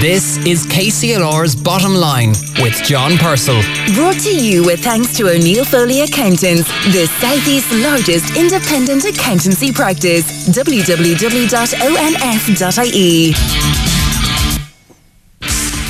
This 0.00 0.38
is 0.46 0.64
KCLR's 0.66 1.56
Bottom 1.56 1.92
Line 1.92 2.28
with 2.60 2.80
John 2.84 3.16
Purcell. 3.18 3.60
Brought 3.96 4.20
to 4.20 4.30
you 4.32 4.64
with 4.64 4.78
thanks 4.78 5.16
to 5.16 5.28
O'Neill 5.28 5.64
Foley 5.64 6.02
Accountants, 6.02 6.68
the 6.92 7.08
Southeast's 7.18 7.72
largest 7.82 8.36
independent 8.36 9.04
accountancy 9.04 9.72
practice. 9.72 10.48
www.onf.ie. 10.50 10.92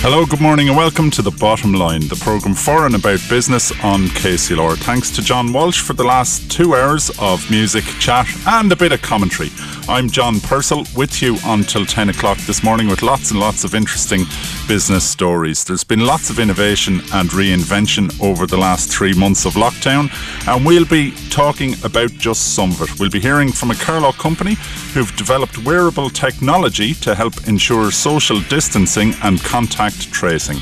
Hello, 0.01 0.25
good 0.25 0.41
morning, 0.41 0.69
and 0.69 0.77
welcome 0.79 1.11
to 1.11 1.21
The 1.21 1.33
Bottom 1.33 1.75
Line, 1.75 2.09
the 2.09 2.17
programme 2.17 2.55
for 2.55 2.87
and 2.87 2.95
about 2.95 3.21
business 3.29 3.73
on 3.85 4.07
KCLR. 4.07 4.79
Thanks 4.79 5.11
to 5.17 5.23
John 5.23 5.53
Walsh 5.53 5.83
for 5.83 5.93
the 5.93 6.05
last 6.05 6.51
two 6.51 6.75
hours 6.75 7.11
of 7.19 7.51
music, 7.51 7.85
chat, 8.01 8.27
and 8.47 8.73
a 8.73 8.77
bit 8.77 8.93
of 8.93 9.03
commentary. 9.03 9.51
I'm 9.89 10.11
John 10.11 10.39
Purcell 10.41 10.85
with 10.95 11.23
you 11.23 11.39
until 11.47 11.87
10 11.87 12.11
o'clock 12.11 12.37
this 12.41 12.63
morning 12.63 12.89
with 12.89 13.03
lots 13.03 13.31
and 13.31 13.41
lots 13.41 13.65
of 13.65 13.75
interesting 13.75 14.25
business 14.69 15.03
stories. 15.03 15.65
There's 15.65 15.83
been 15.83 16.05
lots 16.05 16.29
of 16.29 16.39
innovation 16.39 16.97
and 17.15 17.31
reinvention 17.31 18.13
over 18.21 18.47
the 18.47 18.59
last 18.59 18.91
three 18.91 19.15
months 19.15 19.47
of 19.47 19.55
lockdown, 19.55 20.11
and 20.47 20.67
we'll 20.67 20.85
be 20.85 21.13
talking 21.31 21.73
about 21.85 22.11
just 22.13 22.55
some 22.55 22.71
of 22.73 22.83
it. 22.83 23.01
We'll 23.01 23.09
be 23.09 23.19
hearing 23.19 23.51
from 23.51 23.71
a 23.71 23.75
Carlow 23.77 24.13
company 24.13 24.57
who've 24.93 25.17
developed 25.17 25.57
wearable 25.65 26.11
technology 26.11 26.93
to 26.93 27.15
help 27.15 27.49
ensure 27.49 27.91
social 27.91 28.41
distancing 28.41 29.15
and 29.23 29.43
contact 29.43 30.13
tracing. 30.13 30.59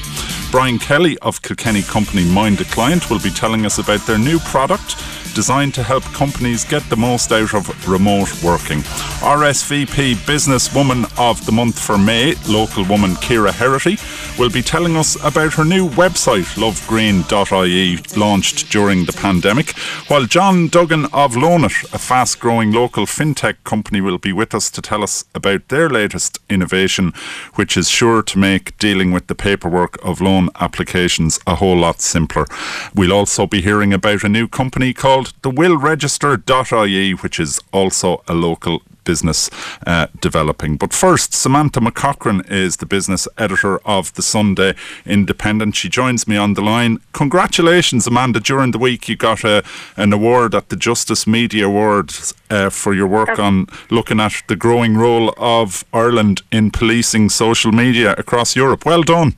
Brian 0.53 0.79
Kelly 0.79 1.19
of 1.19 1.43
Kilkenny 1.43 1.83
company 1.83 2.23
MindaClient 2.23 3.11
will 3.11 3.21
be 3.21 3.31
telling 3.31 3.67
us 3.67 3.79
about 3.79 4.07
their 4.07 4.19
new 4.19 4.39
product 4.39 4.95
designed 5.37 5.75
to 5.75 5.83
help 5.83 6.03
companies 6.15 6.65
get 6.65 6.83
the 6.89 6.97
most 6.97 7.31
out 7.31 7.53
of 7.53 7.69
remote 7.87 8.43
working. 8.43 8.79
RSVP 9.21 10.15
Businesswoman 10.25 11.05
of 11.19 11.45
the 11.45 11.53
Month 11.53 11.79
for 11.79 11.99
May, 11.99 12.35
local 12.49 12.87
woman 12.87 13.11
Kira 13.17 13.51
Herity, 13.51 13.99
will 14.39 14.49
be 14.49 14.63
telling 14.63 14.97
us 14.97 15.15
about 15.23 15.53
her 15.53 15.65
new 15.67 15.91
website, 15.91 16.57
lovegreen.ie, 16.57 18.19
launched 18.19 18.71
during 18.71 19.05
the 19.05 19.13
pandemic, 19.13 19.77
while 20.09 20.25
John 20.25 20.69
Duggan 20.69 21.05
of 21.13 21.35
Loanit, 21.35 21.93
a 21.93 21.99
fast 21.99 22.41
growing 22.41 22.73
local 22.73 23.05
fintech 23.05 23.57
company, 23.63 24.01
will 24.01 24.17
be 24.17 24.33
with 24.33 24.55
us 24.55 24.71
to 24.71 24.81
tell 24.81 25.03
us 25.03 25.27
about 25.35 25.69
their 25.69 25.91
latest 25.91 26.39
innovation, 26.49 27.13
which 27.57 27.77
is 27.77 27.91
sure 27.91 28.23
to 28.23 28.39
make 28.39 28.79
dealing 28.79 29.13
with 29.13 29.27
the 29.27 29.35
paperwork 29.35 30.03
of 30.03 30.23
loan 30.23 30.49
applications 30.61 31.39
a 31.47 31.57
whole 31.57 31.77
lot 31.77 32.01
simpler. 32.01 32.47
We'll 32.95 33.13
also 33.13 33.47
be 33.47 33.61
hearing 33.61 33.93
about 33.93 34.25
a 34.25 34.31
new 34.31 34.49
company 34.49 34.95
called 34.95 35.26
the 35.43 35.51
willregister.ie, 35.51 37.13
which 37.13 37.41
is 37.41 37.61
also 37.73 38.23
a 38.29 38.35
local 38.35 38.83
business 39.07 39.49
uh, 39.87 40.09
developing. 40.21 40.77
But 40.77 40.93
first, 40.93 41.33
Samantha 41.33 41.81
McCaughren 41.81 42.51
is 42.51 42.77
the 42.77 42.87
business 42.87 43.27
editor 43.39 43.79
of 43.87 44.13
the 44.15 44.23
Sunday 44.23 44.75
Independent. 45.07 45.77
She 45.77 45.89
joins 45.89 46.29
me 46.29 46.37
on 46.37 46.55
the 46.55 46.61
line. 46.61 46.99
Congratulations, 47.13 48.07
Amanda. 48.07 48.41
During 48.41 48.73
the 48.73 48.79
week, 48.79 49.09
you 49.09 49.17
got 49.17 49.45
a, 49.45 49.65
an 49.97 50.13
award 50.13 50.55
at 50.55 50.69
the 50.69 50.77
Justice 50.77 51.27
Media 51.27 51.67
Awards 51.67 52.35
uh, 52.51 52.69
for 52.69 52.93
your 52.93 53.07
work 53.07 53.39
on 53.39 53.67
looking 53.91 54.21
at 54.21 54.43
the 54.49 54.57
growing 54.57 54.97
role 54.97 55.33
of 55.39 55.85
Ireland 55.93 56.43
in 56.53 56.71
policing 56.71 57.31
social 57.31 57.73
media 57.73 58.15
across 58.19 58.57
Europe. 58.57 58.85
Well 58.85 59.03
done. 59.03 59.37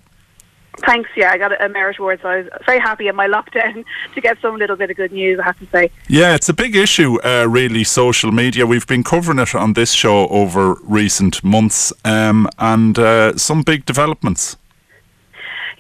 Thanks. 0.87 1.11
Yeah, 1.17 1.31
I 1.31 1.39
got 1.39 1.61
a 1.61 1.69
merit 1.69 1.99
award, 1.99 2.21
so 2.23 2.29
I 2.29 2.37
was 2.39 2.47
very 2.67 2.79
happy 2.79 3.09
in 3.09 3.17
my 3.17 3.27
lockdown 3.27 3.85
to 4.15 4.21
get 4.21 4.41
some 4.41 4.57
little 4.57 4.77
bit 4.77 4.91
of 4.91 4.97
good 4.97 5.13
news. 5.13 5.39
I 5.39 5.45
have 5.45 5.59
to 5.59 5.67
say. 5.67 5.91
Yeah, 6.09 6.35
it's 6.35 6.49
a 6.49 6.55
big 6.55 6.77
issue, 6.77 7.21
uh, 7.23 7.47
really. 7.49 7.85
Social 7.85 8.33
media. 8.33 8.67
We've 8.67 8.87
been 8.87 9.05
covering 9.05 9.39
it 9.39 9.55
on 9.55 9.73
this 9.73 9.93
show 9.93 10.29
over 10.29 10.75
recent 10.83 11.43
months, 11.43 11.93
um, 12.05 12.49
and 12.59 12.99
uh, 12.99 13.37
some 13.37 13.63
big 13.63 13.87
developments. 13.87 14.57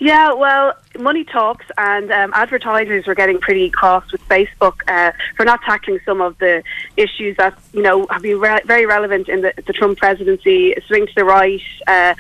Yeah, 0.01 0.33
well, 0.33 0.75
money 0.97 1.25
talks, 1.25 1.67
and 1.77 2.11
um, 2.13 2.33
advertisers 2.33 3.07
were 3.07 3.17
getting 3.17 3.39
pretty 3.39 3.69
cross 3.69 4.11
with 4.13 4.27
Facebook 4.29 4.77
uh, 4.87 5.11
for 5.37 5.45
not 5.45 5.61
tackling 5.63 5.99
some 6.05 6.21
of 6.21 6.39
the 6.39 6.63
issues 6.97 7.37
that 7.39 7.59
you 7.73 7.83
know 7.83 8.07
have 8.09 8.23
been 8.23 8.39
re- 8.39 8.63
very 8.65 8.87
relevant 8.87 9.29
in 9.29 9.41
the, 9.41 9.53
the, 9.67 9.73
Trump 9.73 9.99
presidency, 9.99 10.75
swing 10.87 11.07
to 11.09 11.13
the 11.17 11.25
right, 11.25 11.61
uh, 11.89 12.15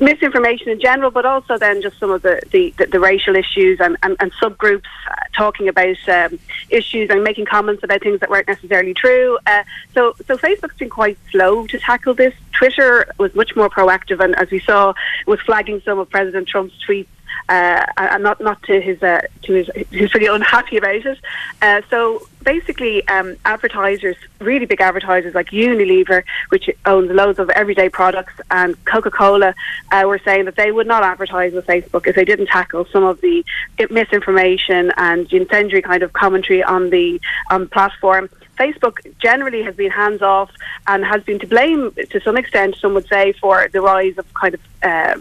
misinformation 0.00 0.68
in 0.70 0.80
general, 0.80 1.12
but 1.12 1.24
also 1.24 1.56
then 1.58 1.80
just 1.80 1.96
some 2.00 2.10
of 2.10 2.22
the, 2.22 2.40
the, 2.50 2.74
the, 2.78 2.86
the 2.86 2.98
racial 2.98 3.36
issues 3.36 3.78
and, 3.80 3.96
and, 4.02 4.16
and 4.18 4.32
subgroups 4.42 4.82
uh, 5.08 5.14
talking 5.36 5.68
about 5.68 5.96
um, 6.08 6.38
issues 6.70 7.10
and 7.10 7.22
making 7.24 7.46
comments 7.46 7.82
about 7.82 8.02
things 8.02 8.20
that 8.20 8.30
weren't 8.30 8.48
necessarily 8.48 8.94
true. 8.94 9.38
Uh, 9.46 9.64
so, 9.94 10.14
so 10.26 10.36
Facebook's 10.36 10.76
been 10.76 10.90
quite 10.90 11.18
slow 11.30 11.66
to 11.66 11.78
tackle 11.78 12.14
this. 12.14 12.34
Twitter 12.52 13.10
was 13.18 13.34
much 13.34 13.56
more 13.56 13.68
proactive, 13.68 14.22
and 14.22 14.34
as 14.36 14.50
we 14.50 14.60
saw, 14.60 14.92
was 15.26 15.40
flagging 15.40 15.80
some 15.84 15.98
of 15.98 16.08
President 16.10 16.48
Trump's 16.48 16.74
tweets 16.86 17.06
uh, 17.48 17.86
and 17.96 18.22
not 18.22 18.40
not 18.40 18.62
to 18.64 18.80
his 18.80 19.02
uh, 19.02 19.22
to 19.42 19.52
his 19.52 19.70
he's 19.90 20.10
pretty 20.10 20.26
unhappy 20.26 20.76
about 20.76 20.94
it. 20.94 21.18
Uh, 21.60 21.82
so 21.90 22.26
basically, 22.42 23.06
um, 23.08 23.36
advertisers, 23.44 24.16
really 24.40 24.66
big 24.66 24.80
advertisers 24.80 25.34
like 25.34 25.50
Unilever, 25.50 26.24
which 26.48 26.68
owns 26.86 27.10
loads 27.10 27.38
of 27.38 27.50
everyday 27.50 27.88
products, 27.88 28.34
and 28.50 28.82
Coca 28.84 29.10
Cola, 29.10 29.54
uh, 29.90 30.04
were 30.06 30.20
saying 30.24 30.44
that 30.46 30.56
they 30.56 30.72
would 30.72 30.86
not 30.86 31.02
advertise 31.02 31.52
with 31.52 31.66
Facebook 31.66 32.06
if 32.06 32.16
they 32.16 32.24
didn't 32.24 32.46
tackle 32.46 32.84
some 32.86 33.04
of 33.04 33.20
the 33.20 33.44
misinformation 33.90 34.92
and 34.96 35.32
incendiary 35.32 35.82
kind 35.82 36.02
of 36.02 36.12
commentary 36.12 36.62
on 36.62 36.90
the 36.90 37.20
on 37.50 37.68
platform. 37.68 38.28
Facebook 38.58 38.98
generally 39.18 39.62
has 39.62 39.74
been 39.74 39.90
hands 39.90 40.22
off 40.22 40.50
and 40.86 41.04
has 41.04 41.22
been 41.24 41.38
to 41.38 41.46
blame 41.46 41.92
to 42.10 42.20
some 42.20 42.36
extent, 42.36 42.76
some 42.76 42.94
would 42.94 43.08
say, 43.08 43.32
for 43.32 43.68
the 43.72 43.80
rise 43.80 44.16
of 44.18 44.32
kind 44.34 44.54
of 44.54 44.60
uh, 44.82 45.16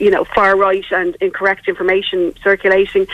you 0.00 0.10
know, 0.10 0.24
far 0.24 0.56
right 0.56 0.84
and 0.90 1.16
incorrect 1.20 1.68
information 1.68 2.34
circulating. 2.42 3.06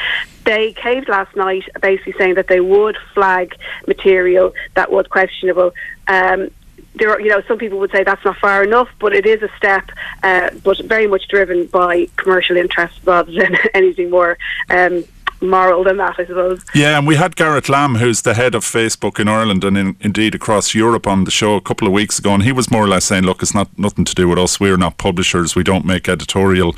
They 0.45 0.73
caved 0.73 1.09
last 1.09 1.35
night, 1.37 1.65
basically 1.81 2.15
saying 2.19 2.35
that 2.35 2.49
they 2.49 2.61
would 2.61 2.97
flag 3.15 3.55
material 3.87 4.55
that 4.75 4.91
was 4.91 5.07
questionable. 5.07 5.73
Um, 6.09 6.51
there 6.95 7.11
are, 7.11 7.21
you 7.21 7.29
know, 7.29 7.41
some 7.47 7.59
people 7.59 7.79
would 7.79 7.93
say 7.93 8.03
that's 8.03 8.25
not 8.25 8.37
far 8.39 8.65
enough, 8.65 8.89
but 8.99 9.15
it 9.15 9.25
is 9.25 9.43
a 9.43 9.49
step, 9.57 9.91
uh, 10.23 10.51
but 10.65 10.79
very 10.81 11.07
much 11.07 11.29
driven 11.29 11.67
by 11.67 12.09
commercial 12.17 12.57
interests 12.57 12.99
rather 13.05 13.33
than 13.33 13.57
anything 13.75 14.11
more 14.11 14.37
um, 14.71 15.05
moral 15.41 15.85
than 15.85 15.97
that, 15.99 16.17
I 16.19 16.27
suppose. 16.27 16.61
Yeah, 16.75 16.99
and 16.99 17.07
we 17.07 17.17
had 17.17 17.37
Gareth 17.37 17.67
Lambe, 17.67 17.99
who's 17.99 18.23
the 18.23 18.35
head 18.35 18.55
of 18.55 18.65
Facebook 18.65 19.19
in 19.19 19.29
Ireland 19.29 19.65
and 19.65 19.77
in, 19.77 19.97
indeed 20.01 20.35
across 20.35 20.75
Europe, 20.75 21.07
on 21.07 21.25
the 21.25 21.31
show 21.31 21.55
a 21.57 21.61
couple 21.61 21.87
of 21.87 21.93
weeks 21.93 22.19
ago, 22.19 22.35
and 22.35 22.43
he 22.43 22.53
was 22.53 22.71
more 22.71 22.85
or 22.85 22.89
less 22.89 23.07
saying, 23.07 23.25
"Look, 23.25 23.43
it's 23.43 23.55
not 23.55 23.69
nothing 23.79 24.05
to 24.05 24.15
do 24.15 24.29
with 24.29 24.39
us. 24.39 24.61
We're 24.61 24.77
not 24.77 24.99
publishers. 24.99 25.55
We 25.57 25.63
don't 25.63 25.85
make 25.85 26.09
editorial 26.09 26.75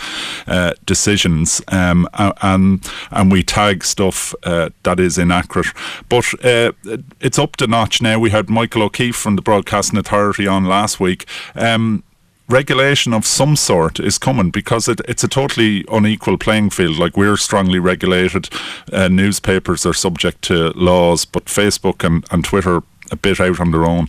uh, 0.47 0.75
decisions, 0.87 1.61
um, 1.69 2.09
and 2.15 2.89
and 3.11 3.33
we 3.33 3.43
tag 3.43 3.84
stuff 3.84 4.34
uh, 4.45 4.71
that 4.83 5.00
is 5.00 5.19
inaccurate. 5.19 5.69
But 6.09 6.27
uh, 6.44 6.73
it's 7.21 7.39
up 7.39 7.56
to 7.56 7.67
notch 7.67 8.00
now. 8.03 8.19
We 8.19 8.31
had 8.31 8.49
Michael 8.49 8.83
O'Keeffe 8.83 9.17
from 9.17 9.37
the 9.37 9.43
Broadcasting 9.43 9.99
Authority 9.99 10.47
on 10.47 10.65
last 10.65 11.00
week. 11.00 11.27
Um, 11.55 12.05
regulation 12.52 13.14
of 13.14 13.26
some 13.26 13.56
sort 13.56 13.98
is 13.98 14.18
coming 14.18 14.50
because 14.50 14.86
it, 14.86 15.00
it's 15.08 15.24
a 15.24 15.28
totally 15.28 15.84
unequal 15.90 16.36
playing 16.36 16.70
field. 16.70 16.98
Like 16.98 17.16
we're 17.16 17.36
strongly 17.36 17.78
regulated, 17.78 18.48
uh, 18.92 19.08
newspapers 19.08 19.86
are 19.86 19.94
subject 19.94 20.42
to 20.42 20.70
laws, 20.70 21.24
but 21.24 21.46
Facebook 21.46 22.04
and, 22.04 22.24
and 22.30 22.44
Twitter 22.44 22.82
a 23.10 23.16
bit 23.16 23.40
out 23.40 23.58
on 23.58 23.70
their 23.70 23.84
own. 23.84 24.08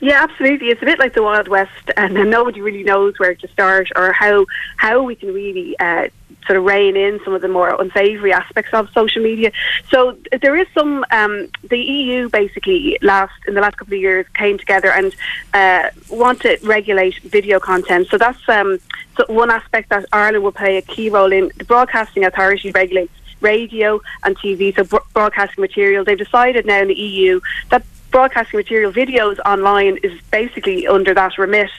Yeah, 0.00 0.22
absolutely. 0.22 0.68
It's 0.68 0.82
a 0.82 0.84
bit 0.84 0.98
like 0.98 1.14
the 1.14 1.22
Wild 1.22 1.48
West, 1.48 1.90
and 1.96 2.14
nobody 2.30 2.60
really 2.60 2.84
knows 2.84 3.14
where 3.18 3.34
to 3.34 3.48
start 3.48 3.88
or 3.96 4.12
how 4.12 4.46
how 4.76 5.02
we 5.02 5.16
can 5.16 5.32
really 5.34 5.76
uh, 5.80 6.08
sort 6.48 6.56
of 6.56 6.64
rein 6.64 6.96
in 6.96 7.20
some 7.24 7.34
of 7.34 7.42
the 7.42 7.48
more 7.48 7.80
unsavoury 7.80 8.32
aspects 8.32 8.72
of 8.72 8.90
social 8.90 9.22
media. 9.22 9.52
So 9.90 10.16
there 10.42 10.56
is 10.56 10.66
some. 10.74 11.04
Um, 11.12 11.48
the 11.68 11.78
EU 11.78 12.28
basically 12.30 12.98
last 13.02 13.34
in 13.46 13.54
the 13.54 13.60
last 13.60 13.76
couple 13.76 13.94
of 13.94 14.00
years 14.00 14.26
came 14.34 14.58
together 14.58 14.90
and 14.90 15.14
uh, 15.54 15.90
want 16.10 16.40
to 16.42 16.58
regulate 16.62 17.18
video 17.22 17.60
content. 17.60 18.08
So 18.08 18.18
that's 18.18 18.48
um, 18.48 18.78
so 19.16 19.24
one 19.28 19.50
aspect 19.50 19.90
that 19.90 20.06
Ireland 20.12 20.42
will 20.42 20.52
play 20.52 20.78
a 20.78 20.82
key 20.82 21.10
role 21.10 21.32
in. 21.32 21.52
The 21.56 21.64
Broadcasting 21.64 22.24
Authority 22.24 22.70
regulates 22.72 23.12
radio 23.40 24.00
and 24.24 24.36
TV, 24.36 24.74
so 24.74 25.00
broadcasting 25.12 25.60
material. 25.60 26.04
They've 26.04 26.18
decided 26.18 26.66
now 26.66 26.80
in 26.82 26.88
the 26.88 26.94
EU 26.94 27.40
that 27.70 27.84
broadcasting 28.10 28.58
material 28.58 28.92
videos 28.92 29.38
online 29.44 29.98
is 30.02 30.20
basically 30.30 30.86
under 30.86 31.14
that 31.14 31.36
remit. 31.38 31.70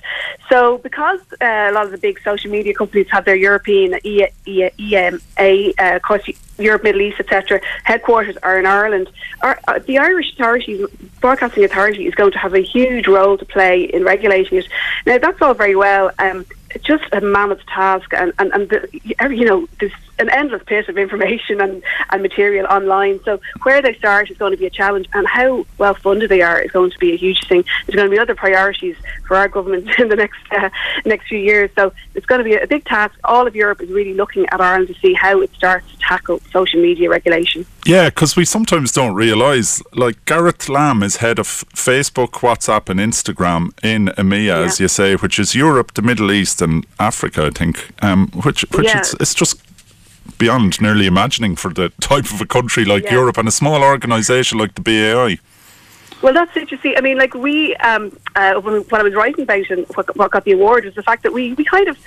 So 0.49 0.77
because 0.79 1.19
uh, 1.41 1.67
a 1.69 1.71
lot 1.71 1.85
of 1.85 1.91
the 1.91 1.97
big 1.97 2.19
social 2.21 2.51
media 2.51 2.73
companies 2.73 3.07
have 3.11 3.25
their 3.25 3.35
European 3.35 3.93
EMEA, 3.93 5.73
uh, 5.79 5.95
of 5.95 6.01
course, 6.01 6.29
Europe, 6.57 6.83
Middle 6.83 7.01
East, 7.01 7.19
etc., 7.19 7.61
headquarters 7.83 8.37
are 8.43 8.59
in 8.59 8.65
Ireland. 8.65 9.09
Our, 9.41 9.59
uh, 9.67 9.79
the 9.79 9.97
Irish 9.97 10.33
Authority, 10.33 10.85
Broadcasting 11.21 11.63
Authority, 11.63 12.05
is 12.05 12.15
going 12.15 12.31
to 12.33 12.39
have 12.39 12.53
a 12.53 12.61
huge 12.61 13.07
role 13.07 13.37
to 13.37 13.45
play 13.45 13.83
in 13.83 14.03
regulating 14.03 14.59
it. 14.59 14.67
Now, 15.05 15.17
that's 15.17 15.41
all 15.41 15.53
very 15.53 15.75
well. 15.75 16.11
Um, 16.19 16.45
just 16.83 17.05
a 17.13 17.21
mammoth 17.21 17.65
task, 17.65 18.13
and 18.13 18.31
and, 18.37 18.51
and 18.53 18.69
the, 18.69 18.87
you 19.31 19.45
know, 19.45 19.67
there's 19.79 19.91
an 20.19 20.29
endless 20.29 20.61
pit 20.65 20.89
of 20.89 20.97
information 20.97 21.61
and, 21.61 21.81
and 22.11 22.21
material 22.21 22.65
online. 22.67 23.19
So 23.23 23.39
where 23.63 23.81
they 23.81 23.93
start 23.95 24.29
is 24.29 24.37
going 24.37 24.51
to 24.51 24.57
be 24.57 24.65
a 24.65 24.69
challenge, 24.69 25.07
and 25.13 25.27
how 25.27 25.65
well 25.77 25.93
funded 25.93 26.29
they 26.29 26.41
are 26.41 26.59
is 26.59 26.71
going 26.71 26.91
to 26.91 26.99
be 26.99 27.13
a 27.13 27.17
huge 27.17 27.47
thing. 27.47 27.63
There's 27.85 27.95
going 27.95 28.09
to 28.09 28.15
be 28.15 28.19
other 28.19 28.35
priorities 28.35 28.95
for 29.27 29.37
our 29.37 29.47
government 29.47 29.87
in 29.99 30.09
the 30.09 30.15
next 30.15 30.39
uh, 30.51 30.69
next 31.05 31.27
few 31.27 31.39
years. 31.39 31.69
So 31.75 31.93
it's 32.15 32.25
going 32.25 32.39
to 32.39 32.45
be 32.45 32.55
a 32.55 32.67
big 32.67 32.85
task. 32.85 33.17
All 33.23 33.47
of 33.47 33.55
Europe 33.55 33.81
is 33.81 33.89
really 33.89 34.13
looking 34.13 34.45
at 34.51 34.61
Ireland 34.61 34.87
to 34.89 34.93
see 34.95 35.13
how 35.13 35.41
it 35.41 35.51
starts 35.55 35.89
to 35.91 35.97
tackle 35.99 36.39
social 36.51 36.81
media 36.81 37.09
regulation. 37.09 37.65
Yeah, 37.85 38.09
because 38.09 38.35
we 38.35 38.45
sometimes 38.45 38.91
don't 38.91 39.15
realise, 39.15 39.81
like 39.93 40.23
Gareth 40.25 40.67
Lambe 40.67 41.03
is 41.03 41.17
head 41.17 41.39
of 41.39 41.47
Facebook, 41.47 42.31
WhatsApp, 42.41 42.89
and 42.89 42.99
Instagram 42.99 43.71
in 43.83 44.07
EMEA, 44.17 44.45
yeah. 44.45 44.59
as 44.59 44.79
you 44.79 44.87
say, 44.87 45.15
which 45.15 45.39
is 45.39 45.55
Europe, 45.55 45.93
the 45.93 46.01
Middle 46.01 46.31
East, 46.31 46.61
and 46.61 46.85
Africa, 46.99 47.45
I 47.45 47.49
think. 47.51 47.89
Um, 48.03 48.27
which 48.43 48.61
which 48.71 48.87
yeah. 48.87 48.99
it's, 48.99 49.13
it's 49.15 49.33
just 49.33 49.61
beyond 50.37 50.81
nearly 50.81 51.05
imagining 51.05 51.55
for 51.55 51.73
the 51.73 51.89
type 52.01 52.25
of 52.25 52.41
a 52.41 52.45
country 52.45 52.85
like 52.85 53.03
yeah. 53.03 53.13
Europe 53.13 53.37
and 53.37 53.47
a 53.47 53.51
small 53.51 53.83
organisation 53.83 54.57
like 54.57 54.75
the 54.75 54.81
BAI. 54.81 55.39
Well, 56.21 56.33
that's 56.33 56.55
it. 56.57 56.71
You 56.71 56.77
see, 56.79 56.95
I 56.97 57.01
mean, 57.01 57.17
like 57.17 57.33
we, 57.33 57.75
um, 57.77 58.17
uh, 58.35 58.55
when, 58.55 58.81
when 58.81 59.01
I 59.01 59.03
was 59.03 59.13
writing 59.13 59.43
about 59.43 59.69
and 59.69 59.85
what, 59.95 60.15
what 60.17 60.31
got 60.31 60.43
the 60.43 60.51
award 60.51 60.85
was 60.85 60.95
the 60.95 61.03
fact 61.03 61.23
that 61.23 61.31
we, 61.31 61.53
we 61.53 61.63
kind 61.63 61.87
of 61.87 61.97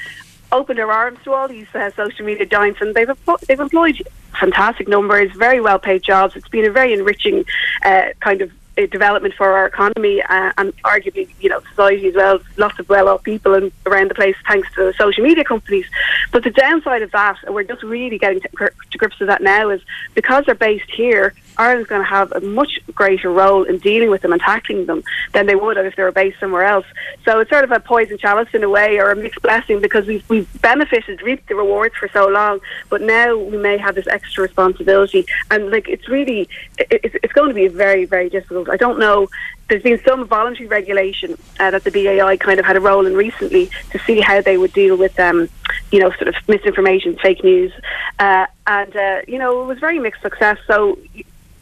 opened 0.52 0.78
our 0.78 0.92
arms 0.92 1.18
to 1.24 1.32
all 1.32 1.48
these 1.48 1.66
uh, 1.74 1.90
social 1.92 2.24
media 2.26 2.44
giants, 2.44 2.80
and 2.80 2.94
they've 2.94 3.10
they've 3.48 3.58
employed 3.58 4.02
fantastic 4.38 4.86
numbers, 4.86 5.32
very 5.32 5.60
well 5.60 5.78
paid 5.78 6.02
jobs. 6.02 6.36
It's 6.36 6.48
been 6.48 6.66
a 6.66 6.70
very 6.70 6.92
enriching 6.92 7.44
uh, 7.82 8.08
kind 8.20 8.42
of 8.42 8.52
development 8.76 9.34
for 9.34 9.52
our 9.52 9.66
economy 9.66 10.22
uh, 10.22 10.52
and 10.56 10.76
arguably, 10.82 11.28
you 11.40 11.48
know, 11.48 11.60
society 11.70 12.08
as 12.08 12.14
well. 12.14 12.40
Lots 12.56 12.78
of 12.78 12.88
well-off 12.88 13.22
people 13.22 13.54
and 13.54 13.72
around 13.86 14.10
the 14.10 14.14
place 14.14 14.36
thanks 14.46 14.68
to 14.74 14.84
the 14.84 14.94
social 14.94 15.22
media 15.22 15.44
companies. 15.44 15.86
But 16.32 16.44
the 16.44 16.50
downside 16.50 17.02
of 17.02 17.10
that, 17.12 17.38
and 17.44 17.54
we're 17.54 17.64
just 17.64 17.82
really 17.82 18.18
getting 18.18 18.40
to, 18.40 18.48
to 18.48 18.98
grips 18.98 19.18
with 19.18 19.28
that 19.28 19.42
now, 19.42 19.70
is 19.70 19.82
because 20.14 20.44
they're 20.46 20.54
based 20.54 20.90
here, 20.90 21.34
Ireland's 21.58 21.88
going 21.88 22.02
to 22.02 22.08
have 22.08 22.32
a 22.32 22.40
much 22.40 22.80
greater 22.94 23.30
role 23.30 23.64
in 23.64 23.78
dealing 23.78 24.10
with 24.10 24.22
them 24.22 24.32
and 24.32 24.40
tackling 24.40 24.86
them 24.86 25.02
than 25.32 25.46
they 25.46 25.54
would 25.54 25.76
if 25.76 25.96
they 25.96 26.02
were 26.02 26.12
based 26.12 26.40
somewhere 26.40 26.64
else. 26.64 26.86
So 27.24 27.40
it's 27.40 27.50
sort 27.50 27.64
of 27.64 27.72
a 27.72 27.80
poison 27.80 28.18
chalice 28.18 28.48
in 28.52 28.62
a 28.62 28.68
way, 28.68 28.98
or 28.98 29.10
a 29.10 29.16
mixed 29.16 29.42
blessing, 29.42 29.80
because 29.80 30.06
we've 30.06 30.28
we've 30.28 30.62
benefited, 30.62 31.22
reaped 31.22 31.48
the 31.48 31.54
rewards 31.54 31.94
for 31.96 32.08
so 32.08 32.28
long, 32.28 32.60
but 32.88 33.02
now 33.02 33.36
we 33.36 33.56
may 33.56 33.78
have 33.78 33.94
this 33.94 34.06
extra 34.06 34.42
responsibility, 34.42 35.26
and 35.50 35.70
like 35.70 35.88
it's 35.88 36.08
really, 36.08 36.48
it, 36.78 37.14
it's 37.22 37.32
going 37.32 37.48
to 37.48 37.54
be 37.54 37.68
very 37.68 38.04
very 38.04 38.28
difficult. 38.28 38.68
I 38.68 38.76
don't 38.76 38.98
know 38.98 39.28
there's 39.72 39.82
been 39.82 40.00
some 40.06 40.26
voluntary 40.26 40.68
regulation 40.68 41.34
uh, 41.58 41.70
that 41.70 41.82
the 41.82 41.90
BAI 41.90 42.36
kind 42.36 42.60
of 42.60 42.66
had 42.66 42.76
a 42.76 42.80
role 42.80 43.06
in 43.06 43.14
recently 43.14 43.70
to 43.90 43.98
see 44.00 44.20
how 44.20 44.42
they 44.42 44.58
would 44.58 44.72
deal 44.74 44.96
with, 44.96 45.18
um, 45.18 45.48
you 45.90 45.98
know, 45.98 46.10
sort 46.10 46.28
of 46.28 46.34
misinformation, 46.46 47.16
fake 47.16 47.42
news, 47.42 47.72
uh, 48.18 48.46
and 48.66 48.94
uh, 48.94 49.20
you 49.26 49.38
know 49.38 49.62
it 49.62 49.66
was 49.66 49.78
very 49.78 49.98
mixed 49.98 50.20
success. 50.20 50.58
So 50.66 50.98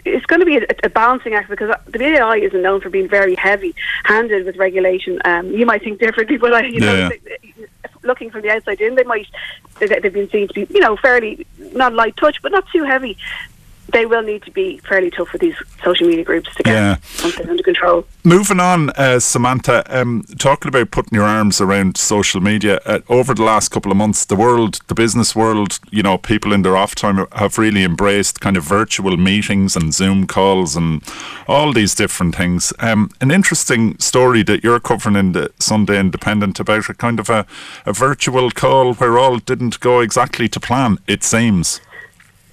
it's 0.05 0.27
going 0.27 0.41
to 0.41 0.47
be 0.47 0.57
a, 0.57 0.67
a, 0.85 0.89
balancing 0.89 1.35
act 1.35 1.51
because 1.51 1.75
the 1.87 1.99
BAI 1.99 2.37
isn't 2.37 2.63
known 2.63 2.81
for 2.81 2.91
being 2.91 3.09
very 3.09 3.35
heavy-handed 3.35 4.47
with 4.47 4.57
regulation. 4.57 5.21
Um, 5.25 5.51
you 5.51 5.67
might 5.67 5.83
think 5.83 6.01
differently, 6.01 6.37
but 6.37 6.53
I, 6.53 6.67
you 6.67 6.85
yeah, 6.85 7.09
know, 7.09 7.67
looking 8.03 8.31
from 8.31 8.43
the 8.43 8.51
outside 8.51 8.81
in, 8.81 8.95
they 8.95 9.05
might 9.05 9.27
they've 9.79 10.13
been 10.13 10.31
seen 10.31 10.49
to 10.49 10.55
be, 10.55 10.67
you 10.71 10.81
know, 10.81 10.97
fairly 10.97 11.47
not 11.73 11.95
light 11.95 12.17
touch, 12.17 12.41
but 12.43 12.53
not 12.53 12.67
too 12.73 12.85
heavy 12.85 13.17
they 13.93 14.07
will 14.07 14.23
need 14.23 14.43
to 14.43 14.51
be 14.51 14.79
fairly 14.79 15.11
tough 15.11 15.33
with 15.33 15.41
these 15.41 15.57
social 15.83 16.07
media 16.07 16.25
groups 16.25 16.55
to 16.57 16.63
get 16.63 16.73
yeah. 16.73 16.97
something 17.03 17.49
under 17.49 17.63
control. 17.63 18.05
Moving 18.25 18.61
on, 18.61 18.91
uh, 18.91 19.19
Samantha, 19.19 19.85
um, 19.89 20.25
talking 20.39 20.69
about 20.69 20.91
putting 20.91 21.17
your 21.17 21.25
arms 21.25 21.61
around 21.61 21.97
social 21.97 22.41
media, 22.41 22.81
uh, 22.85 23.01
over 23.09 23.35
the 23.35 23.43
last 23.43 23.71
couple 23.71 23.91
of 23.91 23.97
months, 23.97 24.25
the 24.25 24.37
world, 24.37 24.81
the 24.89 24.95
business 24.95 25.35
world, 25.35 25.79
you 25.91 26.03
know, 26.03 26.19
people 26.19 26.53
in 26.53 26.63
their 26.63 26.77
off 26.77 26.95
time 26.95 27.27
have 27.33 27.59
really 27.59 27.85
embraced 27.85 28.41
kind 28.41 28.57
of 28.57 28.65
virtual 28.65 29.17
meetings 29.17 29.77
and 29.77 29.95
Zoom 29.95 30.27
calls 30.27 30.77
and 30.77 31.03
all 31.49 31.73
these 31.73 31.95
different 31.95 32.37
things. 32.37 32.73
Um, 32.79 33.11
an 33.21 33.31
interesting 33.31 33.99
story 33.99 34.43
that 34.45 34.63
you're 34.63 34.81
covering 34.81 35.17
in 35.17 35.33
the 35.33 35.51
Sunday 35.59 35.99
Independent 35.99 36.61
about 36.61 36.89
a 36.89 36.95
kind 36.95 37.19
of 37.19 37.31
a, 37.31 37.47
a 37.87 37.93
virtual 37.93 38.51
call 38.51 38.95
where 38.95 39.19
all 39.19 39.39
didn't 39.39 39.81
go 39.81 40.01
exactly 40.01 40.49
to 40.49 40.61
plan, 40.61 40.99
it 41.07 41.25
seems. 41.25 41.81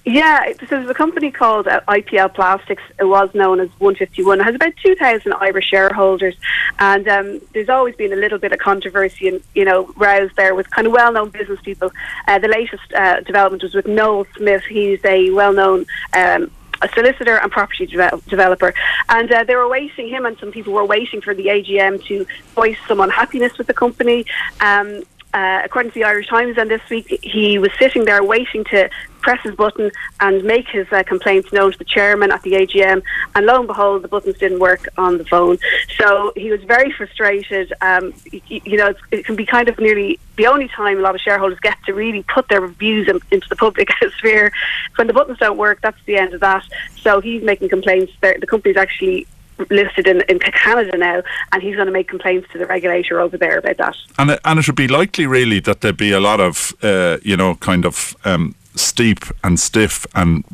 Yeah, 0.08 0.54
so 0.60 0.64
there's 0.70 0.88
a 0.88 0.94
company 0.94 1.30
called 1.30 1.68
uh, 1.68 1.82
IPL 1.86 2.32
Plastics. 2.32 2.82
It 2.98 3.04
was 3.04 3.28
known 3.34 3.60
as 3.60 3.68
One51. 3.78 4.40
It 4.40 4.44
has 4.44 4.54
about 4.54 4.72
2,000 4.82 5.34
Irish 5.34 5.66
shareholders, 5.66 6.34
and 6.78 7.06
um, 7.06 7.42
there's 7.52 7.68
always 7.68 7.94
been 7.94 8.14
a 8.14 8.16
little 8.16 8.38
bit 8.38 8.52
of 8.52 8.58
controversy 8.58 9.28
and 9.28 9.42
you 9.54 9.66
know 9.66 9.92
roused 9.98 10.34
there 10.36 10.54
with 10.54 10.70
kind 10.70 10.86
of 10.86 10.94
well-known 10.94 11.28
business 11.28 11.60
people. 11.60 11.92
Uh, 12.26 12.38
the 12.38 12.48
latest 12.48 12.90
uh, 12.94 13.20
development 13.20 13.62
was 13.62 13.74
with 13.74 13.86
Noel 13.86 14.26
Smyth. 14.34 14.64
He's 14.64 15.04
a 15.04 15.30
well-known. 15.30 15.84
Um, 16.14 16.50
a 16.80 16.88
solicitor 16.94 17.36
and 17.36 17.50
property 17.50 17.86
de- 17.86 18.22
developer, 18.28 18.72
and 19.08 19.30
uh, 19.30 19.44
they 19.44 19.56
were 19.56 19.68
waiting. 19.68 20.08
Him 20.08 20.24
and 20.24 20.38
some 20.38 20.52
people 20.52 20.72
were 20.72 20.84
waiting 20.86 21.20
for 21.20 21.34
the 21.34 21.46
AGM 21.46 22.02
to 22.06 22.24
voice 22.54 22.78
some 22.86 23.00
unhappiness 23.00 23.58
with 23.58 23.66
the 23.66 23.74
company. 23.74 24.24
Um, 24.60 25.02
uh, 25.34 25.60
according 25.64 25.92
to 25.92 25.94
the 25.94 26.04
Irish 26.04 26.26
Times, 26.28 26.56
and 26.56 26.70
this 26.70 26.80
week 26.88 27.18
he 27.22 27.58
was 27.58 27.70
sitting 27.78 28.04
there 28.04 28.22
waiting 28.24 28.64
to 28.64 28.88
press 29.20 29.40
his 29.42 29.54
button 29.54 29.90
and 30.20 30.44
make 30.44 30.68
his 30.68 30.86
uh, 30.92 31.02
complaints 31.02 31.52
known 31.52 31.72
to 31.72 31.78
the 31.78 31.84
chairman 31.84 32.30
at 32.32 32.42
the 32.42 32.52
AGM. 32.52 33.02
And 33.34 33.46
lo 33.46 33.58
and 33.58 33.66
behold, 33.66 34.02
the 34.02 34.08
buttons 34.08 34.38
didn't 34.38 34.60
work 34.60 34.88
on 34.96 35.18
the 35.18 35.24
phone. 35.24 35.58
So 35.96 36.32
he 36.36 36.50
was 36.50 36.62
very 36.64 36.92
frustrated. 36.92 37.72
Um, 37.80 38.14
you, 38.30 38.60
you 38.64 38.76
know, 38.76 38.94
it 39.10 39.24
can 39.24 39.36
be 39.36 39.46
kind 39.46 39.68
of 39.68 39.78
nearly 39.78 40.18
the 40.36 40.46
only 40.46 40.68
time 40.68 40.98
a 40.98 41.02
lot 41.02 41.14
of 41.14 41.20
shareholders 41.20 41.58
get 41.60 41.76
to 41.86 41.92
really 41.92 42.22
put 42.22 42.48
their 42.48 42.66
views 42.66 43.08
in, 43.08 43.20
into 43.30 43.48
the 43.48 43.56
public 43.56 43.88
sphere. 44.18 44.52
When 44.96 45.06
the 45.06 45.12
buttons 45.12 45.38
don't 45.38 45.58
work, 45.58 45.80
that's 45.82 46.02
the 46.06 46.16
end 46.16 46.34
of 46.34 46.40
that. 46.40 46.64
So 47.00 47.20
he's 47.20 47.42
making 47.42 47.68
complaints. 47.68 48.12
The 48.20 48.46
company's 48.46 48.76
actually 48.76 49.26
listed 49.70 50.06
in, 50.06 50.22
in 50.28 50.38
Canada 50.38 50.96
now, 50.96 51.22
and 51.52 51.62
he's 51.62 51.74
going 51.74 51.86
to 51.86 51.92
make 51.92 52.08
complaints 52.08 52.48
to 52.52 52.58
the 52.58 52.66
regulator 52.66 53.20
over 53.20 53.36
there 53.36 53.58
about 53.58 53.76
that. 53.78 53.96
And 54.18 54.30
it, 54.30 54.40
and 54.44 54.58
it 54.58 54.66
would 54.66 54.76
be 54.76 54.88
likely, 54.88 55.26
really, 55.26 55.60
that 55.60 55.80
there'd 55.80 55.96
be 55.96 56.12
a 56.12 56.20
lot 56.20 56.40
of, 56.40 56.72
uh, 56.82 57.18
you 57.22 57.36
know, 57.36 57.56
kind 57.56 57.84
of 57.84 58.16
um, 58.24 58.54
steep 58.78 59.24
and 59.42 59.58
stiff 59.58 60.06
and 60.14 60.44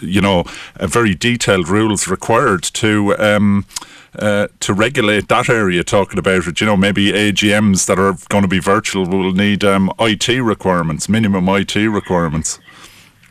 you 0.00 0.20
know, 0.20 0.44
very 0.80 1.14
detailed 1.14 1.68
rules 1.68 2.08
required 2.08 2.62
to 2.62 3.16
um, 3.18 3.66
uh, 4.18 4.48
to 4.60 4.72
regulate 4.72 5.28
that 5.28 5.48
area. 5.48 5.84
Talking 5.84 6.18
about 6.18 6.46
it, 6.46 6.60
you 6.60 6.66
know, 6.66 6.76
maybe 6.76 7.12
AGMs 7.12 7.86
that 7.86 7.98
are 7.98 8.14
going 8.28 8.42
to 8.42 8.48
be 8.48 8.58
virtual 8.58 9.06
will 9.06 9.32
need 9.32 9.64
um, 9.64 9.92
IT 9.98 10.28
requirements, 10.28 11.08
minimum 11.08 11.48
IT 11.48 11.74
requirements. 11.76 12.58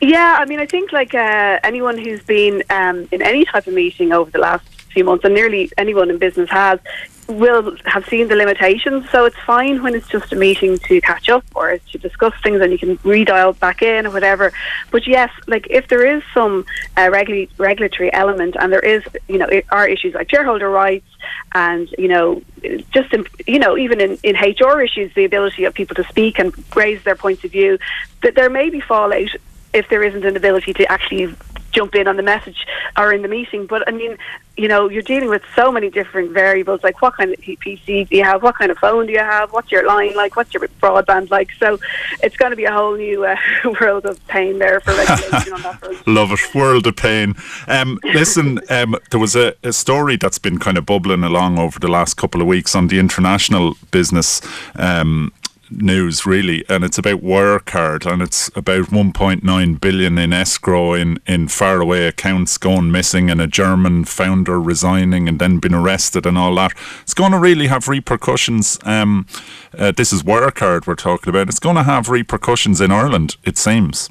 Yeah, 0.01 0.37
I 0.39 0.45
mean, 0.45 0.59
I 0.59 0.65
think 0.65 0.91
like 0.91 1.15
uh, 1.15 1.59
anyone 1.63 1.97
who's 1.97 2.21
been 2.23 2.63
um, 2.69 3.07
in 3.11 3.21
any 3.21 3.45
type 3.45 3.65
of 3.65 3.73
meeting 3.73 4.11
over 4.11 4.29
the 4.29 4.39
last 4.39 4.67
few 4.91 5.03
months, 5.03 5.25
and 5.25 5.33
nearly 5.33 5.71
anyone 5.77 6.09
in 6.09 6.17
business 6.17 6.49
has, 6.49 6.79
will 7.27 7.75
have 7.85 8.05
seen 8.07 8.27
the 8.27 8.35
limitations. 8.35 9.09
So 9.09 9.25
it's 9.25 9.37
fine 9.45 9.81
when 9.81 9.95
it's 9.95 10.07
just 10.07 10.31
a 10.31 10.35
meeting 10.35 10.77
to 10.79 11.01
catch 11.01 11.29
up 11.29 11.43
or 11.55 11.77
to 11.77 11.97
discuss 11.97 12.33
things 12.43 12.61
and 12.61 12.71
you 12.71 12.77
can 12.77 12.97
redial 12.99 13.57
back 13.59 13.81
in 13.81 14.05
or 14.05 14.11
whatever. 14.11 14.51
But 14.91 15.07
yes, 15.07 15.31
like 15.47 15.67
if 15.69 15.87
there 15.87 16.05
is 16.05 16.23
some 16.33 16.65
uh, 16.97 17.09
regula- 17.11 17.47
regulatory 17.57 18.13
element 18.13 18.55
and 18.59 18.71
there 18.71 18.79
is, 18.79 19.03
you 19.27 19.37
know, 19.37 19.47
it 19.47 19.65
are 19.71 19.87
issues 19.87 20.13
like 20.13 20.29
shareholder 20.29 20.69
rights 20.69 21.07
and, 21.53 21.89
you 21.97 22.07
know, 22.07 22.41
just, 22.91 23.13
in, 23.13 23.25
you 23.47 23.59
know, 23.59 23.77
even 23.77 24.01
in, 24.01 24.19
in 24.23 24.35
HR 24.35 24.81
issues, 24.81 25.13
the 25.15 25.25
ability 25.25 25.65
of 25.65 25.73
people 25.73 25.95
to 25.95 26.03
speak 26.05 26.39
and 26.39 26.53
raise 26.75 27.03
their 27.03 27.15
points 27.15 27.43
of 27.43 27.51
view, 27.51 27.77
that 28.21 28.35
there 28.35 28.49
may 28.49 28.69
be 28.69 28.81
fallout 28.81 29.29
if 29.75 29.89
there 29.89 30.03
isn't 30.03 30.25
an 30.25 30.35
ability 30.35 30.73
to 30.73 30.91
actually 30.91 31.35
jump 31.75 31.93
in 31.93 32.07
on 32.07 32.15
the 32.15 32.23
message 32.23 32.65
or 32.97 33.11
in 33.11 33.21
the 33.21 33.27
meeting. 33.27 33.65
But 33.67 33.87
I 33.87 33.91
mean, 33.91 34.17
you 34.55 34.69
know, 34.69 34.89
you're 34.89 35.01
dealing 35.01 35.29
with 35.29 35.43
so 35.53 35.71
many 35.71 35.89
different 35.89 36.31
variables, 36.31 36.81
like 36.81 37.01
what 37.01 37.15
kind 37.17 37.33
of 37.33 37.39
PC 37.41 38.07
do 38.07 38.15
you 38.15 38.23
have, 38.23 38.41
what 38.41 38.55
kind 38.55 38.71
of 38.71 38.77
phone 38.77 39.05
do 39.05 39.11
you 39.11 39.19
have, 39.19 39.51
what's 39.51 39.69
your 39.69 39.85
line 39.85 40.15
like, 40.15 40.37
what's 40.37 40.53
your 40.53 40.65
broadband 40.81 41.29
like. 41.29 41.51
So 41.59 41.77
it's 42.23 42.37
going 42.37 42.51
to 42.51 42.55
be 42.55 42.63
a 42.63 42.71
whole 42.71 42.95
new 42.95 43.25
uh, 43.25 43.35
world 43.81 44.05
of 44.05 44.25
pain 44.27 44.59
there 44.59 44.79
for 44.79 44.93
regulation 44.95 45.53
on 45.53 45.61
that 45.63 45.79
front. 45.79 46.07
Love 46.19 46.31
it, 46.31 46.55
world 46.55 46.87
of 46.87 46.95
pain. 46.95 47.35
Um, 47.67 47.99
listen, 48.05 48.61
um, 48.69 48.95
there 49.11 49.19
was 49.19 49.35
a, 49.35 49.53
a, 49.61 49.73
story 49.73 50.15
that's 50.15 50.39
been 50.39 50.57
kind 50.57 50.77
of 50.77 50.85
bubbling 50.85 51.23
along 51.23 51.59
over 51.59 51.79
the 51.79 51.89
last 51.89 52.13
couple 52.15 52.39
of 52.41 52.47
weeks 52.47 52.75
on 52.75 52.87
the 52.87 52.97
international 52.97 53.75
business 53.91 54.41
um, 54.77 55.33
news 55.69 56.25
really, 56.25 56.63
and 56.69 56.83
it's 56.83 56.97
about 56.97 57.21
Wirecard, 57.21 58.11
and 58.11 58.21
it's 58.21 58.49
about 58.55 58.85
1.9 58.85 59.81
billion 59.81 60.17
in 60.17 60.33
escrow 60.33 60.93
in 60.93 61.19
in 61.25 61.47
faraway 61.47 62.05
accounts 62.05 62.57
going 62.57 62.91
missing, 62.91 63.29
and 63.29 63.41
a 63.41 63.47
German 63.47 64.05
founder 64.05 64.59
resigning 64.59 65.27
and 65.27 65.39
then 65.39 65.59
been 65.59 65.73
arrested 65.73 66.25
and 66.25 66.37
all 66.37 66.55
that. 66.55 66.73
It's 67.01 67.13
going 67.13 67.31
to 67.31 67.39
really 67.39 67.67
have 67.67 67.87
repercussions. 67.87 68.79
Um, 68.83 69.27
uh, 69.77 69.91
this 69.91 70.13
is 70.13 70.23
Wirecard 70.23 70.87
we're 70.87 70.95
talking 70.95 71.29
about. 71.29 71.49
It's 71.49 71.59
going 71.59 71.75
to 71.75 71.83
have 71.83 72.09
repercussions 72.09 72.81
in 72.81 72.91
Ireland, 72.91 73.37
it 73.43 73.57
seems. 73.57 74.09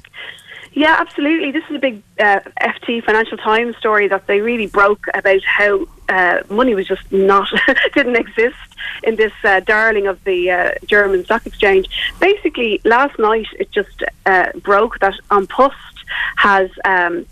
Yeah, 0.75 0.97
absolutely. 0.99 1.51
This 1.51 1.63
is 1.69 1.77
a 1.77 1.79
big 1.79 2.03
uh, 2.19 2.41
FT 2.61 3.01
Financial 3.01 3.37
Times 3.37 3.77
story 3.77 4.09
that 4.09 4.27
they 4.27 4.41
really 4.41 4.67
broke 4.67 5.05
about 5.13 5.41
how 5.45 5.87
uh, 6.09 6.41
money 6.49 6.75
was 6.75 6.85
just 6.85 7.09
not 7.13 7.47
didn't 7.93 8.17
exist 8.17 8.57
in 9.01 9.15
this 9.15 9.31
uh, 9.45 9.61
darling 9.61 10.05
of 10.07 10.21
the 10.25 10.51
uh, 10.51 10.71
German 10.85 11.23
stock 11.23 11.45
exchange. 11.47 11.87
Basically, 12.19 12.81
last 12.83 13.17
night 13.17 13.47
it 13.57 13.71
just 13.71 14.03
uh, 14.25 14.51
broke 14.63 14.99
that 14.99 15.13
An 15.31 15.47
Post 15.47 15.75
has 16.35 16.69
um, 16.83 17.25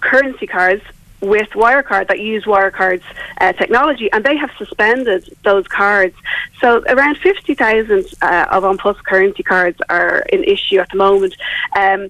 currency 0.00 0.46
cards 0.46 0.82
with 1.20 1.50
Wirecard 1.50 2.08
that 2.08 2.20
use 2.20 2.44
Wirecard's 2.44 3.04
uh, 3.40 3.52
technology, 3.52 4.10
and 4.12 4.24
they 4.24 4.36
have 4.36 4.50
suspended 4.56 5.34
those 5.44 5.66
cards. 5.66 6.14
So 6.60 6.82
around 6.88 7.18
50,000 7.18 8.06
uh, 8.22 8.46
of 8.50 8.64
An 8.64 8.78
Post 8.78 9.04
currency 9.04 9.42
cards 9.42 9.78
are 9.88 10.20
in 10.32 10.44
issue 10.44 10.78
at 10.78 10.88
the 10.90 10.96
moment. 10.96 11.34
Um, 11.76 12.08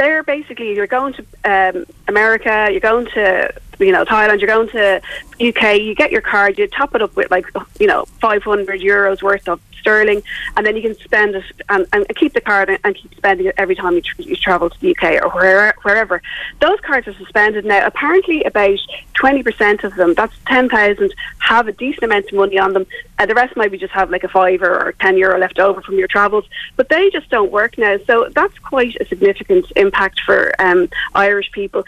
they're 0.00 0.22
basically 0.22 0.74
you're 0.74 0.86
going 0.86 1.12
to 1.12 1.22
um, 1.44 1.84
America, 2.08 2.68
you're 2.70 2.80
going 2.80 3.06
to 3.08 3.52
you 3.78 3.92
know 3.92 4.04
Thailand, 4.04 4.40
you're 4.40 4.48
going 4.48 4.68
to 4.70 5.02
UK. 5.38 5.78
You 5.78 5.94
get 5.94 6.10
your 6.10 6.22
card, 6.22 6.58
you 6.58 6.66
top 6.68 6.94
it 6.94 7.02
up 7.02 7.14
with 7.16 7.30
like 7.30 7.46
you 7.78 7.86
know 7.86 8.06
500 8.20 8.80
euros 8.80 9.22
worth 9.22 9.46
of 9.46 9.60
sterling, 9.80 10.22
and 10.56 10.64
then 10.66 10.76
you 10.76 10.82
can 10.82 10.94
spend 10.96 11.34
it 11.34 11.44
and, 11.68 11.86
and 11.92 12.06
keep 12.16 12.32
the 12.32 12.40
card 12.40 12.78
and 12.84 12.94
keep 12.94 13.14
spending 13.14 13.46
it 13.46 13.54
every 13.58 13.74
time 13.74 13.94
you, 13.94 14.02
tr- 14.02 14.22
you 14.22 14.36
travel 14.36 14.70
to 14.70 14.80
the 14.80 14.94
UK 14.96 15.22
or 15.22 15.30
where, 15.30 15.74
wherever. 15.82 16.22
Those 16.60 16.78
cards 16.80 17.08
are 17.08 17.14
suspended 17.14 17.64
now. 17.64 17.86
Apparently, 17.86 18.44
about 18.44 18.78
20% 19.14 19.84
of 19.84 19.94
them, 19.96 20.14
that's 20.14 20.34
10,000, 20.46 21.14
have 21.38 21.68
a 21.68 21.72
decent 21.72 22.04
amount 22.04 22.26
of 22.26 22.32
money 22.32 22.58
on 22.58 22.72
them. 22.72 22.86
Uh, 23.18 23.26
the 23.26 23.34
rest 23.34 23.56
maybe 23.56 23.78
just 23.78 23.92
have 23.92 24.10
like 24.10 24.24
a 24.24 24.28
five 24.28 24.62
or 24.62 24.94
10 25.00 25.16
euro 25.16 25.38
left 25.38 25.58
over 25.58 25.80
from 25.82 25.98
your 25.98 26.08
travels, 26.08 26.44
but 26.76 26.88
they 26.88 27.10
just 27.10 27.28
don't 27.30 27.50
work 27.50 27.76
now. 27.78 27.98
So 28.06 28.28
that's 28.34 28.58
quite 28.58 28.96
a 29.00 29.06
significant 29.06 29.66
impact 29.76 30.20
for 30.20 30.52
um, 30.60 30.88
Irish 31.14 31.50
people. 31.52 31.84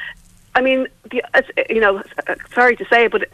I 0.55 0.61
mean, 0.61 0.89
the, 1.11 1.23
you 1.71 1.81
know, 1.81 2.03
sorry 2.55 2.77
to 2.77 2.85
say 2.87 3.07
but 3.07 3.29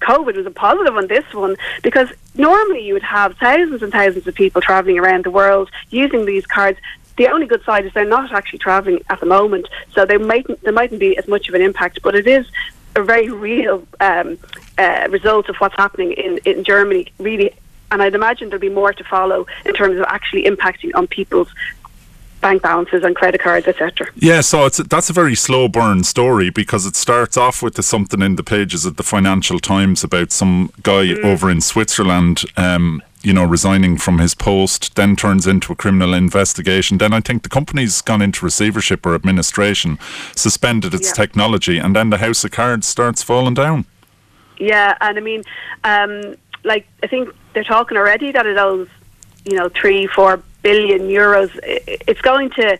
COVID 0.00 0.36
was 0.36 0.46
a 0.46 0.50
positive 0.50 0.96
on 0.96 1.06
this 1.06 1.24
one 1.32 1.56
because 1.82 2.08
normally 2.34 2.84
you 2.86 2.94
would 2.94 3.02
have 3.02 3.36
thousands 3.38 3.82
and 3.82 3.92
thousands 3.92 4.26
of 4.26 4.34
people 4.34 4.60
travelling 4.60 4.98
around 4.98 5.24
the 5.24 5.30
world 5.30 5.70
using 5.90 6.24
these 6.24 6.46
cards. 6.46 6.78
The 7.16 7.28
only 7.28 7.46
good 7.46 7.64
side 7.64 7.84
is 7.84 7.92
they're 7.94 8.04
not 8.04 8.32
actually 8.32 8.60
travelling 8.60 9.02
at 9.10 9.18
the 9.18 9.26
moment, 9.26 9.68
so 9.92 10.06
they 10.06 10.18
mightn't 10.18 10.62
there 10.62 10.72
mightn't 10.72 11.00
be 11.00 11.16
as 11.18 11.26
much 11.26 11.48
of 11.48 11.54
an 11.54 11.62
impact. 11.62 12.00
But 12.02 12.14
it 12.14 12.26
is 12.26 12.46
a 12.94 13.02
very 13.02 13.28
real 13.48 13.86
um, 14.00 14.38
uh, 14.76 15.08
result 15.10 15.48
of 15.48 15.56
what's 15.56 15.76
happening 15.76 16.12
in, 16.12 16.38
in 16.44 16.64
Germany, 16.64 17.12
really. 17.18 17.54
And 17.90 18.02
I'd 18.02 18.14
imagine 18.14 18.50
there'll 18.50 18.60
be 18.60 18.68
more 18.68 18.92
to 18.92 19.04
follow 19.04 19.46
in 19.64 19.72
terms 19.72 19.98
of 19.98 20.04
actually 20.08 20.44
impacting 20.44 20.94
on 20.94 21.06
people's 21.06 21.48
bank 22.40 22.62
balances 22.62 23.02
and 23.04 23.14
credit 23.16 23.40
cards, 23.40 23.66
etc. 23.66 24.08
Yeah, 24.14 24.40
so 24.40 24.66
it's 24.66 24.78
that's 24.78 25.10
a 25.10 25.12
very 25.12 25.34
slow 25.34 25.68
burn 25.68 26.04
story 26.04 26.50
because 26.50 26.86
it 26.86 26.96
starts 26.96 27.36
off 27.36 27.62
with 27.62 27.74
the, 27.74 27.82
something 27.82 28.22
in 28.22 28.36
the 28.36 28.44
pages 28.44 28.84
of 28.84 28.96
the 28.96 29.02
Financial 29.02 29.58
Times 29.58 30.04
about 30.04 30.32
some 30.32 30.70
guy 30.82 31.06
mm. 31.06 31.24
over 31.24 31.50
in 31.50 31.60
Switzerland. 31.60 32.44
Um, 32.56 33.02
you 33.20 33.32
know, 33.32 33.44
resigning 33.44 33.98
from 33.98 34.18
his 34.18 34.32
post, 34.32 34.94
then 34.94 35.16
turns 35.16 35.44
into 35.44 35.72
a 35.72 35.76
criminal 35.76 36.14
investigation. 36.14 36.98
Then 36.98 37.12
I 37.12 37.20
think 37.20 37.42
the 37.42 37.48
company's 37.48 38.00
gone 38.00 38.22
into 38.22 38.44
receivership 38.44 39.04
or 39.04 39.16
administration, 39.16 39.98
suspended 40.36 40.94
its 40.94 41.08
yeah. 41.08 41.14
technology, 41.14 41.78
and 41.78 41.96
then 41.96 42.10
the 42.10 42.18
house 42.18 42.44
of 42.44 42.52
cards 42.52 42.86
starts 42.86 43.24
falling 43.24 43.54
down. 43.54 43.86
Yeah, 44.58 44.96
and 45.00 45.18
I 45.18 45.20
mean, 45.20 45.42
um, 45.82 46.36
like 46.64 46.86
I 47.02 47.08
think 47.08 47.34
they're 47.54 47.64
talking 47.64 47.96
already 47.96 48.30
that 48.30 48.46
it 48.46 48.56
owes, 48.56 48.88
you 49.44 49.56
know, 49.56 49.68
three, 49.68 50.06
four 50.06 50.40
billion 50.62 51.02
euros. 51.08 51.50
It's 51.62 52.20
going 52.20 52.50
to 52.50 52.78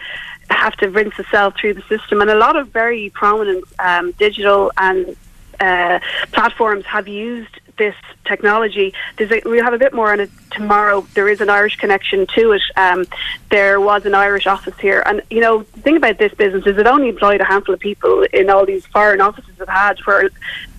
have 0.51 0.75
to 0.77 0.89
rinse 0.89 1.19
itself 1.19 1.55
through 1.61 1.75
the 1.75 1.83
system, 1.83 2.21
and 2.21 2.31
a 2.31 2.37
lot 2.37 2.57
of 2.57 2.69
very 2.69 3.11
prominent 3.11 3.65
um, 3.79 4.13
digital 4.13 4.73
and 4.77 5.17
uh, 5.61 5.99
platforms 6.33 6.85
have 6.87 7.09
used 7.09 7.61
this 7.79 7.95
technology. 8.25 8.93
A, 9.19 9.43
we'll 9.45 9.65
have 9.65 9.73
a 9.73 9.79
bit 9.79 9.95
more 9.95 10.13
on 10.13 10.21
it 10.21 10.31
tomorrow. 10.51 11.07
There 11.15 11.29
is 11.29 11.41
an 11.41 11.49
Irish 11.49 11.77
connection 11.77 12.27
to 12.35 12.53
it. 12.53 12.63
Um, 12.77 13.07
there 13.51 13.81
was 13.81 14.05
an 14.05 14.15
Irish 14.15 14.47
office 14.47 14.77
here, 14.79 15.03
and 15.07 15.23
you 15.31 15.41
know 15.41 15.63
the 15.75 15.81
thing 15.81 15.97
about 15.97 16.19
this 16.19 16.35
business 16.35 16.67
is 16.67 16.77
it 16.77 16.87
only 16.87 17.09
employed 17.09 17.41
a 17.41 17.45
handful 17.45 17.75
of 17.75 17.81
people 17.81 18.25
in 18.33 18.51
all 18.51 18.67
these 18.67 18.87
foreign 18.87 19.21
offices 19.21 19.55
it 19.61 19.69
had. 19.69 19.99
Where 20.01 20.31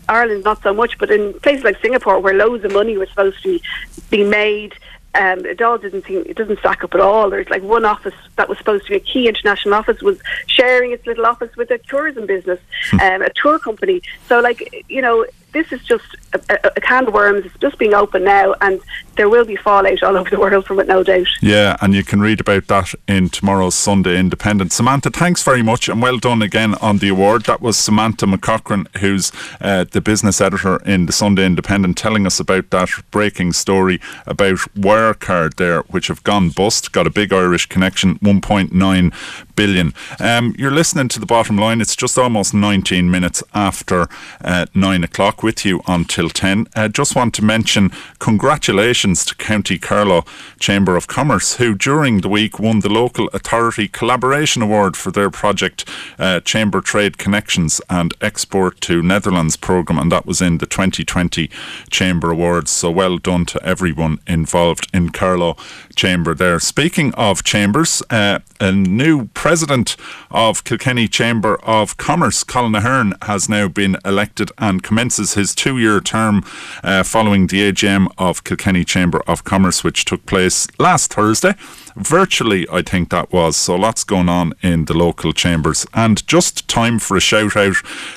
Ireland, 0.07 0.43
not 0.43 0.61
so 0.61 0.73
much, 0.73 0.97
but 0.97 1.09
in 1.09 1.33
places 1.39 1.63
like 1.63 1.79
Singapore, 1.81 2.19
where 2.19 2.33
loads 2.33 2.63
of 2.65 2.73
money 2.73 2.97
was 2.97 3.09
supposed 3.09 3.41
to 3.43 3.49
be 3.49 3.63
being 4.09 4.29
made 4.29 4.73
um, 5.15 5.45
it 5.45 5.61
all 5.61 5.77
didn't 5.77 6.05
seem 6.05 6.23
it 6.25 6.37
doesn't 6.37 6.59
stack 6.59 6.83
up 6.83 6.93
at 6.93 7.01
all. 7.01 7.29
There's 7.29 7.49
like 7.49 7.63
one 7.63 7.83
office 7.83 8.13
that 8.35 8.47
was 8.47 8.57
supposed 8.57 8.85
to 8.85 8.91
be 8.91 8.97
a 8.97 8.99
key 8.99 9.27
international 9.27 9.73
office 9.73 10.01
was 10.01 10.19
sharing 10.45 10.91
its 10.91 11.05
little 11.07 11.25
office 11.25 11.55
with 11.55 11.71
a 11.71 11.79
tourism 11.79 12.25
business, 12.25 12.59
hmm. 12.91 12.99
um, 12.99 13.21
a 13.23 13.29
tour 13.31 13.57
company. 13.59 14.01
So 14.27 14.39
like 14.39 14.85
you 14.87 15.01
know, 15.01 15.25
this 15.51 15.71
is 15.71 15.83
just 15.83 16.05
a, 16.33 16.41
a, 16.49 16.71
a, 16.77 16.81
can 16.81 17.07
of 17.07 17.13
worms. 17.13 17.45
It's 17.45 17.57
just 17.57 17.77
being 17.77 17.93
opened 17.93 18.25
now, 18.25 18.55
and 18.61 18.79
there 19.15 19.29
will 19.29 19.45
be 19.45 19.55
fallout 19.55 20.03
all 20.03 20.17
over 20.17 20.29
the 20.29 20.39
world 20.39 20.65
from 20.65 20.79
it, 20.79 20.87
no 20.87 21.03
doubt. 21.03 21.27
Yeah, 21.41 21.77
and 21.81 21.93
you 21.93 22.03
can 22.03 22.21
read 22.21 22.39
about 22.39 22.67
that 22.67 22.93
in 23.07 23.29
tomorrow's 23.29 23.75
Sunday 23.75 24.17
Independent. 24.17 24.71
Samantha, 24.71 25.09
thanks 25.09 25.43
very 25.43 25.63
much, 25.63 25.89
and 25.89 26.01
well 26.01 26.17
done 26.17 26.41
again 26.41 26.75
on 26.75 26.99
the 26.99 27.09
award. 27.09 27.43
That 27.45 27.61
was 27.61 27.77
Samantha 27.77 28.25
McCaughren, 28.25 28.87
who's 28.97 29.31
uh, 29.61 29.85
the 29.89 30.01
business 30.01 30.41
editor 30.41 30.77
in 30.85 31.05
the 31.05 31.13
Sunday 31.13 31.45
Independent, 31.45 31.97
telling 31.97 32.25
us 32.25 32.39
about 32.39 32.69
that 32.69 32.89
breaking 33.11 33.53
story 33.53 33.99
about 34.25 34.59
Wirecard 34.75 35.55
there, 35.55 35.81
which 35.83 36.07
have 36.07 36.23
gone 36.23 36.49
bust, 36.49 36.91
got 36.91 37.07
a 37.07 37.11
big 37.11 37.33
Irish 37.33 37.65
connection, 37.65 38.19
1.9 38.19 39.13
billion. 39.59 39.93
Um, 40.21 40.55
you're 40.57 40.71
listening 40.71 41.09
to 41.09 41.19
the 41.19 41.25
bottom 41.25 41.57
line. 41.57 41.81
It's 41.81 41.93
just 41.93 42.17
almost 42.17 42.53
19 42.53 43.11
minutes 43.11 43.43
after 43.53 44.07
uh, 44.41 44.67
nine 44.73 45.03
o'clock 45.03 45.43
with 45.43 45.65
you 45.65 45.81
until 45.85 46.29
10. 46.29 46.67
Uh, 46.77 46.87
just 46.87 47.13
want 47.13 47.33
to 47.33 47.43
mention 47.43 47.91
congratulations 48.19 49.25
to 49.25 49.35
County 49.35 49.77
Carlow 49.77 50.23
Chamber 50.61 50.95
of 50.95 51.07
Commerce, 51.07 51.57
who 51.57 51.75
during 51.75 52.21
the 52.21 52.29
week 52.29 52.57
won 52.57 52.79
the 52.79 52.87
Local 52.87 53.27
Authority 53.33 53.89
Collaboration 53.89 54.61
Award 54.61 54.95
for 54.95 55.11
their 55.11 55.29
project 55.29 55.83
uh, 56.17 56.39
Chamber 56.39 56.79
Trade 56.79 57.17
Connections 57.17 57.81
and 57.89 58.13
Export 58.21 58.79
to 58.87 59.03
Netherlands 59.03 59.57
programme, 59.57 59.99
and 59.99 60.09
that 60.09 60.25
was 60.25 60.41
in 60.41 60.59
the 60.59 60.67
2020 60.67 61.49
Chamber 61.89 62.31
Awards. 62.31 62.71
So 62.71 62.89
well 62.89 63.17
done 63.17 63.43
to 63.47 63.61
everyone 63.61 64.19
involved 64.25 64.87
in 64.93 65.09
Carlow 65.09 65.57
Chamber 65.99 66.33
there. 66.33 66.61
Speaking 66.61 67.13
of 67.15 67.43
chambers, 67.43 68.01
uh, 68.09 68.39
a 68.61 68.71
new 68.71 69.25
president 69.33 69.97
of 70.31 70.63
Kilkenny 70.63 71.09
Chamber 71.09 71.57
of 71.61 71.97
Commerce, 71.97 72.45
Colin 72.45 72.73
Ahern, 72.73 73.15
has 73.23 73.49
now 73.49 73.67
been 73.67 73.97
elected 74.05 74.49
and 74.57 74.81
commences 74.81 75.33
his 75.33 75.53
two 75.53 75.77
year 75.77 75.99
term 75.99 76.45
uh, 76.85 77.03
following 77.03 77.47
the 77.47 77.69
AGM 77.69 78.07
of 78.17 78.45
Kilkenny 78.45 78.85
Chamber 78.85 79.21
of 79.27 79.43
Commerce, 79.43 79.83
which 79.83 80.05
took 80.05 80.25
place 80.25 80.67
last 80.79 81.13
Thursday 81.13 81.53
virtually, 81.95 82.67
I 82.71 82.81
think 82.81 83.09
that 83.09 83.31
was. 83.31 83.55
So 83.55 83.75
lots 83.75 84.03
going 84.03 84.29
on 84.29 84.53
in 84.61 84.85
the 84.85 84.93
local 84.93 85.33
chambers. 85.33 85.85
And 85.93 86.25
just 86.27 86.67
time 86.67 86.99
for 86.99 87.17
a 87.17 87.21
shout 87.21 87.55
out 87.55 87.75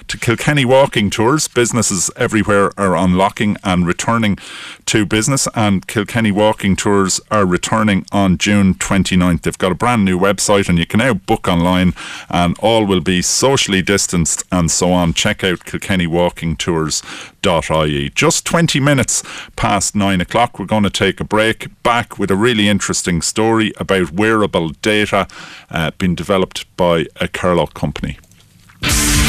to 0.09 0.19
Kilkenny 0.19 0.65
Walking 0.65 1.11
Tours. 1.11 1.49
Businesses 1.49 2.11
everywhere 2.17 2.73
are 2.77 2.97
unlocking 2.97 3.57
and 3.65 3.87
returning 3.87 4.39
to 4.87 5.07
business, 5.07 5.49
and 5.55 5.87
Kilkenny 5.87 6.33
Walking 6.33 6.77
Tours 6.77 7.21
are 7.31 7.47
returning 7.47 8.05
on 8.13 8.39
June 8.39 8.75
29th. 8.75 9.43
They've 9.43 9.59
got 9.59 9.73
a 9.73 9.77
brand 9.77 10.05
new 10.05 10.19
website, 10.19 10.69
and 10.69 10.79
you 10.79 10.87
can 10.87 10.99
now 10.99 11.15
book 11.15 11.49
online, 11.49 11.95
and 12.29 12.59
all 12.59 12.85
will 12.85 13.01
be 13.01 13.23
socially 13.23 13.83
distanced 13.83 14.45
and 14.51 14.71
so 14.71 14.93
on. 14.93 15.15
Check 15.15 15.45
out 15.45 15.65
Kilkenny 15.65 16.07
Walking 16.07 16.57
Tours 16.57 17.03
ie. 17.45 18.11
Just 18.11 18.47
20 18.47 18.79
minutes 18.81 19.23
past 19.57 19.97
nine 19.97 20.21
o'clock, 20.21 20.59
we're 20.59 20.67
going 20.67 20.85
to 20.85 20.91
take 20.91 21.21
a 21.21 21.25
break. 21.25 21.69
Back 21.83 22.19
with 22.19 22.31
a 22.31 22.37
really 22.37 22.69
interesting 22.69 23.21
story 23.21 23.62
about 23.79 24.13
wearable 24.13 24.71
data 24.83 25.29
uh, 25.71 25.91
being 25.99 26.15
developed 26.15 26.67
by 26.77 27.07
a 27.21 27.29
Carlow 27.29 27.67
company. 27.67 28.19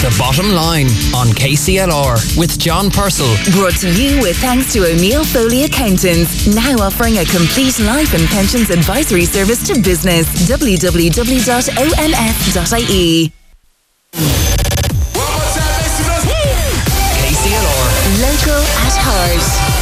The 0.03 0.13
bottom 0.19 0.51
line 0.51 0.87
on 1.15 1.27
KCLR 1.27 2.37
with 2.37 2.59
John 2.59 2.91
Purcell. 2.91 3.33
Brought 3.53 3.77
to 3.79 3.89
you 3.89 4.19
with 4.21 4.35
thanks 4.37 4.73
to 4.73 4.85
O'Neill 4.85 5.23
Foley 5.23 5.63
Accountants, 5.63 6.45
now 6.53 6.75
offering 6.79 7.19
a 7.19 7.25
complete 7.25 7.79
life 7.79 8.13
and 8.13 8.27
pensions 8.27 8.69
advisory 8.69 9.23
service 9.23 9.65
to 9.67 9.79
business. 9.79 10.27
www.onf.ie. 10.49 11.71
KCLR. 17.23 17.87
Local 18.21 18.59
at 18.59 18.95
heart. 18.99 19.72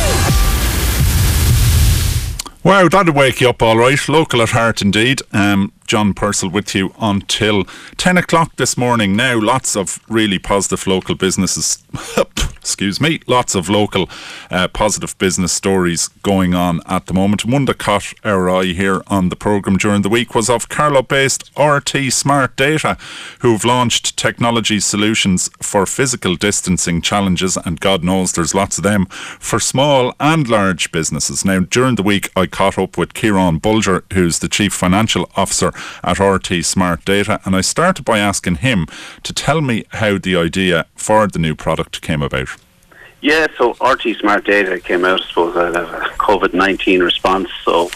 Wow, 2.63 2.87
that'll 2.89 3.13
wake 3.15 3.41
you 3.41 3.49
up 3.49 3.63
all 3.63 3.75
right. 3.75 3.97
Local 4.07 4.41
at 4.43 4.49
heart 4.49 4.83
indeed. 4.83 5.21
Um, 5.33 5.71
John 5.87 6.13
Purcell 6.13 6.51
with 6.51 6.75
you 6.75 6.93
until 6.99 7.63
10 7.97 8.17
o'clock 8.17 8.55
this 8.57 8.77
morning. 8.77 9.15
Now, 9.15 9.39
lots 9.41 9.75
of 9.75 9.99
really 10.07 10.37
positive 10.37 10.85
local 10.85 11.15
businesses. 11.15 11.83
excuse 12.61 13.01
me, 13.01 13.19
lots 13.25 13.55
of 13.55 13.69
local 13.69 14.07
uh, 14.51 14.67
positive 14.67 15.17
business 15.17 15.51
stories 15.51 16.09
going 16.21 16.53
on 16.53 16.79
at 16.85 17.07
the 17.07 17.13
moment. 17.13 17.43
One 17.43 17.65
that 17.65 17.79
caught 17.79 18.13
our 18.23 18.49
eye 18.51 18.65
here 18.65 19.01
on 19.07 19.29
the 19.29 19.35
programme 19.35 19.77
during 19.77 20.03
the 20.03 20.09
week 20.09 20.35
was 20.35 20.47
of 20.47 20.69
Carlow 20.69 21.01
based 21.01 21.49
RT 21.57 22.13
Smart 22.13 22.55
Data, 22.55 22.97
who've 23.39 23.65
launched 23.65 24.15
technology 24.15 24.79
solutions 24.79 25.49
for 25.59 25.87
physical 25.87 26.35
distancing 26.35 27.01
challenges, 27.01 27.57
and 27.57 27.79
God 27.79 28.03
knows 28.03 28.31
there's 28.31 28.53
lots 28.53 28.77
of 28.77 28.83
them 28.83 29.07
for 29.07 29.59
small 29.59 30.13
and 30.19 30.47
large 30.47 30.91
businesses. 30.91 31.43
Now, 31.43 31.61
during 31.61 31.95
the 31.95 32.03
week, 32.03 32.29
I 32.35 32.45
caught 32.45 32.77
up 32.77 32.95
with 32.95 33.15
Ciaran 33.15 33.59
Bolger, 33.59 34.03
who's 34.13 34.37
the 34.37 34.49
Chief 34.49 34.71
Financial 34.71 35.29
Officer 35.35 35.73
at 36.03 36.19
RT 36.19 36.63
Smart 36.63 37.03
Data, 37.05 37.41
and 37.43 37.55
I 37.55 37.61
started 37.61 38.05
by 38.05 38.19
asking 38.19 38.57
him 38.57 38.85
to 39.23 39.33
tell 39.33 39.61
me 39.61 39.85
how 39.93 40.19
the 40.19 40.35
idea 40.35 40.85
for 40.95 41.25
the 41.25 41.39
new 41.39 41.55
product 41.55 42.01
came 42.01 42.21
about. 42.21 42.49
Yeah, 43.21 43.45
so 43.55 43.75
RT 43.79 44.17
Smart 44.19 44.45
Data 44.45 44.79
came 44.79 45.05
out, 45.05 45.21
I 45.21 45.27
suppose, 45.27 45.55
out 45.55 45.75
of 45.75 45.89
a 45.89 45.99
COVID 46.17 46.55
19 46.55 47.03
response. 47.03 47.49
So 47.63 47.91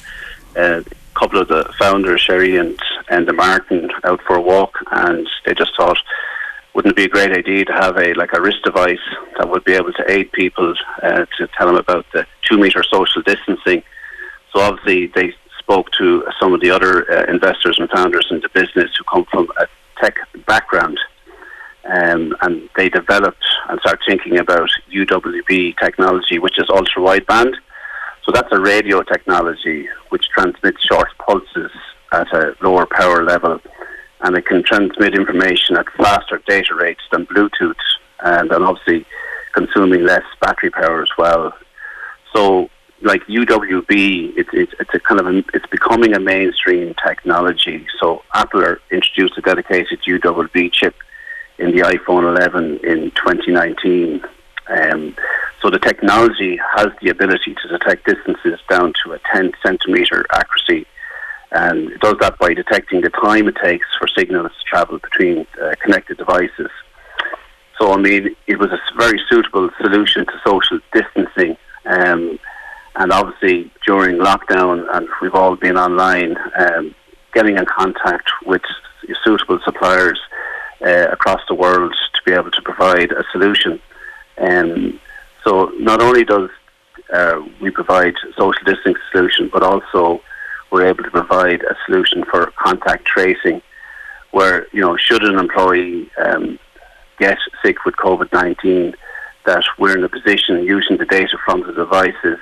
uh, 0.56 0.82
a 0.82 1.20
couple 1.20 1.42
of 1.42 1.48
the 1.48 1.74
founders, 1.80 2.22
Sherry 2.22 2.58
and, 2.58 2.80
and 3.10 3.28
the 3.28 3.34
Martin, 3.34 3.90
out 4.04 4.22
for 4.22 4.36
a 4.36 4.42
walk, 4.42 4.78
and 4.92 5.28
they 5.44 5.56
just 5.56 5.76
thought, 5.76 5.98
wouldn't 6.76 6.92
it 6.92 6.96
be 6.96 7.06
a 7.06 7.10
great 7.10 7.32
idea 7.32 7.66
to 7.66 7.74
have 7.74 7.98
a 7.98 8.14
like 8.14 8.34
a 8.34 8.42
wrist 8.42 8.62
device 8.64 9.00
that 9.38 9.50
would 9.50 9.64
be 9.64 9.74
able 9.74 9.94
to 9.94 10.12
aid 10.12 10.32
people 10.32 10.76
uh, 11.02 11.26
to 11.40 11.48
tell 11.58 11.68
them 11.68 11.78
about 11.78 12.06
the 12.14 12.28
two 12.44 12.60
meter 12.60 12.84
social 12.84 13.24
distancing? 13.24 13.82
So 14.54 14.60
obviously 14.60 15.08
they 15.08 15.34
spoke 15.58 15.90
to 15.94 16.24
some 16.40 16.54
of 16.54 16.62
the 16.62 16.70
other 16.70 17.12
uh, 17.12 17.32
investors 17.32 17.80
and 17.80 17.90
founders 17.90 18.28
in 18.30 18.42
the 18.42 18.50
business 18.50 18.92
who 18.96 19.04
come 19.06 19.26
from 19.26 19.48
a 19.58 19.66
tech 20.00 20.20
background 20.46 21.00
um, 21.86 22.36
and 22.42 22.70
they 22.76 22.90
developed 22.90 23.44
and 23.70 23.80
start 23.80 24.00
thinking 24.08 24.38
about 24.38 24.70
UWB 24.94 25.78
technology, 25.78 26.40
which 26.40 26.58
is 26.58 26.66
ultra 26.70 27.02
wideband. 27.02 27.54
So 28.24 28.32
that's 28.32 28.52
a 28.52 28.60
radio 28.60 29.04
technology 29.04 29.88
which 30.10 30.28
transmits 30.30 30.84
short 30.84 31.10
pulses 31.20 31.72
at 32.12 32.32
a 32.34 32.56
lower 32.62 32.86
power 32.86 33.24
level, 33.24 33.60
and 34.22 34.36
it 34.36 34.46
can 34.46 34.64
transmit 34.64 35.16
information 35.16 35.78
at 35.78 35.86
faster 35.98 36.42
data 36.48 36.74
rates 36.76 37.02
than 37.12 37.26
Bluetooth, 37.28 37.76
and 38.24 38.50
then 38.50 38.64
obviously 38.64 39.06
consuming 39.54 40.04
less 40.04 40.24
battery 40.42 40.72
power 40.72 41.02
as 41.02 41.10
well. 41.18 41.54
So, 42.36 42.70
like 43.02 43.22
UWB, 43.28 44.34
it's 44.38 44.50
it's 44.54 44.94
a 44.94 45.00
kind 45.00 45.20
of 45.20 45.28
a, 45.28 45.44
it's 45.54 45.68
becoming 45.68 46.14
a 46.14 46.20
mainstream 46.20 46.96
technology. 47.06 47.86
So 48.00 48.24
Apple 48.34 48.78
introduced 48.90 49.38
a 49.38 49.42
dedicated 49.42 50.00
UWB 50.08 50.72
chip 50.72 50.96
in 51.58 51.72
the 51.72 51.82
iPhone 51.82 52.36
11 52.38 52.80
in 52.84 53.12
2019. 53.12 54.22
Um, 54.68 55.16
so 55.62 55.70
the 55.70 55.80
technology 55.80 56.60
has 56.76 56.88
the 57.02 57.10
ability 57.10 57.56
to 57.62 57.68
detect 57.68 58.06
distances 58.06 58.60
down 58.70 58.94
to 59.04 59.14
a 59.14 59.20
10 59.32 59.52
centimeter 59.64 60.26
accuracy, 60.32 60.86
and 61.52 61.92
it 61.92 62.02
does 62.02 62.16
that 62.20 62.38
by 62.40 62.54
detecting 62.54 63.02
the 63.02 63.10
time 63.10 63.48
it 63.48 63.56
takes 63.64 63.88
for 63.98 64.08
signals 64.08 64.52
to 64.52 64.64
travel 64.70 65.00
between 65.00 65.46
uh, 65.62 65.74
connected 65.82 66.18
devices. 66.18 66.70
So 67.80 67.94
I 67.94 67.98
mean, 67.98 68.36
it 68.48 68.60
was 68.60 68.72
a 68.72 68.80
very 68.98 69.20
suitable 69.30 69.70
solution 69.82 70.26
to 70.26 70.42
social 70.46 70.80
distancing. 70.94 71.58
Um, 71.86 72.40
and 72.96 73.12
obviously, 73.12 73.72
during 73.86 74.18
lockdown, 74.18 74.86
and 74.94 75.08
we've 75.22 75.36
all 75.36 75.56
been 75.56 75.78
online, 75.78 76.38
um, 76.58 76.96
getting 77.34 77.58
in 77.58 77.66
contact 77.66 78.30
with 78.46 78.62
suitable 79.24 79.60
suppliers 79.66 80.20
uh, 80.82 81.08
across 81.12 81.42
the 81.48 81.56
world 81.56 81.94
to 82.14 82.22
be 82.26 82.34
able 82.34 82.52
to 82.52 82.62
provide 82.62 83.12
a 83.12 83.24
solution. 83.32 83.80
Um, 84.38 85.00
so 85.44 85.72
not 85.78 86.02
only 86.02 86.24
does 86.24 86.50
uh, 87.14 87.42
we 87.62 87.70
provide 87.70 88.16
social 88.38 88.64
distancing 88.66 88.96
solution, 89.12 89.50
but 89.52 89.64
also 89.64 90.22
we're 90.72 90.88
able 90.88 91.04
to 91.04 91.12
provide 91.12 91.62
a 91.62 91.76
solution 91.86 92.24
for 92.26 92.52
contact 92.58 93.06
tracing, 93.06 93.62
where 94.32 94.68
you 94.72 94.82
know 94.82 94.98
should 94.98 95.24
an 95.24 95.38
employee 95.38 96.10
um, 96.18 96.60
get 97.20 97.38
sick 97.64 97.86
with 97.86 97.96
COVID 97.96 98.34
nineteen, 98.34 98.96
that 99.46 99.64
we're 99.78 99.98
in 99.98 100.04
a 100.04 100.10
position 100.10 100.64
using 100.64 100.98
the 100.98 101.06
data 101.06 101.38
from 101.46 101.62
the 101.62 101.74
devices 101.74 102.40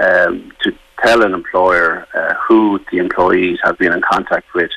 um, 0.00 0.52
to 0.62 0.72
tell 1.02 1.22
an 1.22 1.34
employer 1.34 2.06
uh, 2.14 2.34
who 2.34 2.80
the 2.90 2.98
employees 2.98 3.58
have 3.62 3.78
been 3.78 3.92
in 3.92 4.00
contact 4.00 4.52
with 4.54 4.70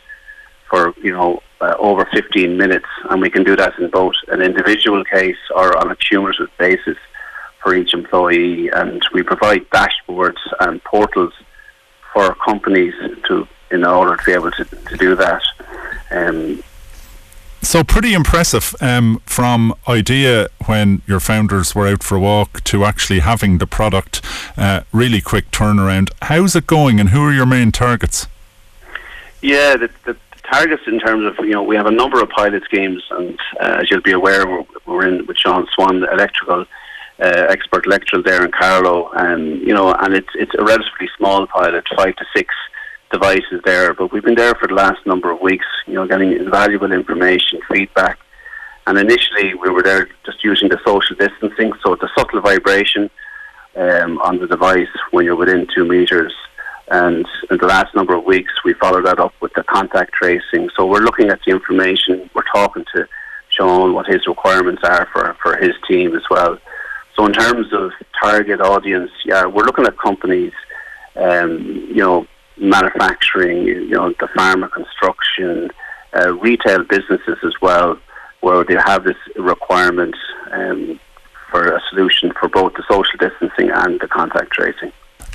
for 0.70 0.94
you 1.02 1.12
know 1.12 1.42
uh, 1.64 1.76
over 1.80 2.06
15 2.12 2.58
minutes, 2.58 2.86
and 3.10 3.22
we 3.22 3.30
can 3.30 3.44
do 3.44 3.56
that 3.56 3.78
in 3.80 3.90
both 3.90 4.16
an 4.28 4.42
individual 4.42 5.04
case 5.06 5.38
or 5.56 5.78
on 5.78 5.92
a 5.92 5.96
cumulative 5.96 6.50
basis 6.58 6.98
for 7.62 7.74
each 7.74 7.94
employee. 7.94 8.70
And 8.70 9.02
we 9.14 9.24
provide 9.24 9.70
dashboards 9.70 10.42
and 10.60 10.84
portals 10.84 11.34
for 12.12 12.36
companies 12.36 12.94
to 13.28 13.48
in 13.72 13.86
order 13.86 14.16
to 14.16 14.24
be 14.24 14.34
able 14.34 14.52
to, 14.52 14.66
to 14.66 14.98
do 14.98 15.16
that. 15.16 15.42
Um, 16.12 16.64
so 17.64 17.84
pretty 17.84 18.14
impressive 18.14 18.76
um, 18.82 19.22
from 19.26 19.74
idea 19.88 20.50
when 20.66 21.02
your 21.08 21.22
founders 21.22 21.74
were 21.74 21.88
out 21.88 22.04
for 22.04 22.18
a 22.18 22.20
walk 22.20 22.64
to 22.66 22.84
actually 22.84 23.22
having 23.22 23.58
the 23.58 23.66
product. 23.66 24.22
Uh, 24.58 24.82
really 24.92 25.22
quick 25.22 25.50
turnaround. 25.50 26.12
How's 26.24 26.56
it 26.58 26.68
going, 26.68 27.00
and 27.00 27.10
who 27.10 27.24
are 27.24 27.32
your 27.32 27.46
main 27.46 27.72
targets? 27.72 28.28
Yeah, 29.42 29.76
the, 29.76 29.90
the, 30.06 30.16
targets 30.52 30.84
in 30.88 31.00
terms 31.00 31.26
of, 31.26 31.46
you 31.46 31.52
know, 31.52 31.64
we 31.64 31.76
have 31.76 31.86
a 31.86 31.92
number 31.92 32.22
of 32.22 32.30
pilot 32.30 32.64
schemes, 32.66 33.04
and 33.12 33.40
uh, 33.60 33.78
as 33.82 33.90
you'll 33.90 34.02
be 34.02 34.12
aware, 34.12 34.48
we're, 34.48 34.66
we're 34.86 35.08
in 35.08 35.26
with 35.26 35.38
Sean 35.38 35.68
Swan, 35.74 36.04
electrical 36.04 36.66
uh, 37.20 37.46
expert 37.50 37.86
electrical 37.86 38.24
there 38.24 38.44
in 38.44 38.52
Carlow, 38.52 39.10
and 39.14 39.62
you 39.62 39.74
know, 39.74 39.94
and 39.94 40.14
it's 40.14 40.30
it's 40.36 40.54
a 40.58 40.64
relatively 40.64 41.10
small 41.18 41.46
pilot, 41.48 41.86
five 41.96 42.16
to 42.16 42.26
six 42.36 42.54
devices 43.12 43.62
there, 43.64 43.94
but 43.94 44.12
we've 44.12 44.24
been 44.24 44.36
there 44.36 44.56
for 44.56 44.68
the 44.68 44.74
last 44.74 45.06
number 45.06 45.30
of 45.32 45.40
weeks, 45.40 45.66
you 45.86 45.94
know, 45.94 46.08
getting 46.08 46.32
invaluable 46.32 46.92
information, 46.92 47.60
feedback, 47.72 48.18
and 48.88 48.98
initially 48.98 49.54
we 49.54 49.70
were 49.70 49.84
there 49.84 50.10
just 50.26 50.44
using 50.44 50.70
the 50.70 50.80
social 50.86 51.16
distancing, 51.16 51.72
so 51.84 51.96
the 51.96 52.10
subtle 52.18 52.42
vibration 52.42 53.10
um, 53.76 54.18
on 54.20 54.40
the 54.40 54.48
device 54.48 54.88
when 55.12 55.26
you're 55.26 55.36
within 55.36 55.68
two 55.74 55.86
meters 55.86 56.34
and 56.90 57.26
in 57.50 57.58
the 57.58 57.66
last 57.68 57.96
number 57.96 58.14
of 58.14 58.26
weeks, 58.26 58.52
we 58.66 58.74
followed 58.74 59.06
that 59.06 59.20
up 59.20 59.34
with 59.42 59.54
the 59.54 59.64
contact 59.64 60.14
tracing. 60.14 60.70
So 60.76 60.86
we're 60.86 61.00
looking 61.02 61.30
at 61.30 61.40
the 61.46 61.52
information. 61.52 62.30
We're 62.34 62.44
talking 62.54 62.86
to 62.96 63.08
Sean 63.50 63.94
what 63.94 64.06
his 64.06 64.28
requirements 64.28 64.84
are 64.84 65.08
for, 65.14 65.36
for 65.42 65.58
his 65.58 65.74
team 65.88 66.16
as 66.16 66.24
well. 66.30 66.58
So 67.16 67.26
in 67.26 67.34
terms 67.34 67.72
of 67.74 67.92
target 68.20 68.60
audience, 68.60 69.12
yeah, 69.26 69.46
we're 69.46 69.64
looking 69.66 69.86
at 69.86 69.98
companies, 69.98 70.54
um, 71.16 71.88
you 71.88 72.02
know, 72.02 72.28
manufacturing, 72.58 73.64
you 73.64 73.90
know, 73.90 74.10
the 74.20 74.28
pharma 74.38 74.72
construction, 74.72 75.70
uh, 76.16 76.34
retail 76.34 76.84
businesses 76.84 77.38
as 77.44 77.54
well, 77.62 77.98
where 78.42 78.64
they 78.64 78.76
have 78.76 79.04
this 79.04 79.18
requirement 79.36 80.16
um, 80.52 81.00
for 81.50 81.76
a 81.76 81.82
solution 81.90 82.32
for 82.40 82.50
both 82.50 82.74
the 82.74 82.84
social 82.90 83.18
distancing 83.20 83.70
and 83.72 84.00
the 84.02 84.08
contact 84.08 84.52
tracing. 84.52 84.92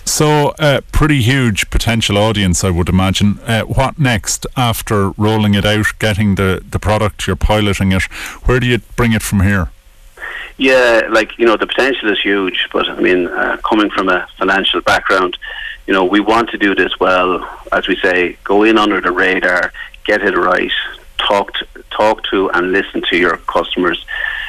So, 0.09 0.55
uh, 0.59 0.81
pretty 0.90 1.21
huge 1.21 1.68
potential 1.68 2.16
audience, 2.16 2.64
I 2.64 2.71
would 2.71 2.88
imagine. 2.88 3.38
Uh, 3.47 3.64
what 3.64 3.99
next 3.99 4.47
after 4.57 5.11
rolling 5.11 5.53
it 5.53 5.66
out, 5.66 5.87
getting 5.99 6.37
the, 6.37 6.64
the 6.68 6.79
product, 6.79 7.27
you're 7.27 7.37
piloting 7.37 7.92
it? 7.92 8.05
Where 8.47 8.59
do 8.59 8.66
you 8.66 8.79
bring 8.97 9.12
it 9.12 9.23
from 9.23 9.42
here? 9.42 9.71
Yeah, 10.57 11.03
like, 11.11 11.38
you 11.38 11.44
know, 11.44 11.59
the 11.59 11.66
potential 11.66 12.11
is 12.11 12.21
huge, 12.21 12.68
but 12.73 12.88
I 12.88 12.99
mean, 12.99 13.27
uh, 13.29 13.59
coming 13.59 13.90
from 13.90 14.09
a 14.09 14.27
financial 14.38 14.81
background, 14.81 15.37
you 15.87 15.92
know, 15.92 16.07
we 16.07 16.21
want 16.21 16.49
to 16.51 16.59
do 16.59 16.75
this 16.75 16.99
well, 16.99 17.47
as 17.71 17.87
we 17.87 17.94
say, 17.97 18.38
go 18.44 18.62
in 18.62 18.79
under 18.79 19.03
the 19.03 19.12
radar, 19.12 19.75
get 20.05 20.23
it 20.23 20.37
right, 20.37 20.73
talk 21.18 21.53
to, 21.53 21.66
talk 21.90 22.25
to 22.31 22.51
and 22.53 22.73
listen 22.73 23.03
to 23.11 23.16
your 23.18 23.37
customers. 23.37 24.05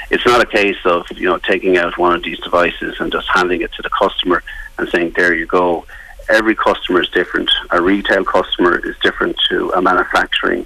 It's 0.09 0.25
not 0.25 0.41
a 0.41 0.45
case 0.45 0.77
of, 0.85 1.05
you 1.15 1.25
know, 1.25 1.37
taking 1.37 1.77
out 1.77 1.97
one 1.97 2.15
of 2.15 2.23
these 2.23 2.39
devices 2.39 2.95
and 2.99 3.11
just 3.11 3.27
handing 3.27 3.61
it 3.61 3.73
to 3.73 3.81
the 3.81 3.89
customer 3.89 4.41
and 4.79 4.89
saying, 4.89 5.13
there 5.15 5.33
you 5.33 5.45
go. 5.45 5.85
Every 6.29 6.55
customer 6.55 7.01
is 7.01 7.09
different. 7.09 7.49
A 7.71 7.81
retail 7.81 8.23
customer 8.23 8.79
is 8.87 8.95
different 8.99 9.37
to 9.49 9.71
a 9.71 9.81
manufacturing 9.81 10.65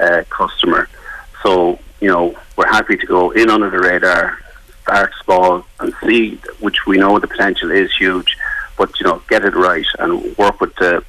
uh, 0.00 0.24
customer. 0.30 0.88
So, 1.42 1.78
you 2.00 2.08
know, 2.08 2.36
we're 2.56 2.68
happy 2.68 2.96
to 2.96 3.06
go 3.06 3.30
in 3.30 3.50
under 3.50 3.70
the 3.70 3.78
radar, 3.78 4.38
start 4.82 5.12
small, 5.22 5.64
and 5.80 5.94
see, 6.02 6.40
which 6.60 6.86
we 6.86 6.96
know 6.98 7.18
the 7.18 7.28
potential 7.28 7.70
is 7.70 7.94
huge, 7.94 8.36
but, 8.76 8.98
you 8.98 9.06
know, 9.06 9.22
get 9.28 9.44
it 9.44 9.54
right 9.54 9.86
and 9.98 10.36
work 10.36 10.60
with 10.60 10.74
the 10.76 11.04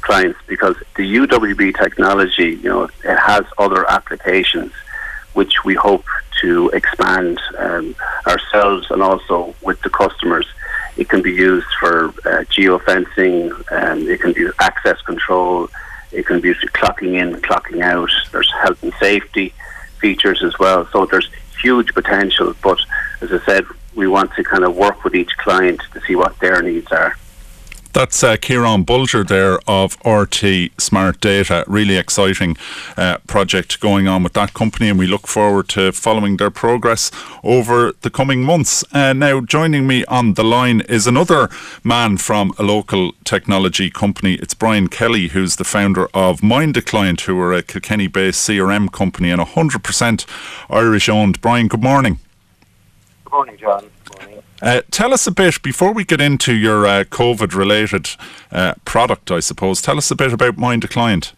clients 0.00 0.38
because 0.46 0.76
the 0.96 1.16
UWB 1.16 1.76
technology, 1.76 2.58
you 2.62 2.68
know, 2.68 2.84
it 2.84 3.18
has 3.18 3.44
other 3.58 3.88
applications 3.90 4.72
which 5.34 5.64
we 5.64 5.74
hope 5.74 6.04
to 6.40 6.68
expand 6.70 7.40
um, 7.58 7.94
ourselves 8.26 8.86
and 8.90 9.02
also 9.02 9.54
with 9.62 9.80
the 9.82 9.90
customers 9.90 10.46
it 10.98 11.08
can 11.08 11.22
be 11.22 11.32
used 11.32 11.66
for 11.78 12.08
uh, 12.08 12.44
geofencing, 12.54 13.50
um, 13.72 14.06
it 14.08 14.20
can 14.20 14.32
be 14.32 14.46
access 14.58 15.00
control, 15.02 15.70
it 16.12 16.26
can 16.26 16.40
be 16.40 16.48
used 16.48 16.60
for 16.60 16.68
clocking 16.68 17.14
in, 17.14 17.40
clocking 17.40 17.80
out. 17.82 18.10
There's 18.32 18.52
health 18.62 18.82
and 18.82 18.92
safety 19.00 19.54
features 20.00 20.42
as 20.42 20.58
well. 20.58 20.88
So 20.92 21.06
there's 21.06 21.30
huge 21.62 21.94
potential. 21.94 22.54
But 22.62 22.80
as 23.20 23.32
I 23.32 23.38
said, 23.44 23.64
we 23.94 24.08
want 24.08 24.32
to 24.34 24.44
kind 24.44 24.64
of 24.64 24.76
work 24.76 25.04
with 25.04 25.14
each 25.14 25.36
client 25.38 25.80
to 25.92 26.00
see 26.00 26.16
what 26.16 26.38
their 26.40 26.62
needs 26.62 26.90
are. 26.92 27.16
That's 27.98 28.22
uh, 28.22 28.36
Ciaran 28.36 28.84
Bolger 28.84 29.26
there 29.26 29.58
of 29.66 29.98
RT 30.06 30.70
Smart 30.80 31.20
Data. 31.20 31.64
Really 31.66 31.96
exciting 31.96 32.56
uh, 32.96 33.18
project 33.26 33.80
going 33.80 34.06
on 34.06 34.22
with 34.22 34.34
that 34.34 34.54
company, 34.54 34.88
and 34.88 35.00
we 35.00 35.08
look 35.08 35.26
forward 35.26 35.68
to 35.70 35.90
following 35.90 36.36
their 36.36 36.52
progress 36.52 37.10
over 37.42 37.90
the 38.02 38.08
coming 38.08 38.44
months. 38.44 38.84
Uh, 38.92 39.14
now, 39.14 39.40
joining 39.40 39.88
me 39.88 40.04
on 40.04 40.34
the 40.34 40.44
line 40.44 40.82
is 40.82 41.08
another 41.08 41.48
man 41.82 42.18
from 42.18 42.52
a 42.56 42.62
local 42.62 43.14
technology 43.24 43.90
company. 43.90 44.34
It's 44.34 44.54
Brian 44.54 44.86
Kelly, 44.86 45.30
who's 45.30 45.56
the 45.56 45.64
founder 45.64 46.06
of 46.14 46.40
MindaClient, 46.40 47.22
who 47.22 47.40
are 47.40 47.52
a 47.52 47.64
Kilkenny 47.64 48.06
based 48.06 48.48
CRM 48.48 48.92
company 48.92 49.32
and 49.32 49.42
100% 49.42 50.24
Irish 50.70 51.08
owned. 51.08 51.40
Brian, 51.40 51.66
good 51.66 51.82
morning. 51.82 52.20
Good 53.24 53.32
morning, 53.32 53.56
John. 53.56 53.90
Uh, 54.60 54.82
tell 54.90 55.12
us 55.12 55.26
a 55.26 55.30
bit 55.30 55.62
before 55.62 55.92
we 55.92 56.04
get 56.04 56.20
into 56.20 56.52
your 56.54 56.86
uh, 56.86 57.04
COVID 57.04 57.54
related 57.54 58.10
uh, 58.50 58.74
product, 58.84 59.30
I 59.30 59.40
suppose. 59.40 59.80
Tell 59.80 59.98
us 59.98 60.10
a 60.10 60.16
bit 60.16 60.32
about 60.32 60.56
MindaClient. 60.56 61.32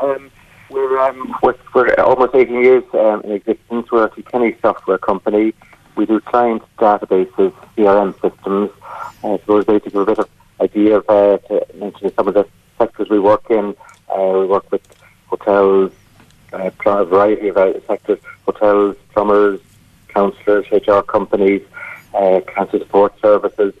Um, 0.00 0.30
we're, 0.70 0.98
um, 1.00 1.34
we're, 1.42 1.56
we're, 1.74 1.94
almost 1.94 2.34
18 2.34 2.54
years 2.62 2.84
um, 2.94 3.22
in 3.22 3.32
existence. 3.32 3.90
We're 3.90 4.04
a 4.04 4.10
Kilkenny 4.10 4.56
software 4.62 4.98
company. 4.98 5.52
We 5.96 6.06
do 6.06 6.20
client 6.20 6.62
databases, 6.78 7.52
CRM 7.76 8.12
systems. 8.20 8.70
Uh, 9.24 9.38
so 9.46 9.62
to 9.62 9.80
give 9.80 9.94
a 9.96 10.04
bit 10.04 10.18
of 10.18 10.28
idea 10.60 10.98
of 10.98 11.08
uh, 11.08 11.38
to 11.48 11.66
mention 11.74 12.14
some 12.14 12.28
of 12.28 12.34
the 12.34 12.46
sectors 12.78 13.08
we 13.08 13.18
work 13.18 13.50
in. 13.50 13.74
Uh, 14.08 14.38
we 14.40 14.46
work 14.46 14.70
with 14.70 14.82
hotels, 15.26 15.92
uh, 16.52 16.70
a 16.86 17.04
variety 17.04 17.48
of 17.48 17.56
sectors, 17.86 18.18
hotels, 18.44 18.96
plumbers, 19.12 19.60
counsellors, 20.16 20.66
HR 20.72 21.02
companies, 21.02 21.62
uh, 22.14 22.40
cancer 22.54 22.78
support 22.78 23.12
services. 23.20 23.74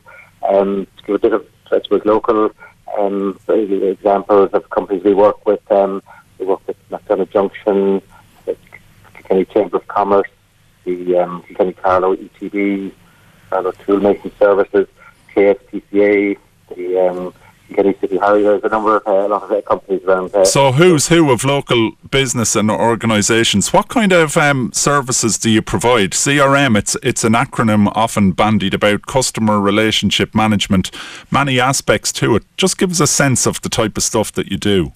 Um, 0.48 0.86
to 0.96 1.02
give 1.04 1.14
a 1.16 1.18
bit 1.18 1.32
of, 1.32 1.46
I 1.72 1.80
suppose, 1.82 2.02
local 2.04 2.50
um, 2.98 3.38
examples 3.48 4.50
of 4.52 4.68
companies 4.70 5.02
we 5.02 5.14
work 5.14 5.46
with. 5.46 5.60
Um, 5.72 6.02
we 6.38 6.46
work 6.46 6.60
with 6.66 6.76
McDonagh 6.90 7.32
Junction, 7.32 8.02
the 8.44 8.56
Kilkenny 9.14 9.44
Chamber 9.46 9.78
of 9.78 9.88
Commerce, 9.88 10.30
the 10.84 11.16
um, 11.16 11.42
Kilkenny 11.48 11.72
Carlow 11.72 12.14
ETB, 12.14 12.92
Carlow 13.50 13.72
Toolmaking 13.72 14.38
Services, 14.38 14.86
KSPCA, 15.34 16.36
the 16.76 17.08
um, 17.08 17.34
City 18.00 18.18
Harry. 18.18 18.42
There's 18.42 18.64
a 18.64 18.68
number 18.68 18.96
of 18.96 19.06
uh, 19.06 19.26
a 19.26 19.28
lot 19.28 19.42
of 19.42 19.50
uh, 19.50 19.60
companies 19.62 20.02
around 20.04 20.32
there. 20.32 20.44
So, 20.44 20.72
who's 20.72 21.08
who 21.08 21.30
of 21.30 21.44
local 21.44 21.92
business 22.10 22.56
and 22.56 22.70
organisations? 22.70 23.72
What 23.72 23.88
kind 23.88 24.12
of 24.12 24.36
um, 24.36 24.72
services 24.72 25.38
do 25.38 25.50
you 25.50 25.62
provide? 25.62 26.12
CRM. 26.12 26.76
It's 26.76 26.96
it's 27.02 27.24
an 27.24 27.32
acronym 27.32 27.90
often 27.94 28.32
bandied 28.32 28.74
about. 28.74 29.06
Customer 29.06 29.60
relationship 29.60 30.34
management. 30.34 30.90
Many 31.30 31.60
aspects 31.60 32.12
to 32.12 32.36
it. 32.36 32.44
Just 32.56 32.78
give 32.78 32.90
us 32.90 33.00
a 33.00 33.06
sense 33.06 33.46
of 33.46 33.60
the 33.62 33.68
type 33.68 33.96
of 33.96 34.02
stuff 34.02 34.32
that 34.32 34.50
you 34.50 34.56
do. 34.56 34.92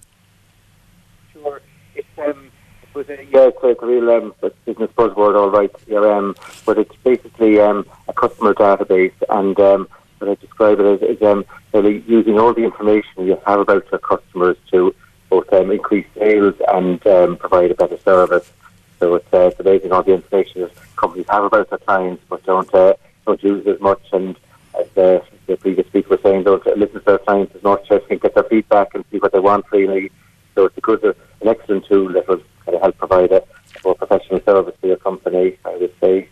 Sure. 1.32 1.60
It's 1.94 2.08
um, 2.18 2.50
it 2.82 2.94
was 2.94 3.08
a, 3.08 3.16
yeah, 3.30 3.48
it's 3.48 3.62
a, 3.62 3.68
it's 3.68 3.82
a 3.82 3.86
real 3.86 4.10
um, 4.10 4.34
business 4.64 4.90
buzzword, 4.96 5.36
all 5.36 5.50
right. 5.50 5.72
CRM, 5.86 6.36
but 6.64 6.78
it's 6.78 6.94
basically 7.04 7.60
um, 7.60 7.86
a 8.08 8.12
customer 8.12 8.54
database 8.54 9.12
and. 9.28 9.58
Um, 9.58 9.88
but 10.20 10.28
I 10.28 10.34
describe 10.34 10.78
it 10.78 11.02
as, 11.02 11.22
um, 11.22 11.44
really 11.74 12.04
using 12.06 12.38
all 12.38 12.54
the 12.54 12.62
information 12.62 13.26
you 13.26 13.40
have 13.46 13.58
about 13.58 13.90
your 13.90 13.98
customers 13.98 14.56
to 14.70 14.94
both 15.30 15.52
um, 15.52 15.70
increase 15.70 16.06
sales 16.16 16.54
and 16.68 17.04
um, 17.06 17.36
provide 17.36 17.70
a 17.70 17.74
better 17.74 17.98
service. 17.98 18.52
So 19.00 19.14
it's, 19.14 19.32
uh, 19.32 19.48
it's 19.48 19.58
amazing 19.58 19.92
all 19.92 20.02
the 20.02 20.14
information 20.14 20.60
that 20.60 20.72
companies 20.96 21.26
have 21.30 21.44
about 21.44 21.70
their 21.70 21.78
clients, 21.78 22.22
but 22.28 22.44
don't 22.44 22.72
uh, 22.74 22.94
don't 23.26 23.42
use 23.42 23.66
as 23.66 23.80
much. 23.80 24.02
And 24.12 24.36
as 24.78 24.86
the, 24.94 25.24
the 25.46 25.56
previous 25.56 25.86
speaker 25.86 26.10
was 26.10 26.20
saying, 26.22 26.44
don't 26.44 26.64
listen 26.66 27.00
to 27.00 27.04
their 27.06 27.18
clients 27.18 27.56
as 27.56 27.62
much. 27.62 27.88
Get 27.88 28.34
their 28.34 28.44
feedback 28.44 28.94
and 28.94 29.04
see 29.10 29.18
what 29.18 29.32
they 29.32 29.40
want 29.40 29.64
really. 29.72 30.12
So 30.54 30.66
it's 30.66 30.76
a 30.76 30.80
good, 30.82 31.02
uh, 31.04 31.14
an 31.40 31.48
excellent 31.48 31.86
tool 31.86 32.12
that 32.12 32.28
will 32.28 32.42
kind 32.66 32.74
of 32.76 32.82
help 32.82 32.98
provide 32.98 33.32
a 33.32 33.42
more 33.82 33.94
professional 33.94 34.42
service 34.42 34.74
to 34.82 34.88
your 34.88 34.96
company. 34.96 35.56
I 35.64 35.76
would 35.76 35.94
say. 36.00 36.28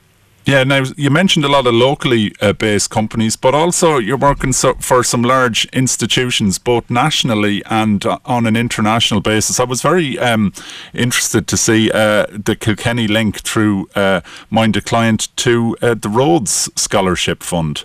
Yeah, 0.49 0.65
now 0.65 0.85
you 0.97 1.11
mentioned 1.11 1.45
a 1.45 1.49
lot 1.49 1.67
of 1.67 1.75
locally 1.75 2.33
uh, 2.41 2.55
based 2.55 2.89
companies, 2.89 3.37
but 3.37 3.55
also 3.55 3.99
you're 3.99 4.17
working 4.17 4.55
so, 4.55 4.73
for 4.77 5.05
some 5.05 5.21
large 5.23 5.67
institutions, 5.75 6.59
both 6.59 6.89
nationally 6.89 7.63
and 7.67 8.07
uh, 8.07 8.19
on 8.25 8.47
an 8.47 8.57
international 8.57 9.21
basis. 9.21 9.61
I 9.61 9.65
was 9.65 9.83
very 9.83 10.19
um, 10.19 10.55
interested 10.95 11.47
to 11.49 11.59
see 11.59 11.91
uh, 11.91 12.25
the 12.31 12.57
Kilkenny 12.59 13.07
link 13.07 13.43
through 13.43 13.91
uh, 13.95 14.23
MindaClient 14.51 15.29
to 15.37 15.77
uh, 15.83 15.93
the 15.93 16.09
Rhodes 16.09 16.71
Scholarship 16.77 17.43
Fund. 17.43 17.85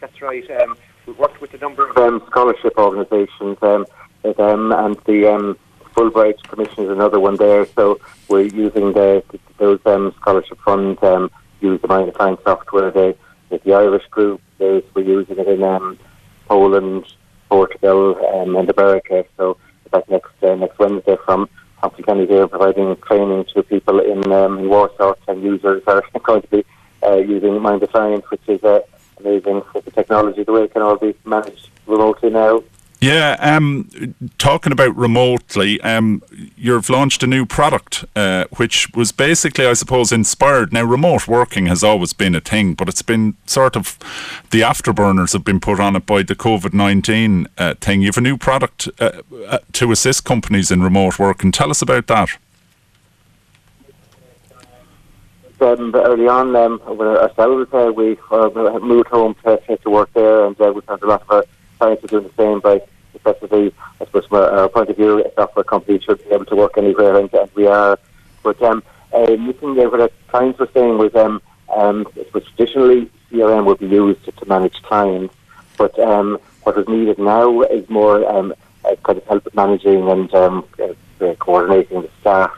That's 0.00 0.20
right. 0.20 0.50
Um, 0.60 0.76
we've 1.06 1.16
worked 1.18 1.40
with 1.40 1.54
a 1.54 1.58
number 1.58 1.88
of 1.88 1.96
um, 1.98 2.20
scholarship 2.26 2.76
organisations 2.76 3.58
um, 3.62 3.86
and 4.24 4.96
the 5.06 5.32
um, 5.32 5.56
Fulbright 5.94 6.42
Commission 6.44 6.84
is 6.84 6.90
another 6.90 7.20
one 7.20 7.36
there. 7.36 7.66
So 7.66 8.00
we're 8.28 8.42
using 8.42 8.92
the, 8.92 9.22
those 9.58 9.80
um, 9.86 10.14
scholarship 10.20 10.58
funds, 10.64 11.02
um, 11.02 11.30
use 11.60 11.80
the 11.80 11.88
Mind 11.88 12.12
Client 12.14 12.40
software. 12.44 12.90
The, 12.90 13.16
the 13.50 13.74
Irish 13.74 14.06
group, 14.10 14.40
there's, 14.58 14.82
we're 14.94 15.02
using 15.02 15.38
it 15.38 15.48
in 15.48 15.62
um, 15.62 15.98
Poland, 16.48 17.04
Portugal, 17.48 18.16
um, 18.34 18.56
and 18.56 18.68
America. 18.70 19.24
So 19.36 19.58
that 19.92 20.08
next 20.10 20.32
uh, 20.42 20.54
next 20.54 20.78
Wednesday 20.78 21.16
from 21.24 21.48
Humphrey 21.76 22.04
County 22.04 22.26
here, 22.26 22.48
providing 22.48 22.96
training 22.96 23.44
to 23.54 23.62
people 23.62 24.00
in, 24.00 24.32
um, 24.32 24.68
Warsaw. 24.68 25.14
and 25.28 25.42
users 25.42 25.82
are 25.86 26.02
going 26.22 26.42
to 26.42 26.48
be 26.48 26.64
uh, 27.02 27.16
using 27.16 27.60
Mind 27.60 27.82
the 27.82 28.22
which 28.30 28.48
is 28.48 28.62
uh, 28.64 28.80
amazing 29.18 29.62
with 29.74 29.84
the 29.84 29.90
technology, 29.90 30.42
the 30.44 30.52
way 30.52 30.64
it 30.64 30.72
can 30.72 30.82
all 30.82 30.96
be 30.96 31.14
managed 31.24 31.68
remotely 31.86 32.30
now. 32.30 32.62
Yeah, 33.02 33.36
um, 33.40 34.14
talking 34.38 34.70
about 34.70 34.96
remotely, 34.96 35.80
um, 35.80 36.22
you've 36.54 36.88
launched 36.88 37.24
a 37.24 37.26
new 37.26 37.44
product, 37.44 38.04
uh, 38.14 38.44
which 38.58 38.94
was 38.94 39.10
basically, 39.10 39.66
I 39.66 39.72
suppose, 39.72 40.12
inspired. 40.12 40.72
Now, 40.72 40.84
remote 40.84 41.26
working 41.26 41.66
has 41.66 41.82
always 41.82 42.12
been 42.12 42.36
a 42.36 42.40
thing, 42.40 42.74
but 42.74 42.88
it's 42.88 43.02
been 43.02 43.34
sort 43.44 43.74
of 43.74 43.98
the 44.52 44.60
afterburners 44.60 45.32
have 45.32 45.42
been 45.42 45.58
put 45.58 45.80
on 45.80 45.96
it 45.96 46.06
by 46.06 46.22
the 46.22 46.36
COVID 46.36 46.74
19 46.74 47.48
uh, 47.58 47.74
thing. 47.80 48.02
You 48.02 48.06
have 48.06 48.18
a 48.18 48.20
new 48.20 48.36
product 48.36 48.88
uh, 49.00 49.22
uh 49.48 49.58
to 49.72 49.90
assist 49.90 50.24
companies 50.24 50.70
in 50.70 50.80
remote 50.80 51.18
work, 51.18 51.42
and 51.42 51.52
tell 51.52 51.70
us 51.70 51.82
about 51.82 52.06
that. 52.06 52.28
Um, 55.60 55.92
early 55.92 56.28
on, 56.28 56.54
um, 56.54 56.80
ourselves, 56.82 57.68
uh, 57.72 57.92
we 57.92 58.16
uh, 58.30 58.78
moved 58.78 59.08
home 59.08 59.34
to, 59.44 59.76
to 59.76 59.90
work 59.90 60.12
there, 60.12 60.46
and 60.46 60.56
we 60.56 60.80
found 60.82 61.02
a 61.02 61.06
lot 61.06 61.22
of 61.22 61.30
our 61.32 61.44
clients 61.80 62.04
are 62.04 62.06
doing 62.06 62.28
the 62.28 62.34
same 62.36 62.60
by 62.60 62.80
effectively, 63.14 63.72
I 64.00 64.04
suppose, 64.04 64.26
from 64.26 64.38
our 64.38 64.68
point 64.68 64.90
of 64.90 64.96
view, 64.96 65.24
a 65.24 65.32
software 65.34 65.64
company 65.64 65.98
should 66.00 66.22
be 66.24 66.34
able 66.34 66.46
to 66.46 66.56
work 66.56 66.76
anywhere, 66.76 67.18
and, 67.18 67.32
and 67.32 67.50
we 67.54 67.66
are. 67.66 67.98
But 68.42 68.60
um, 68.62 68.82
uh, 69.12 69.32
looking 69.32 69.78
at 69.78 69.90
what 69.90 70.12
clients 70.28 70.58
were 70.58 70.68
saying 70.74 70.98
was, 70.98 71.14
um, 71.14 71.40
um, 71.74 72.06
was 72.34 72.44
traditionally 72.44 73.10
CRM 73.30 73.64
would 73.64 73.78
be 73.78 73.86
used 73.86 74.24
to, 74.24 74.32
to 74.32 74.46
manage 74.46 74.82
clients, 74.82 75.34
but 75.76 75.98
um, 75.98 76.38
what 76.64 76.78
is 76.78 76.86
needed 76.88 77.18
now 77.18 77.62
is 77.62 77.88
more 77.88 78.28
um, 78.30 78.54
uh, 78.84 78.96
kind 79.04 79.18
of 79.18 79.26
help 79.26 79.44
with 79.44 79.54
managing 79.54 80.08
and 80.08 80.34
um, 80.34 80.64
uh, 80.80 81.34
coordinating 81.38 82.02
the 82.02 82.10
staff. 82.20 82.52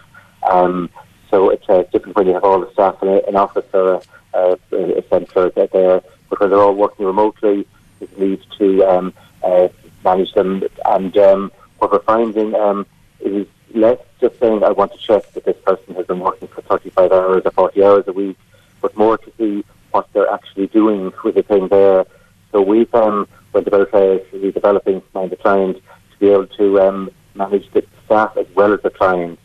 Um, 0.50 0.90
so 1.30 1.50
it's 1.50 1.68
uh, 1.68 1.84
different 1.92 2.16
when 2.16 2.26
you 2.26 2.34
have 2.34 2.44
all 2.44 2.60
the 2.60 2.72
staff 2.72 3.02
in 3.02 3.08
an 3.08 3.36
office 3.36 3.64
or 3.72 4.02
a, 4.34 4.58
a, 4.72 4.98
a 4.98 5.08
centre 5.08 5.50
there, 5.50 6.02
when 6.28 6.50
they're 6.50 6.60
all 6.60 6.74
working 6.74 7.06
remotely, 7.06 7.66
it 8.00 8.18
leads 8.18 8.44
to 8.58 8.82
um, 8.84 9.12
uh, 9.42 9.68
manage 10.04 10.32
them. 10.34 10.62
And 10.84 11.16
um, 11.18 11.52
what 11.78 11.90
we're 11.92 12.00
finding 12.00 12.54
um, 12.54 12.86
is 13.20 13.46
less 13.74 13.98
just 14.20 14.38
saying, 14.38 14.62
I 14.62 14.70
want 14.70 14.92
to 14.92 14.98
check 14.98 15.32
that 15.32 15.44
this 15.44 15.56
person 15.64 15.94
has 15.94 16.06
been 16.06 16.20
working 16.20 16.48
for 16.48 16.62
35 16.62 17.12
hours 17.12 17.42
or 17.44 17.50
40 17.50 17.84
hours 17.84 18.04
a 18.06 18.12
week, 18.12 18.36
but 18.80 18.96
more 18.96 19.18
to 19.18 19.32
see 19.36 19.64
what 19.90 20.08
they're 20.12 20.30
actually 20.30 20.68
doing 20.68 21.12
with 21.22 21.34
the 21.34 21.42
thing 21.42 21.68
there. 21.68 22.04
So 22.52 22.62
we've 22.62 22.94
um, 22.94 23.26
went 23.52 23.66
about 23.66 23.92
uh, 23.94 24.18
developing 24.32 25.02
Mind 25.14 25.30
the 25.30 25.36
Client 25.36 25.76
to 26.12 26.18
be 26.18 26.28
able 26.28 26.46
to 26.48 26.80
um, 26.80 27.10
manage 27.34 27.70
the 27.72 27.84
staff 28.04 28.36
as 28.36 28.46
well 28.54 28.72
as 28.72 28.80
the 28.82 28.90
clients. 28.90 29.42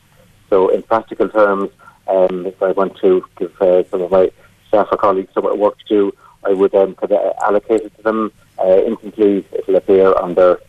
So 0.50 0.70
in 0.70 0.84
practical 0.84 1.30
terms, 1.30 1.70
um, 2.08 2.46
if 2.46 2.62
I 2.62 2.72
want 2.72 2.98
to 2.98 3.24
give 3.38 3.60
uh, 3.62 3.84
some 3.90 4.02
of 4.02 4.12
my 4.12 4.32
staff 4.68 4.88
or 4.92 4.98
colleagues 4.98 5.34
some 5.34 5.44
work 5.60 5.78
to 5.80 5.86
do, 5.88 6.12
I 6.44 6.54
would 6.54 6.74
um, 6.74 6.96
allocate 7.44 7.82
it 7.82 7.96
to 7.98 8.02
them 8.04 8.32
uh. 8.60 8.96
It'll 9.16 9.76
appear 9.76 10.14
on 10.14 10.36
their 10.36 10.60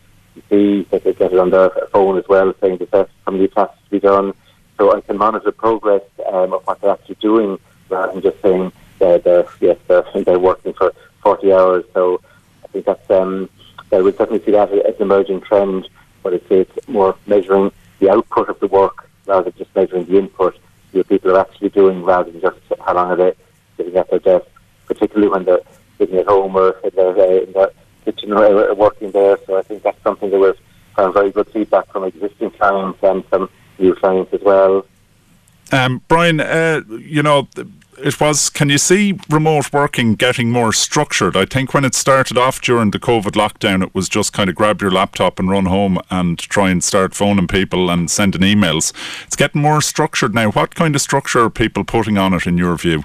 PC, 0.49 0.89
they 0.89 0.99
could 0.99 1.17
get 1.17 1.33
it 1.33 1.39
on 1.39 1.49
their 1.49 1.69
phone 1.91 2.17
as 2.17 2.27
well, 2.27 2.53
saying 2.61 2.77
that 2.91 3.09
some 3.25 3.37
new 3.37 3.47
tasks 3.47 3.77
to 3.85 3.89
be 3.89 3.99
done. 3.99 4.33
So 4.77 4.95
I 4.95 5.01
can 5.01 5.17
monitor 5.17 5.51
progress 5.51 6.01
um, 6.31 6.53
of 6.53 6.65
what 6.65 6.81
they're 6.81 6.91
actually 6.91 7.15
doing 7.15 7.59
rather 7.89 8.13
than 8.13 8.21
just 8.21 8.41
saying 8.41 8.71
they're, 8.99 9.19
they're 9.19 9.45
yes, 9.59 9.77
they're, 9.87 10.05
they're 10.25 10.39
working 10.39 10.73
for 10.73 10.93
40 11.23 11.53
hours. 11.53 11.85
So 11.93 12.21
I 12.63 12.67
think 12.67 12.85
that's, 12.85 13.09
um, 13.11 13.49
I 13.91 14.01
would 14.01 14.17
definitely 14.17 14.45
see 14.45 14.51
that 14.51 14.71
as 14.71 14.95
an 14.95 15.01
emerging 15.01 15.41
trend, 15.41 15.89
but 16.23 16.33
it's, 16.33 16.45
it's 16.49 16.87
more 16.87 17.15
measuring 17.27 17.71
the 17.99 18.09
output 18.09 18.49
of 18.49 18.59
the 18.59 18.67
work 18.67 19.09
rather 19.27 19.51
than 19.51 19.57
just 19.57 19.75
measuring 19.75 20.05
the 20.05 20.17
input. 20.17 20.57
The 20.93 21.03
people 21.03 21.31
are 21.31 21.39
actually 21.39 21.69
doing 21.69 22.03
rather 22.03 22.31
than 22.31 22.41
just 22.41 22.57
how 22.79 22.95
long 22.95 23.11
are 23.11 23.15
they 23.15 23.33
sitting 23.77 23.95
at 23.95 24.09
their 24.09 24.19
desk, 24.19 24.45
particularly 24.87 25.29
when 25.29 25.45
they're 25.45 25.61
sitting 25.97 26.17
at 26.17 26.27
home 26.27 26.55
or 26.55 26.77
in 26.83 26.91
their, 26.95 27.17
uh, 27.17 27.43
in 27.43 27.51
their 27.53 27.71
kitchen 28.05 28.29
working 28.29 29.11
there. 29.11 29.37
So 29.45 29.57
I 29.57 29.61
think 29.63 29.83
that's 29.83 30.01
something 30.03 30.29
that 30.29 30.39
we've 30.39 30.59
found 30.95 31.13
very 31.13 31.31
good 31.31 31.47
feedback 31.49 31.91
from 31.91 32.03
existing 32.03 32.51
clients 32.51 32.99
and 33.01 33.23
some 33.29 33.49
new 33.79 33.95
clients 33.95 34.33
as 34.33 34.41
well. 34.41 34.85
Um, 35.71 36.01
Brian, 36.07 36.41
uh, 36.41 36.81
you 36.89 37.23
know, 37.23 37.47
it 37.97 38.19
was. 38.19 38.49
Can 38.49 38.69
you 38.69 38.77
see 38.77 39.17
remote 39.29 39.71
working 39.71 40.15
getting 40.15 40.51
more 40.51 40.73
structured? 40.73 41.37
I 41.37 41.45
think 41.45 41.73
when 41.73 41.85
it 41.85 41.95
started 41.95 42.37
off 42.37 42.61
during 42.61 42.91
the 42.91 42.99
COVID 42.99 43.31
lockdown, 43.31 43.83
it 43.83 43.95
was 43.95 44.09
just 44.09 44.33
kind 44.33 44.49
of 44.49 44.55
grab 44.55 44.81
your 44.81 44.91
laptop 44.91 45.39
and 45.39 45.49
run 45.49 45.65
home 45.65 45.99
and 46.09 46.37
try 46.37 46.69
and 46.69 46.83
start 46.83 47.15
phoning 47.15 47.47
people 47.47 47.89
and 47.89 48.11
sending 48.11 48.41
emails. 48.41 48.91
It's 49.25 49.35
getting 49.35 49.61
more 49.61 49.81
structured 49.81 50.33
now. 50.33 50.51
What 50.51 50.75
kind 50.75 50.95
of 50.95 51.01
structure 51.01 51.43
are 51.43 51.49
people 51.49 51.83
putting 51.83 52.17
on 52.17 52.33
it, 52.33 52.45
in 52.45 52.57
your 52.57 52.75
view? 52.75 53.03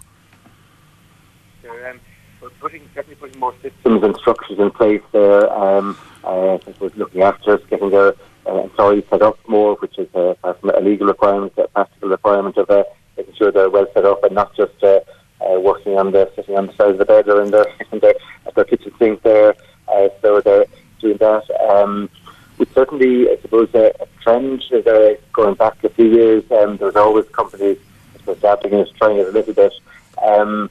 Putting, 2.66 2.86
definitely 2.86 3.14
putting 3.14 3.38
more 3.38 3.54
systems 3.62 4.02
and 4.02 4.16
structures 4.16 4.58
in 4.58 4.72
place 4.72 5.00
there. 5.12 5.48
Um, 5.52 5.96
uh, 6.24 6.58
we're 6.80 6.90
looking 6.96 7.22
after 7.22 7.54
us, 7.54 7.60
getting 7.70 7.90
their 7.90 8.16
uh, 8.44 8.62
employees 8.62 9.04
set 9.08 9.22
up 9.22 9.38
more, 9.46 9.76
which 9.76 9.96
is 10.00 10.12
uh, 10.16 10.34
a 10.42 10.80
legal 10.80 11.06
requirement, 11.06 11.52
a 11.58 11.68
practical 11.68 12.08
requirement 12.08 12.56
of 12.56 12.68
uh, 12.68 12.82
making 13.16 13.34
sure 13.36 13.52
they're 13.52 13.70
well 13.70 13.86
set 13.94 14.04
up 14.04 14.24
and 14.24 14.34
not 14.34 14.52
just 14.56 14.82
uh, 14.82 14.98
uh, 15.42 15.60
working 15.60 15.96
on 15.96 16.10
the 16.10 16.28
sitting 16.34 16.58
on 16.58 16.66
the 16.66 16.72
side 16.72 16.90
of 16.90 16.98
the 16.98 17.04
bed 17.04 17.28
or 17.28 17.40
in 17.40 17.52
their 17.52 17.66
in 17.92 18.00
their, 18.00 18.14
at 18.46 18.54
their 18.56 18.64
kitchen 18.64 18.92
sink 18.98 19.22
there. 19.22 19.54
Uh, 19.86 20.08
so 20.20 20.40
they're 20.40 20.66
doing 21.00 21.18
that. 21.18 21.48
Um, 21.70 22.10
it's 22.58 22.74
certainly, 22.74 23.30
I 23.30 23.38
suppose, 23.42 23.68
a, 23.74 23.92
a 24.00 24.08
trend 24.24 24.64
uh, 24.72 25.10
going 25.32 25.54
back 25.54 25.84
a 25.84 25.88
few 25.90 26.06
years. 26.06 26.42
Um, 26.50 26.78
there 26.78 26.98
always 26.98 27.28
companies, 27.28 27.78
I 28.16 28.18
suppose, 28.18 28.40
dabbling 28.40 28.72
in 28.72 28.80
it, 28.80 28.90
trying 28.96 29.18
it 29.18 29.28
a 29.28 29.30
little 29.30 29.54
bit. 29.54 29.72
Um, 30.20 30.68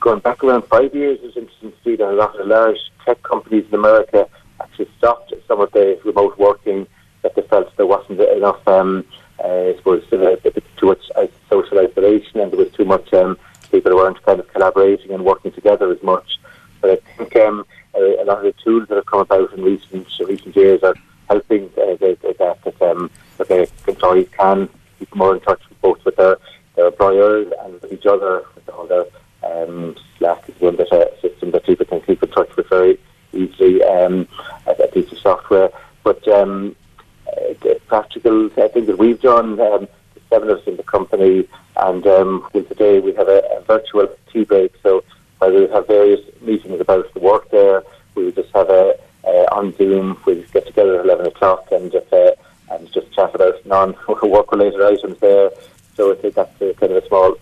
going 0.00 0.20
back 0.20 0.42
around 0.42 0.62
five 0.64 0.94
years, 0.94 1.18
it's 1.22 1.36
interesting 1.36 1.72
to 1.72 1.78
see 1.84 1.96
that 1.96 2.10
a 2.10 2.12
lot 2.12 2.32
of 2.32 2.38
the 2.38 2.54
large 2.54 2.78
tech 3.04 3.22
companies 3.22 3.66
in 3.68 3.74
America 3.74 4.28
actually 4.60 4.88
stopped 4.98 5.32
some 5.46 5.60
of 5.60 5.70
the 5.72 5.98
remote 6.04 6.38
working 6.38 6.86
that 7.22 7.34
they 7.34 7.42
felt 7.42 7.74
there 7.76 7.86
wasn't 7.86 8.20
enough. 8.20 8.66
Um, 8.66 9.04
uh, 9.42 9.70
I 9.70 9.74
suppose 9.76 10.04
uh, 10.12 10.36
too 10.76 10.86
much 10.86 11.10
social 11.48 11.78
isolation 11.78 12.40
and 12.40 12.50
there 12.50 12.58
was 12.58 12.72
too 12.72 12.84
much 12.84 13.12
um, 13.14 13.38
people 13.70 13.94
weren't 13.94 14.22
kind 14.24 14.40
of 14.40 14.48
collaborating 14.48 15.12
and 15.12 15.24
working 15.24 15.52
together 15.52 15.90
as 15.92 16.02
much. 16.02 16.38
But 16.80 16.90
I 16.90 16.96
think 17.16 17.36
um, 17.36 17.64
a, 17.94 18.22
a, 18.22 18.24
lot 18.24 18.38
of 18.38 18.44
the 18.44 18.54
tools 18.64 18.88
that 18.88 18.96
have 18.96 19.06
come 19.06 19.20
about 19.20 19.52
in 19.52 19.62
recent 19.62 20.08
recent 20.20 20.56
years 20.56 20.82
are 20.82 20.94
helping 21.28 21.66
uh, 21.76 21.96
that, 22.00 22.18
that, 22.38 22.58
that, 22.64 22.82
um, 22.82 23.10
that 23.36 23.48
the 23.48 23.70
employees 23.86 24.28
can 24.36 24.68
keep 24.98 25.14
more 25.14 25.34
in 25.34 25.40
touch 25.40 25.60
both 25.82 26.04
with 26.04 26.16
their, 26.16 26.36
their 26.74 26.86
employers 26.86 27.52
and 27.62 27.80
with 27.80 27.92
each 27.92 28.06
other. 28.06 28.44
With 28.54 28.68
all 28.70 28.86
their 28.86 29.04
um, 29.42 29.96
Slack 30.18 30.48
is 30.48 30.60
one 30.60 30.78
a 30.78 30.84
uh, 30.84 31.20
system 31.20 31.50
that 31.52 31.64
people 31.64 31.86
can 31.86 32.00
keep 32.00 32.22
in 32.22 32.30
touch 32.30 32.54
with 32.56 32.68
very 32.68 32.98
easily. 33.32 33.82
Um, 33.82 34.28
a, 34.66 34.88
piece 34.88 35.10
of 35.12 35.18
software, 35.18 35.70
but 36.02 36.26
um, 36.28 36.74
uh, 37.26 37.74
practical 37.86 38.48
things 38.48 38.86
that 38.86 38.98
we've 38.98 39.20
done. 39.20 39.60
Um, 39.60 39.88
seven 40.30 40.50
of 40.50 40.58
us 40.58 40.66
in 40.66 40.76
the 40.76 40.82
company, 40.82 41.48
and 41.76 42.06
um, 42.06 42.46
today 42.52 43.00
we 43.00 43.14
have 43.14 43.28
a, 43.28 43.42
a, 43.56 43.62
virtual 43.62 44.08
tea 44.30 44.44
break. 44.44 44.74
So 44.82 45.02
while 45.38 45.54
we 45.54 45.68
have 45.68 45.86
various 45.86 46.20
meetings 46.42 46.80
about 46.80 47.12
the 47.14 47.20
work 47.20 47.50
there, 47.50 47.82
we 48.14 48.24
will 48.24 48.32
just 48.32 48.54
have 48.54 48.68
a, 48.68 48.98
on 49.52 49.74
Zoom. 49.76 50.18
We 50.26 50.44
get 50.52 50.66
together 50.66 50.98
at 50.98 51.04
eleven 51.04 51.26
o'clock 51.26 51.68
and 51.70 51.90
just 51.90 52.12
uh, 52.12 52.32
and 52.70 52.90
just 52.92 53.12
chat 53.12 53.34
about 53.34 53.64
non-work 53.66 54.52
related 54.52 54.82
items 54.82 55.18
there. 55.20 55.50
So 55.96 56.12
I 56.12 56.16
think 56.16 56.34
that's 56.34 56.60
a, 56.60 56.74
kind 56.74 56.92
of 56.92 57.02
a 57.02 57.08
small 57.08 57.36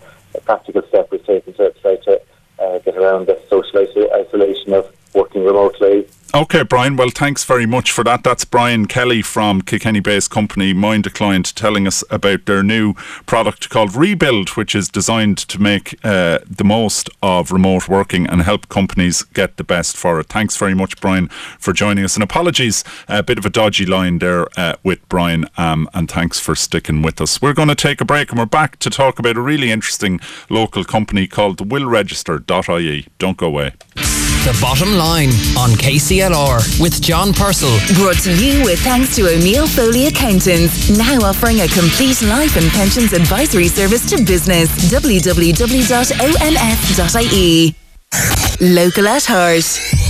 practical 0.45 0.83
step 0.89 1.09
we've 1.11 1.25
taken 1.25 1.53
to 1.55 1.73
try 1.83 1.97
to 1.97 2.21
uh, 2.59 2.79
get 2.81 2.97
around 2.97 3.27
the 3.27 3.41
social 3.49 3.79
isolation 4.15 4.73
of 4.73 4.93
working 5.17 5.45
remotely. 5.45 6.07
Okay, 6.35 6.65
Brian. 6.65 6.97
Well, 6.97 7.09
thanks 7.09 7.45
very 7.45 7.65
much 7.65 7.91
for 7.91 8.05
that. 8.05 8.23
That's 8.23 8.45
Brian 8.45 8.87
Kelly 8.87 9.23
from 9.23 9.63
Kilkenny 9.63 10.01
based 10.01 10.31
company 10.31 10.75
MindaClient 10.75 11.55
telling 11.55 11.87
us 11.87 12.05
about 12.11 12.45
their 12.45 12.63
new 12.63 12.93
product 13.25 13.71
called 13.71 13.95
Rebuild, 13.95 14.51
which 14.51 14.75
is 14.75 14.91
designed 14.91 15.39
to 15.39 15.59
make 15.59 15.99
uh, 16.05 16.41
the 16.47 16.65
most 16.65 17.09
of 17.23 17.53
remote 17.53 17.89
working 17.89 18.27
and 18.27 18.43
help 18.43 18.69
companies 18.69 19.23
get 19.23 19.57
the 19.57 19.65
best 19.65 19.97
for 19.97 20.21
it. 20.21 20.27
Thanks 20.27 20.59
very 20.59 20.75
much, 20.75 21.01
Brian, 21.01 21.29
for 21.59 21.73
joining 21.73 22.05
us. 22.05 22.17
And 22.17 22.23
apologies, 22.23 22.85
a 23.09 23.23
bit 23.23 23.39
of 23.39 23.47
a 23.47 23.51
dodgy 23.51 23.87
line 23.87 24.19
there 24.19 24.47
uh, 24.59 24.75
with 24.83 25.09
Brian, 25.09 25.47
um, 25.57 25.89
and 25.95 26.11
thanks 26.11 26.39
for 26.39 26.55
sticking 26.55 27.01
with 27.01 27.19
us. 27.19 27.41
We're 27.41 27.55
going 27.55 27.69
to 27.69 27.75
take 27.75 28.03
a 28.03 28.05
break 28.05 28.31
and 28.31 28.39
we're 28.39 28.47
back 28.47 28.79
to 28.81 28.91
talk 28.91 29.19
about 29.19 29.39
a 29.39 29.41
really 29.41 29.71
interesting 29.71 30.21
local 30.51 30.85
company 30.85 31.27
called 31.27 31.67
willregister.ie. 31.67 33.07
Don't 33.19 33.39
go 33.39 33.47
away. 33.47 33.73
The 34.47 34.57
bottom 34.63 34.95
line 34.95 35.31
on 35.59 35.71
KCLR 35.71 36.81
with 36.81 37.03
John 37.03 37.33
Purcell. 37.33 37.77
Brought 37.97 38.21
to 38.23 38.31
you 38.33 38.63
with 38.63 38.79
thanks 38.79 39.17
to 39.17 39.27
O'Neill 39.27 39.67
Foley 39.67 40.07
Accountants, 40.07 40.89
now 40.97 41.19
offering 41.19 41.63
a 41.63 41.67
complete 41.67 42.23
life 42.23 42.57
and 42.57 42.71
pensions 42.71 43.13
advisory 43.13 43.67
service 43.67 44.09
to 44.09 44.23
business. 44.23 44.71
www.onf.ie. 44.89 45.35
Local 48.61 49.09
at 49.09 49.25
heart. 49.25 50.06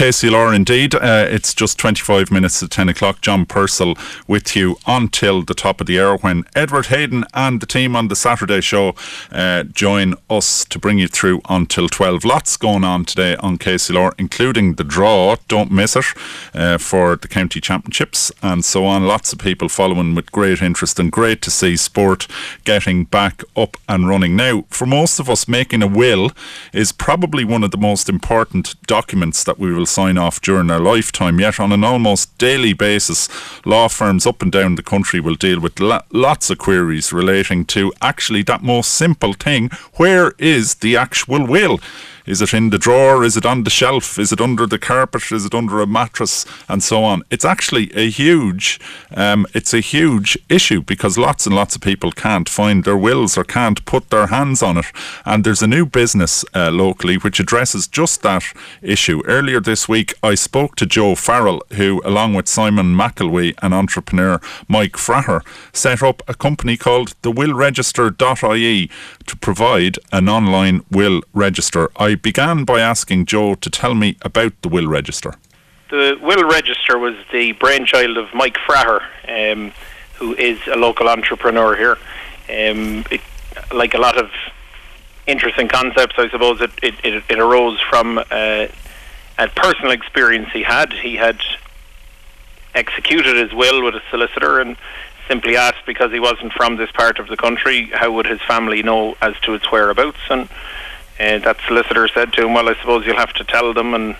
KCLR 0.00 0.56
indeed. 0.56 0.94
Uh, 0.94 1.26
it's 1.28 1.52
just 1.52 1.78
25 1.78 2.30
minutes 2.30 2.60
to 2.60 2.68
10 2.68 2.88
o'clock. 2.88 3.20
John 3.20 3.44
Purcell 3.44 3.98
with 4.26 4.56
you 4.56 4.78
until 4.86 5.42
the 5.42 5.52
top 5.52 5.78
of 5.78 5.86
the 5.86 6.00
hour 6.00 6.16
when 6.16 6.44
Edward 6.56 6.86
Hayden 6.86 7.26
and 7.34 7.60
the 7.60 7.66
team 7.66 7.94
on 7.94 8.08
the 8.08 8.16
Saturday 8.16 8.62
show 8.62 8.94
uh, 9.30 9.64
join 9.64 10.14
us 10.30 10.64
to 10.64 10.78
bring 10.78 10.98
you 10.98 11.06
through 11.06 11.42
until 11.50 11.86
12. 11.86 12.24
Lots 12.24 12.56
going 12.56 12.82
on 12.82 13.04
today 13.04 13.36
on 13.40 13.58
KCLR, 13.58 14.14
including 14.16 14.76
the 14.76 14.84
draw, 14.84 15.36
don't 15.48 15.70
miss 15.70 15.94
it, 15.94 16.06
uh, 16.54 16.78
for 16.78 17.16
the 17.16 17.28
county 17.28 17.60
championships 17.60 18.32
and 18.42 18.64
so 18.64 18.86
on. 18.86 19.06
Lots 19.06 19.34
of 19.34 19.38
people 19.38 19.68
following 19.68 20.14
with 20.14 20.32
great 20.32 20.62
interest 20.62 20.98
and 20.98 21.12
great 21.12 21.42
to 21.42 21.50
see 21.50 21.76
sport 21.76 22.26
getting 22.64 23.04
back 23.04 23.44
up 23.54 23.76
and 23.86 24.08
running. 24.08 24.34
Now, 24.34 24.64
for 24.70 24.86
most 24.86 25.20
of 25.20 25.28
us, 25.28 25.46
making 25.46 25.82
a 25.82 25.86
will 25.86 26.30
is 26.72 26.90
probably 26.90 27.44
one 27.44 27.62
of 27.62 27.70
the 27.70 27.76
most 27.76 28.08
important 28.08 28.76
documents 28.86 29.44
that 29.44 29.58
we 29.58 29.74
will 29.74 29.89
sign 29.90 30.16
off 30.18 30.40
during 30.40 30.68
their 30.68 30.80
lifetime. 30.80 31.40
Yet, 31.40 31.60
on 31.60 31.72
an 31.72 31.84
almost 31.84 32.36
daily 32.38 32.72
basis, 32.72 33.28
law 33.66 33.88
firms 33.88 34.26
up 34.26 34.42
and 34.42 34.52
down 34.52 34.76
the 34.76 34.82
country 34.82 35.20
will 35.20 35.34
deal 35.34 35.60
with 35.60 35.80
lo- 35.80 36.02
lots 36.12 36.50
of 36.50 36.58
queries 36.58 37.12
relating 37.12 37.64
to 37.66 37.92
actually 38.00 38.42
that 38.44 38.62
most 38.62 38.92
simple 38.92 39.32
thing 39.32 39.70
where 39.94 40.32
is 40.38 40.76
the 40.76 40.96
actual 40.96 41.46
will? 41.46 41.80
Is 42.26 42.42
it 42.42 42.52
in 42.54 42.70
the 42.70 42.78
drawer? 42.78 43.24
Is 43.24 43.36
it 43.36 43.46
on 43.46 43.64
the 43.64 43.70
shelf? 43.70 44.18
Is 44.18 44.32
it 44.32 44.40
under 44.40 44.66
the 44.66 44.78
carpet? 44.78 45.32
Is 45.32 45.44
it 45.44 45.54
under 45.54 45.80
a 45.80 45.86
mattress? 45.86 46.44
And 46.68 46.82
so 46.82 47.04
on. 47.04 47.22
It's 47.30 47.44
actually 47.44 47.90
a 47.94 48.08
huge, 48.10 48.80
um, 49.14 49.46
it's 49.54 49.74
a 49.74 49.80
huge 49.80 50.38
issue 50.48 50.82
because 50.82 51.18
lots 51.18 51.46
and 51.46 51.54
lots 51.54 51.74
of 51.74 51.82
people 51.82 52.12
can't 52.12 52.48
find 52.48 52.84
their 52.84 52.96
wills 52.96 53.36
or 53.36 53.44
can't 53.44 53.84
put 53.84 54.10
their 54.10 54.28
hands 54.28 54.62
on 54.62 54.78
it. 54.78 54.86
And 55.24 55.44
there's 55.44 55.62
a 55.62 55.66
new 55.66 55.86
business 55.86 56.44
uh, 56.54 56.70
locally 56.70 57.16
which 57.16 57.40
addresses 57.40 57.86
just 57.86 58.22
that 58.22 58.44
issue. 58.82 59.22
Earlier 59.26 59.60
this 59.60 59.88
week, 59.88 60.14
I 60.22 60.34
spoke 60.34 60.76
to 60.76 60.86
Joe 60.86 61.14
Farrell, 61.14 61.62
who, 61.72 62.00
along 62.04 62.34
with 62.34 62.48
Simon 62.48 62.94
McElwee 62.94 63.54
and 63.62 63.74
entrepreneur 63.74 64.40
Mike 64.68 64.92
Fraher, 64.92 65.42
set 65.72 66.02
up 66.02 66.22
a 66.28 66.34
company 66.34 66.76
called 66.76 67.14
the 67.22 67.32
willregister.ie 67.32 68.90
to 69.26 69.36
provide 69.36 69.98
an 70.12 70.28
online 70.28 70.84
will 70.90 71.22
register. 71.32 71.90
I 71.96 72.14
began 72.22 72.64
by 72.64 72.80
asking 72.80 73.26
Joe 73.26 73.54
to 73.54 73.70
tell 73.70 73.94
me 73.94 74.16
about 74.22 74.52
the 74.62 74.68
will 74.68 74.86
register. 74.86 75.34
The 75.90 76.18
will 76.20 76.48
register 76.48 76.98
was 76.98 77.14
the 77.32 77.52
brainchild 77.52 78.16
of 78.16 78.32
Mike 78.34 78.56
Fraher, 78.58 79.02
um, 79.28 79.72
who 80.14 80.34
is 80.34 80.58
a 80.66 80.76
local 80.76 81.08
entrepreneur 81.08 81.76
here. 81.76 81.98
Um, 82.48 83.04
it, 83.10 83.20
like 83.72 83.94
a 83.94 83.98
lot 83.98 84.16
of 84.16 84.30
interesting 85.26 85.68
concepts, 85.68 86.14
I 86.18 86.28
suppose 86.30 86.60
it, 86.60 86.70
it, 86.82 86.94
it, 87.04 87.24
it 87.28 87.38
arose 87.38 87.80
from 87.80 88.18
uh, 88.18 88.66
a 89.38 89.48
personal 89.56 89.92
experience 89.92 90.48
he 90.52 90.62
had. 90.62 90.92
He 90.92 91.16
had 91.16 91.40
executed 92.74 93.36
his 93.36 93.52
will 93.52 93.82
with 93.82 93.94
a 93.94 94.02
solicitor 94.10 94.60
and 94.60 94.76
simply 95.28 95.56
asked 95.56 95.86
because 95.86 96.10
he 96.12 96.20
wasn't 96.20 96.52
from 96.52 96.76
this 96.76 96.90
part 96.90 97.18
of 97.18 97.28
the 97.28 97.36
country, 97.36 97.86
how 97.92 98.10
would 98.12 98.26
his 98.26 98.40
family 98.42 98.82
know 98.82 99.16
as 99.22 99.34
to 99.42 99.54
its 99.54 99.70
whereabouts? 99.70 100.18
And 100.28 100.48
uh, 101.20 101.38
that 101.38 101.58
solicitor 101.66 102.08
said 102.08 102.32
to 102.32 102.46
him, 102.46 102.54
"Well, 102.54 102.68
I 102.68 102.74
suppose 102.74 103.04
you'll 103.06 103.16
have 103.16 103.34
to 103.34 103.44
tell 103.44 103.74
them." 103.74 103.94
And 103.94 104.16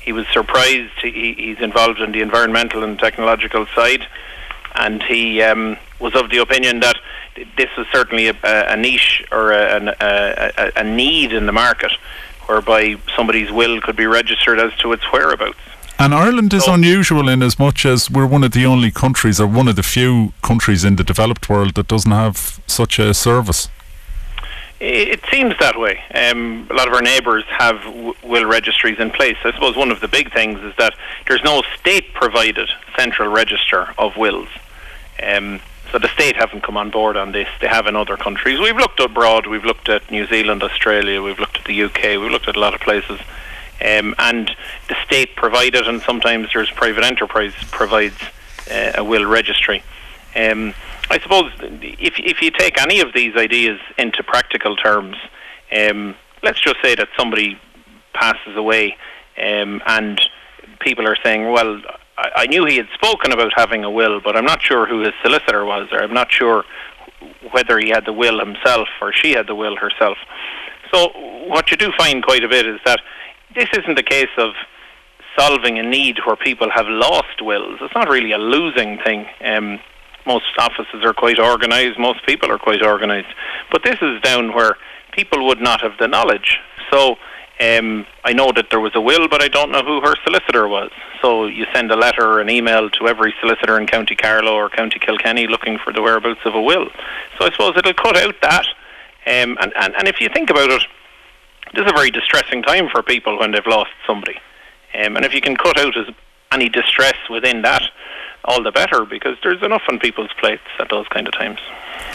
he 0.00 0.12
was 0.12 0.26
surprised. 0.28 0.92
He, 1.02 1.34
he's 1.34 1.58
involved 1.58 2.00
in 2.00 2.12
the 2.12 2.20
environmental 2.20 2.84
and 2.84 2.98
technological 2.98 3.66
side, 3.74 4.06
and 4.74 5.02
he 5.02 5.42
um, 5.42 5.76
was 5.98 6.14
of 6.14 6.30
the 6.30 6.38
opinion 6.38 6.80
that 6.80 6.96
this 7.56 7.68
was 7.76 7.86
certainly 7.92 8.28
a, 8.28 8.36
a 8.42 8.76
niche 8.76 9.24
or 9.30 9.52
a, 9.52 9.94
a, 10.00 10.72
a, 10.76 10.84
need 10.84 11.32
in 11.32 11.46
the 11.46 11.52
market, 11.52 11.92
whereby 12.46 12.96
somebody's 13.16 13.50
will 13.50 13.80
could 13.80 13.96
be 13.96 14.06
registered 14.06 14.58
as 14.58 14.72
to 14.76 14.92
its 14.92 15.04
whereabouts. 15.12 15.58
And 16.00 16.14
Ireland 16.14 16.54
is 16.54 16.64
so, 16.64 16.74
unusual 16.74 17.28
in 17.28 17.42
as 17.42 17.58
much 17.58 17.84
as 17.84 18.08
we're 18.08 18.26
one 18.26 18.44
of 18.44 18.52
the 18.52 18.64
only 18.64 18.90
countries, 18.90 19.40
or 19.40 19.48
one 19.48 19.66
of 19.66 19.76
the 19.76 19.82
few 19.82 20.32
countries 20.42 20.84
in 20.84 20.96
the 20.96 21.04
developed 21.04 21.48
world 21.50 21.74
that 21.74 21.88
doesn't 21.88 22.12
have 22.12 22.60
such 22.66 22.98
a 23.00 23.12
service. 23.12 23.68
It 24.80 25.20
seems 25.30 25.54
that 25.58 25.78
way. 25.78 26.00
Um, 26.14 26.68
a 26.70 26.74
lot 26.74 26.86
of 26.86 26.94
our 26.94 27.02
neighbours 27.02 27.44
have 27.48 27.84
will 28.22 28.46
registries 28.46 29.00
in 29.00 29.10
place. 29.10 29.36
I 29.42 29.52
suppose 29.52 29.76
one 29.76 29.90
of 29.90 30.00
the 30.00 30.06
big 30.06 30.32
things 30.32 30.60
is 30.60 30.72
that 30.78 30.94
there's 31.26 31.42
no 31.42 31.62
state-provided 31.80 32.70
central 32.96 33.28
register 33.28 33.92
of 33.98 34.16
wills. 34.16 34.48
Um, 35.20 35.60
so 35.90 35.98
the 35.98 36.08
state 36.08 36.36
haven't 36.36 36.62
come 36.62 36.76
on 36.76 36.90
board 36.90 37.16
on 37.16 37.32
this. 37.32 37.48
They 37.60 37.66
have 37.66 37.86
in 37.88 37.96
other 37.96 38.16
countries. 38.16 38.60
We've 38.60 38.76
looked 38.76 39.00
abroad. 39.00 39.46
We've 39.46 39.64
looked 39.64 39.88
at 39.88 40.08
New 40.12 40.26
Zealand, 40.26 40.62
Australia. 40.62 41.22
We've 41.22 41.40
looked 41.40 41.56
at 41.56 41.64
the 41.64 41.82
UK. 41.82 42.02
We've 42.20 42.30
looked 42.30 42.46
at 42.46 42.56
a 42.56 42.60
lot 42.60 42.74
of 42.74 42.80
places. 42.80 43.18
Um, 43.80 44.14
and 44.18 44.54
the 44.88 44.96
state 45.04 45.34
provided, 45.34 45.88
and 45.88 46.02
sometimes 46.02 46.50
there's 46.52 46.70
private 46.70 47.04
enterprise 47.04 47.54
provides 47.70 48.20
uh, 48.70 48.92
a 48.96 49.04
will 49.04 49.24
registry. 49.24 49.82
Um, 50.36 50.74
I 51.10 51.18
suppose 51.20 51.52
if 51.60 52.14
if 52.18 52.42
you 52.42 52.50
take 52.50 52.80
any 52.80 53.00
of 53.00 53.14
these 53.14 53.34
ideas 53.36 53.80
into 53.96 54.22
practical 54.22 54.76
terms, 54.76 55.16
um, 55.72 56.14
let's 56.42 56.60
just 56.60 56.76
say 56.82 56.94
that 56.94 57.08
somebody 57.16 57.58
passes 58.12 58.56
away, 58.56 58.96
um, 59.42 59.80
and 59.86 60.20
people 60.80 61.06
are 61.06 61.16
saying, 61.24 61.50
"Well, 61.50 61.80
I, 62.18 62.30
I 62.36 62.46
knew 62.46 62.66
he 62.66 62.76
had 62.76 62.88
spoken 62.92 63.32
about 63.32 63.52
having 63.56 63.84
a 63.84 63.90
will, 63.90 64.20
but 64.20 64.36
I'm 64.36 64.44
not 64.44 64.62
sure 64.62 64.86
who 64.86 65.00
his 65.00 65.14
solicitor 65.22 65.64
was, 65.64 65.88
or 65.92 66.02
I'm 66.02 66.14
not 66.14 66.30
sure 66.30 66.64
whether 67.50 67.78
he 67.78 67.88
had 67.88 68.04
the 68.04 68.12
will 68.12 68.38
himself 68.38 68.88
or 69.00 69.12
she 69.12 69.32
had 69.32 69.46
the 69.46 69.54
will 69.54 69.76
herself." 69.76 70.18
So 70.92 71.08
what 71.48 71.70
you 71.70 71.76
do 71.76 71.90
find 71.98 72.22
quite 72.22 72.44
a 72.44 72.48
bit 72.48 72.66
is 72.66 72.80
that 72.84 73.00
this 73.54 73.68
isn't 73.72 73.98
a 73.98 74.02
case 74.02 74.34
of 74.36 74.52
solving 75.38 75.78
a 75.78 75.82
need 75.82 76.18
where 76.26 76.36
people 76.36 76.70
have 76.70 76.86
lost 76.88 77.40
wills. 77.40 77.78
It's 77.80 77.94
not 77.94 78.08
really 78.08 78.32
a 78.32 78.38
losing 78.38 78.98
thing. 78.98 79.26
Um, 79.44 79.80
most 80.28 80.44
offices 80.58 81.02
are 81.02 81.14
quite 81.14 81.40
organised, 81.40 81.98
most 81.98 82.24
people 82.26 82.52
are 82.52 82.58
quite 82.58 82.82
organised. 82.82 83.34
But 83.72 83.82
this 83.82 83.98
is 84.00 84.20
down 84.22 84.54
where 84.54 84.76
people 85.12 85.46
would 85.46 85.60
not 85.60 85.80
have 85.80 85.94
the 85.98 86.06
knowledge. 86.06 86.58
So 86.92 87.16
um, 87.60 88.06
I 88.24 88.32
know 88.32 88.52
that 88.52 88.66
there 88.70 88.78
was 88.78 88.92
a 88.94 89.00
will, 89.00 89.26
but 89.26 89.42
I 89.42 89.48
don't 89.48 89.72
know 89.72 89.82
who 89.82 90.00
her 90.02 90.14
solicitor 90.24 90.68
was. 90.68 90.90
So 91.20 91.46
you 91.46 91.66
send 91.74 91.90
a 91.90 91.96
letter 91.96 92.24
or 92.24 92.40
an 92.40 92.50
email 92.50 92.88
to 92.90 93.08
every 93.08 93.34
solicitor 93.40 93.80
in 93.80 93.86
County 93.86 94.14
Carlow 94.14 94.54
or 94.54 94.68
County 94.68 95.00
Kilkenny 95.00 95.48
looking 95.48 95.78
for 95.82 95.92
the 95.92 96.02
whereabouts 96.02 96.40
of 96.44 96.54
a 96.54 96.62
will. 96.62 96.88
So 97.38 97.46
I 97.46 97.50
suppose 97.50 97.74
it'll 97.76 97.94
cut 97.94 98.16
out 98.16 98.36
that. 98.42 98.66
Um, 99.26 99.58
and, 99.60 99.72
and, 99.76 99.94
and 99.96 100.06
if 100.06 100.20
you 100.20 100.28
think 100.28 100.50
about 100.50 100.70
it, 100.70 100.82
this 101.74 101.84
is 101.84 101.90
a 101.90 101.94
very 101.94 102.10
distressing 102.10 102.62
time 102.62 102.88
for 102.88 103.02
people 103.02 103.38
when 103.38 103.50
they've 103.50 103.66
lost 103.66 103.90
somebody. 104.06 104.36
Um, 104.94 105.16
and 105.16 105.24
if 105.24 105.34
you 105.34 105.40
can 105.40 105.56
cut 105.56 105.78
out 105.78 105.96
as, 105.96 106.06
any 106.52 106.68
distress 106.68 107.16
within 107.28 107.62
that, 107.62 107.82
all 108.48 108.62
the 108.62 108.72
better 108.72 109.04
because 109.04 109.36
there's 109.42 109.62
enough 109.62 109.82
on 109.90 109.98
people's 109.98 110.32
plates 110.40 110.68
at 110.80 110.88
those 110.90 111.06
kind 111.08 111.26
of 111.28 111.34
times. 111.34 111.60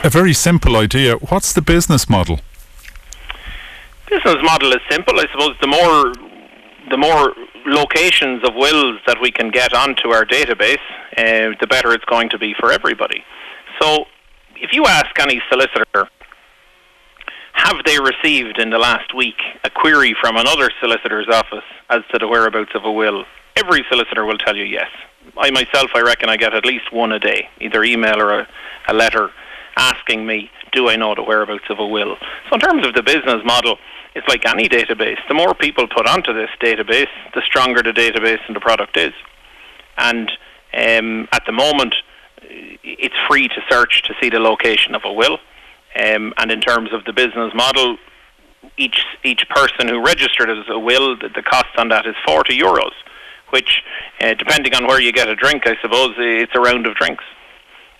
A 0.04 0.10
very 0.10 0.34
simple 0.34 0.76
idea. 0.76 1.16
What's 1.16 1.54
the 1.54 1.62
business 1.62 2.10
model? 2.10 2.40
Business 4.10 4.38
model 4.44 4.72
is 4.74 4.82
simple. 4.90 5.20
I 5.20 5.26
suppose 5.32 5.56
the 5.62 5.68
more 5.68 6.14
the 6.90 6.98
more 6.98 7.34
locations 7.66 8.44
of 8.44 8.56
wills 8.56 9.00
that 9.08 9.18
we 9.22 9.32
can 9.32 9.50
get 9.50 9.74
onto 9.74 10.10
our 10.10 10.26
database, 10.26 10.84
uh, 11.18 11.56
the 11.62 11.68
better 11.68 11.94
it's 11.94 12.04
going 12.06 12.30
to 12.30 12.38
be 12.38 12.54
for 12.60 12.72
everybody. 12.72 13.24
So, 13.82 14.06
if 14.58 14.74
you 14.74 14.86
ask 14.86 15.18
any 15.20 15.42
solicitor, 15.50 16.10
have 17.54 17.78
they 17.86 17.98
received 18.00 18.60
in 18.60 18.70
the 18.70 18.78
last 18.78 19.16
week 19.16 19.40
a 19.64 19.70
query 19.70 20.16
from 20.20 20.36
another 20.36 20.70
solicitor's 20.82 21.28
office 21.32 21.64
as 21.90 22.02
to 22.12 22.20
the 22.20 22.28
whereabouts 22.28 22.72
of 22.76 22.84
a 22.84 22.92
will? 22.92 23.24
Every 23.56 23.86
solicitor 23.90 24.26
will 24.26 24.38
tell 24.38 24.56
you 24.56 24.64
yes. 24.64 24.90
I 25.38 25.52
myself, 25.52 25.92
I 25.96 26.02
reckon 26.02 26.30
I 26.30 26.38
get 26.38 26.54
at 26.54 26.66
least 26.66 26.92
one 26.92 27.12
a 27.12 27.20
day, 27.20 27.50
either 27.62 27.84
email 27.84 28.20
or 28.20 28.40
a, 28.40 28.48
a 28.88 28.94
letter 28.94 29.32
asking 29.76 30.26
me, 30.26 30.50
do 30.72 30.90
I 30.90 30.96
know 30.96 31.16
the 31.16 31.24
whereabouts 31.24 31.66
of 31.70 31.80
a 31.80 31.86
will? 31.86 32.18
So 32.50 32.56
in 32.56 32.60
terms 32.60 32.86
of 32.86 32.94
the 32.94 33.04
business 33.04 33.42
model, 33.46 33.78
it's 34.16 34.28
like 34.28 34.46
any 34.46 34.70
database. 34.70 35.18
The 35.28 35.34
more 35.34 35.54
people 35.54 35.88
put 35.88 36.08
onto 36.08 36.34
this 36.34 36.50
database, 36.62 37.08
the 37.34 37.42
stronger 37.46 37.82
the 37.82 37.92
database 37.92 38.40
and 38.48 38.56
the 38.56 38.60
product 38.60 38.98
is. 38.98 39.14
And 39.98 40.32
um, 40.74 41.28
at 41.32 41.44
the 41.46 41.52
moment, 41.52 41.96
it's 42.42 43.16
free 43.28 43.48
to 43.48 43.62
search 43.70 44.04
to 44.04 44.14
see 44.22 44.30
the 44.30 44.40
location 44.40 44.94
of 44.96 45.04
a 45.06 45.14
will. 45.14 45.38
Um, 45.96 46.34
and 46.38 46.52
in 46.52 46.62
terms 46.62 46.92
of 46.92 47.06
the 47.06 47.14
business 47.14 47.54
model, 47.54 47.98
each 48.78 49.00
each 49.24 49.48
person 49.50 49.88
who 49.88 50.04
registered 50.04 50.50
as 50.50 50.66
a 50.70 50.80
will, 50.80 51.16
the, 51.18 51.30
the 51.30 51.44
cost 51.44 51.68
on 51.78 51.90
that 51.90 52.06
is 52.08 52.16
40 52.26 52.58
euros 52.58 52.92
which, 53.54 53.84
uh, 54.20 54.34
depending 54.34 54.74
on 54.74 54.88
where 54.88 55.00
you 55.00 55.12
get 55.12 55.30
a 55.30 55.36
drink, 55.36 55.68
I 55.68 55.80
suppose 55.80 56.16
it's 56.18 56.56
a 56.56 56.60
round 56.60 56.88
of 56.88 56.96
drinks. 56.96 57.24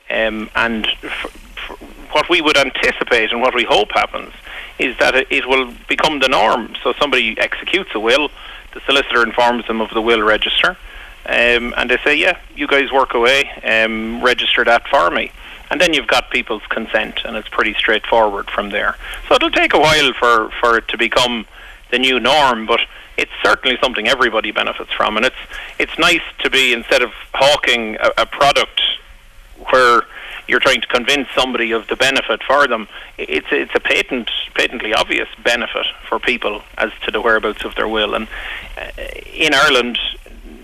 Um, 0.10 0.50
and 0.56 0.88
f- 1.04 1.54
f- 1.58 1.80
what 2.12 2.28
we 2.28 2.42
would 2.42 2.58
anticipate 2.58 3.32
and 3.32 3.40
what 3.40 3.54
we 3.54 3.64
hope 3.64 3.92
happens 3.92 4.34
is 4.80 4.98
that 4.98 5.14
it, 5.14 5.28
it 5.30 5.48
will 5.48 5.72
become 5.88 6.20
the 6.20 6.28
norm. 6.28 6.74
So 6.84 6.94
somebody 7.00 7.40
executes 7.40 7.92
a 7.94 8.00
will, 8.00 8.32
the 8.74 8.82
solicitor 8.88 9.22
informs 9.22 9.68
them 9.68 9.80
of 9.80 9.92
the 9.92 10.02
will 10.02 10.24
register, 10.24 10.76
um, 11.28 11.76
and 11.78 11.88
they 11.88 12.00
say, 12.04 12.16
"Yeah, 12.16 12.38
you 12.56 12.66
guys 12.66 12.92
work 12.92 13.14
away, 13.14 13.48
um, 13.64 14.24
register 14.24 14.64
that 14.66 14.88
for 14.88 15.12
me." 15.12 15.32
And 15.70 15.80
then 15.80 15.94
you've 15.94 16.08
got 16.08 16.32
people's 16.32 16.66
consent, 16.70 17.22
and 17.26 17.38
it's 17.38 17.48
pretty 17.50 17.76
straightforward 17.76 18.50
from 18.50 18.72
there. 18.72 18.98
So 19.30 19.36
it'll 19.36 19.52
take 19.52 19.76
a 19.76 19.80
while 19.80 20.14
for, 20.14 20.50
for 20.60 20.78
it 20.78 20.88
to 20.90 20.98
become 20.98 21.46
the 21.92 22.00
new 22.00 22.20
norm, 22.20 22.66
but 22.66 22.82
it's 23.18 23.32
certainly 23.44 23.78
something 23.82 24.08
everybody 24.08 24.52
benefits 24.52 24.92
from, 24.92 25.18
and 25.18 25.26
it's 25.26 25.36
it's 25.80 25.98
nice 26.00 26.22
to 26.40 26.50
be 26.50 26.74
instead 26.74 27.02
of 27.02 27.12
hawking 27.34 27.98
a, 28.00 28.22
a 28.24 28.26
product 28.26 28.82
where 29.72 30.04
you're 30.48 30.60
trying 30.60 30.82
to 30.82 30.88
convince 30.88 31.28
somebody 31.34 31.72
of 31.72 31.88
the 31.88 31.96
benefit 31.96 32.42
for 32.44 32.68
them. 32.68 32.88
It's 33.18 33.48
it's 33.52 33.74
a 33.76 33.80
patent, 33.80 34.30
patently 34.56 34.94
obvious 34.94 35.28
benefit 35.44 35.86
for 36.08 36.20
people 36.20 36.62
as 36.78 36.92
to 37.06 37.12
the 37.12 37.22
whereabouts 37.22 37.64
of 37.64 37.76
their 37.76 37.88
will. 37.88 38.14
And 38.16 38.28
uh, 38.78 38.92
in 39.34 39.54
Ireland, 39.54 39.98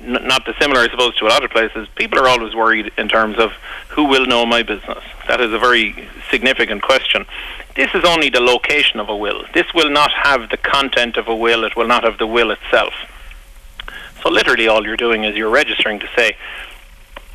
not 0.10 0.46
dissimilar, 0.46 0.82
I 0.82 0.90
suppose, 0.90 1.16
to 1.18 1.26
a 1.26 1.30
lot 1.30 1.44
of 1.44 1.52
places, 1.52 1.88
people 1.96 2.20
are 2.20 2.28
always 2.28 2.56
worried 2.56 2.92
in 2.98 3.08
terms 3.08 3.38
of 3.38 3.52
who 3.90 4.06
will 4.06 4.26
know 4.26 4.46
my 4.46 4.64
business. 4.64 5.04
That 5.28 5.40
is 5.42 5.54
a 5.54 5.60
very 5.60 6.08
significant 6.30 6.82
question. 6.82 7.26
This 7.76 7.94
is 7.94 8.04
only 8.04 8.30
the 8.30 8.40
location 8.40 9.00
of 9.00 9.10
a 9.10 9.16
will. 9.16 9.44
This 9.54 9.68
will 9.74 9.90
not 9.90 10.12
have 10.12 10.50
the 10.50 10.58
content 10.58 11.18
of 11.18 11.28
a 11.28 11.36
will. 11.36 11.64
It 11.64 11.76
will 11.76 11.88
not 11.88 12.04
have 12.04 12.18
the 12.18 12.28
will 12.28 12.52
itself. 12.52 12.94
So 14.22 14.30
literally, 14.30 14.68
all 14.68 14.86
you're 14.86 14.98
doing 14.98 15.24
is 15.24 15.36
you're 15.36 15.50
registering 15.50 16.00
to 16.00 16.10
say, 16.16 16.36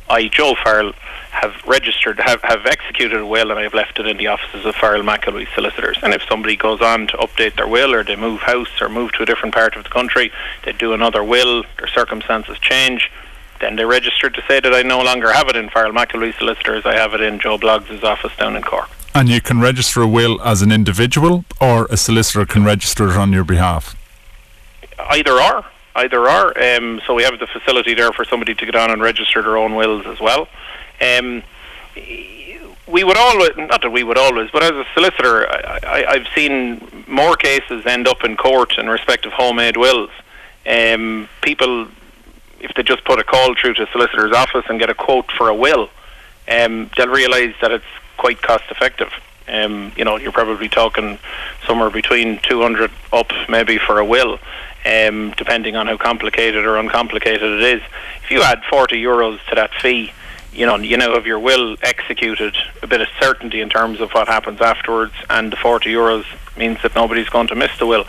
"I, 0.09 0.27
Joe 0.27 0.55
Farrell, 0.63 0.93
have 1.35 1.53
registered, 1.65 2.19
have, 2.19 2.41
have 2.43 2.65
executed 2.65 3.19
a 3.19 3.25
will, 3.25 3.51
and 3.51 3.59
I've 3.59 3.73
left 3.73 3.99
it 3.99 4.07
in 4.07 4.17
the 4.17 4.27
offices 4.27 4.65
of 4.65 4.75
Farrell 4.75 5.03
McAlwee 5.03 5.53
solicitors." 5.53 5.97
And 6.01 6.13
if 6.13 6.23
somebody 6.27 6.55
goes 6.55 6.81
on 6.81 7.07
to 7.07 7.17
update 7.17 7.55
their 7.55 7.67
will, 7.67 7.93
or 7.93 8.03
they 8.03 8.15
move 8.15 8.41
house, 8.41 8.81
or 8.81 8.89
move 8.89 9.11
to 9.13 9.23
a 9.23 9.25
different 9.25 9.53
part 9.53 9.75
of 9.75 9.83
the 9.83 9.89
country, 9.89 10.31
they 10.63 10.73
do 10.73 10.93
another 10.93 11.23
will, 11.23 11.63
their 11.77 11.87
circumstances 11.87 12.57
change, 12.59 13.11
then 13.61 13.75
they 13.75 13.85
register 13.85 14.29
to 14.29 14.41
say 14.47 14.59
that 14.59 14.73
I 14.73 14.81
no 14.81 15.01
longer 15.01 15.31
have 15.31 15.47
it 15.47 15.55
in 15.55 15.69
Farrell 15.69 15.93
McAlwee 15.93 16.37
solicitors. 16.37 16.85
I 16.85 16.95
have 16.95 17.13
it 17.13 17.21
in 17.21 17.39
Joe 17.39 17.57
Bloggs' 17.57 18.03
office 18.03 18.35
down 18.37 18.55
in 18.55 18.63
Cork. 18.63 18.89
And 19.13 19.29
you 19.29 19.39
can 19.39 19.61
register 19.61 20.01
a 20.01 20.07
will 20.07 20.41
as 20.41 20.61
an 20.61 20.71
individual, 20.71 21.45
or 21.61 21.87
a 21.89 21.95
solicitor 21.95 22.45
can 22.45 22.65
register 22.65 23.09
it 23.09 23.15
on 23.15 23.31
your 23.31 23.45
behalf. 23.45 23.95
Either 24.99 25.31
or, 25.31 25.65
either 25.95 26.29
or. 26.29 26.61
Um, 26.61 26.99
so 27.07 27.13
we 27.13 27.23
have 27.23 27.39
the 27.39 27.47
facility 27.47 27.93
there 27.93 28.11
for 28.11 28.25
somebody 28.25 28.53
to 28.55 28.65
get 28.65 28.75
on 28.75 28.91
and 28.91 29.01
register 29.01 29.41
their 29.41 29.57
own 29.57 29.75
wills 29.75 30.05
as 30.05 30.19
well. 30.19 30.49
Um, 31.01 31.43
we 32.87 33.03
would 33.03 33.17
always, 33.17 33.51
not 33.57 33.81
that 33.81 33.89
we 33.91 34.03
would 34.03 34.17
always, 34.17 34.51
but 34.51 34.63
as 34.63 34.71
a 34.71 34.85
solicitor, 34.93 35.47
I, 35.49 36.17
have 36.17 36.27
seen 36.35 37.03
more 37.07 37.35
cases 37.35 37.85
end 37.85 38.07
up 38.07 38.23
in 38.23 38.37
court 38.37 38.77
in 38.77 38.87
respect 38.87 39.25
of 39.25 39.33
homemade 39.33 39.77
wills. 39.77 40.11
Um, 40.67 41.27
people, 41.41 41.87
if 42.59 42.73
they 42.75 42.83
just 42.83 43.03
put 43.03 43.19
a 43.19 43.23
call 43.23 43.55
through 43.55 43.75
to 43.75 43.83
a 43.83 43.91
solicitor's 43.91 44.33
office 44.33 44.65
and 44.69 44.79
get 44.79 44.89
a 44.89 44.93
quote 44.93 45.31
for 45.31 45.49
a 45.49 45.55
will, 45.55 45.89
um, 46.47 46.91
they'll 46.95 47.07
realise 47.07 47.55
that 47.61 47.71
it's 47.71 47.85
quite 48.17 48.41
cost 48.41 48.65
effective. 48.69 49.11
Um, 49.47 49.91
you 49.95 50.05
know, 50.05 50.17
you're 50.17 50.31
probably 50.31 50.69
talking 50.69 51.19
somewhere 51.65 51.89
between 51.89 52.39
200 52.39 52.91
up 53.13 53.31
maybe 53.49 53.77
for 53.77 53.99
a 53.99 54.05
will, 54.05 54.39
um, 54.85 55.33
depending 55.37 55.75
on 55.75 55.87
how 55.87 55.97
complicated 55.97 56.65
or 56.65 56.77
uncomplicated 56.77 57.61
it 57.61 57.63
is. 57.63 57.81
If 58.23 58.31
you 58.31 58.41
add 58.41 58.63
40 58.69 59.01
euros 59.01 59.39
to 59.49 59.55
that 59.55 59.73
fee, 59.81 60.11
you 60.55 60.65
know, 60.65 60.77
you 60.77 60.97
now 60.97 61.13
have 61.13 61.27
your 61.27 61.39
will 61.39 61.75
executed, 61.81 62.55
a 62.81 62.87
bit 62.87 63.01
of 63.01 63.07
certainty 63.19 63.61
in 63.61 63.69
terms 63.69 63.99
of 63.99 64.11
what 64.11 64.27
happens 64.27 64.61
afterwards, 64.61 65.13
and 65.29 65.51
the 65.51 65.57
40 65.57 65.91
euros 65.91 66.25
means 66.57 66.81
that 66.81 66.95
nobody's 66.95 67.29
going 67.29 67.47
to 67.47 67.55
miss 67.55 67.77
the 67.77 67.85
will. 67.85 68.05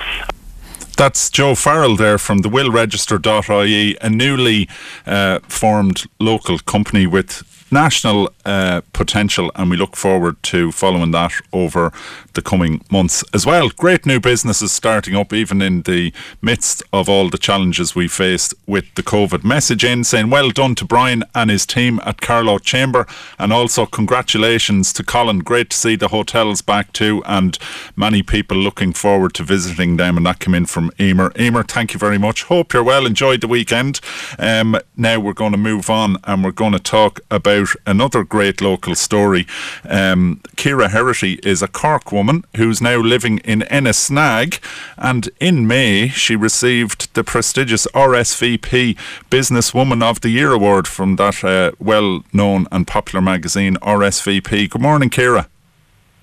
That's 0.97 1.29
Joe 1.29 1.55
Farrell 1.55 1.95
there 1.97 2.17
from 2.17 2.39
the 2.39 2.49
willregister.ie, 2.49 3.97
a 4.01 4.09
newly 4.09 4.67
uh, 5.07 5.41
formed 5.41 6.05
local 6.19 6.59
company 6.59 7.07
with 7.07 7.43
national 7.71 8.31
uh, 8.45 8.81
potential, 8.93 9.51
and 9.55 9.71
we 9.71 9.77
look 9.77 9.97
forward 9.97 10.43
to 10.45 10.71
following 10.73 11.11
that 11.13 11.33
over 11.53 11.93
the 12.35 12.43
coming 12.43 12.85
months 12.91 13.25
as 13.35 13.45
well. 13.45 13.69
Great 13.71 14.07
new 14.07 14.21
businesses 14.21 14.73
starting 14.73 15.17
up, 15.17 15.33
even 15.33 15.61
in 15.63 15.83
the 15.83 16.13
midst 16.41 16.83
of 16.93 17.09
all 17.09 17.29
the 17.29 17.39
challenges 17.39 17.95
we 17.95 18.07
faced 18.07 18.55
with 18.67 18.85
the 18.95 19.03
COVID. 19.03 19.43
Message 19.45 19.85
in 19.85 20.05
saying 20.05 20.31
well 20.31 20.51
done 20.51 20.75
to 20.77 20.85
Brian 20.85 21.25
and 21.35 21.51
his 21.51 21.67
team 21.67 22.01
at 22.05 22.21
Carlow 22.21 22.59
Chamber, 22.59 23.07
and 23.39 23.53
also 23.53 23.87
congratulations 23.87 24.93
to 24.93 25.03
Colin. 25.03 25.41
Great 25.41 25.71
to 25.71 25.77
see 25.77 25.97
the 25.97 26.09
hotels 26.09 26.63
back 26.63 26.93
too, 26.93 27.23
and 27.27 27.59
many 27.97 28.23
people 28.23 28.57
looking 28.57 28.93
forward 28.93 29.35
to 29.35 29.43
visiting 29.43 29.97
them. 29.97 30.17
And 30.17 30.27
that 30.27 30.39
came 30.39 30.55
in 30.55 30.67
from 30.67 30.91
Emer. 31.01 31.33
Emer, 31.39 31.65
thank 31.65 31.95
you 31.95 31.99
very 31.99 32.19
much. 32.19 32.45
Hope 32.45 32.73
you're 32.73 32.85
well. 32.85 33.07
Enjoyed 33.07 33.41
the 33.41 33.49
weekend. 33.49 34.01
Um, 34.39 34.79
now 34.97 35.19
we're 35.19 35.33
going 35.33 35.53
to 35.53 35.59
move 35.59 35.91
on 35.91 36.19
and 36.25 36.45
we're 36.45 36.51
going 36.53 36.73
to 36.73 36.79
talk 36.79 37.21
about 37.31 37.56
another 37.87 38.25
great 38.25 38.61
local 38.61 38.95
story. 38.95 39.47
Um, 39.89 40.41
Kira 40.57 40.89
Herity 40.89 41.45
is 41.45 41.63
a 41.63 41.69
Cork 41.69 42.13
woman 42.13 42.45
who's 42.57 42.81
now 42.81 42.97
living 42.99 43.39
in 43.39 43.61
Ennisnag, 43.61 44.61
and 44.97 45.29
in 45.41 45.67
May 45.67 46.09
she 46.09 46.37
received 46.37 47.15
the 47.15 47.25
prestigious 47.25 47.87
RSVP 47.95 48.97
Businesswoman 49.31 50.03
of 50.03 50.21
the 50.21 50.31
Year 50.31 50.53
award 50.53 50.87
from 50.89 51.17
that 51.17 51.45
uh, 51.45 51.73
well 51.79 52.25
known 52.33 52.67
and 52.73 52.87
popular 52.87 53.23
magazine, 53.23 53.77
RSVP. 53.77 54.71
Good 54.71 54.83
morning, 54.83 55.11
Kira. 55.11 55.47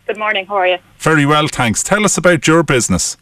Good 0.08 0.18
morning, 0.18 0.46
how 0.46 0.56
are 0.56 0.68
you? 0.68 0.78
Very 0.98 1.26
well, 1.26 1.48
thanks. 1.48 1.82
Tell 1.82 2.04
us 2.04 2.18
about 2.18 2.46
your 2.46 2.62
business. 2.64 3.18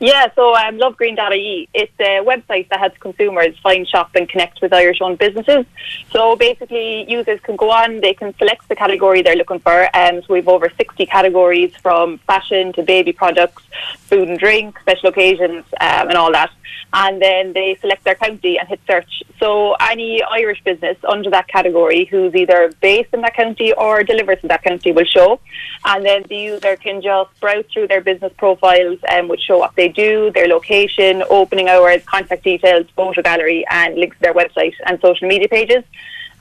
Yeah, 0.00 0.28
so 0.34 0.54
um, 0.56 0.78
lovegreen.ie. 0.78 1.68
It's 1.74 1.92
a 2.00 2.24
website 2.24 2.70
that 2.70 2.80
helps 2.80 2.96
consumers 2.98 3.58
find, 3.58 3.86
shop, 3.86 4.10
and 4.14 4.26
connect 4.26 4.62
with 4.62 4.72
Irish 4.72 5.02
owned 5.02 5.18
businesses. 5.18 5.66
So 6.10 6.36
basically, 6.36 7.08
users 7.10 7.38
can 7.40 7.56
go 7.56 7.70
on, 7.70 8.00
they 8.00 8.14
can 8.14 8.34
select 8.38 8.66
the 8.70 8.76
category 8.76 9.20
they're 9.20 9.36
looking 9.36 9.58
for. 9.58 9.94
And 9.94 10.24
so 10.24 10.32
we've 10.32 10.48
over 10.48 10.70
60 10.74 11.04
categories 11.04 11.76
from 11.76 12.16
fashion 12.26 12.72
to 12.74 12.82
baby 12.82 13.12
products, 13.12 13.62
food 13.98 14.30
and 14.30 14.38
drink, 14.38 14.78
special 14.80 15.10
occasions, 15.10 15.66
um, 15.82 16.08
and 16.08 16.14
all 16.14 16.32
that 16.32 16.50
and 16.92 17.22
then 17.22 17.52
they 17.52 17.76
select 17.80 18.04
their 18.04 18.14
county 18.14 18.58
and 18.58 18.68
hit 18.68 18.80
search. 18.86 19.22
So 19.38 19.74
any 19.80 20.22
Irish 20.22 20.62
business 20.64 20.96
under 21.08 21.30
that 21.30 21.48
category 21.48 22.04
who's 22.04 22.34
either 22.34 22.72
based 22.80 23.14
in 23.14 23.20
that 23.22 23.34
county 23.34 23.72
or 23.72 24.02
delivers 24.02 24.38
in 24.42 24.48
that 24.48 24.62
county 24.62 24.92
will 24.92 25.04
show, 25.04 25.40
and 25.84 26.04
then 26.04 26.24
the 26.28 26.36
user 26.36 26.76
can 26.76 27.00
just 27.00 27.38
browse 27.40 27.64
through 27.72 27.88
their 27.88 28.00
business 28.00 28.32
profiles 28.36 28.98
um, 29.08 29.20
and 29.20 29.28
would 29.28 29.40
show 29.40 29.58
what 29.58 29.74
they 29.76 29.88
do, 29.88 30.30
their 30.32 30.48
location, 30.48 31.22
opening 31.30 31.68
hours, 31.68 32.02
contact 32.04 32.42
details, 32.44 32.86
photo 32.96 33.22
gallery, 33.22 33.64
and 33.70 33.96
links 33.96 34.16
to 34.16 34.22
their 34.22 34.34
website 34.34 34.74
and 34.86 35.00
social 35.00 35.28
media 35.28 35.48
pages. 35.48 35.84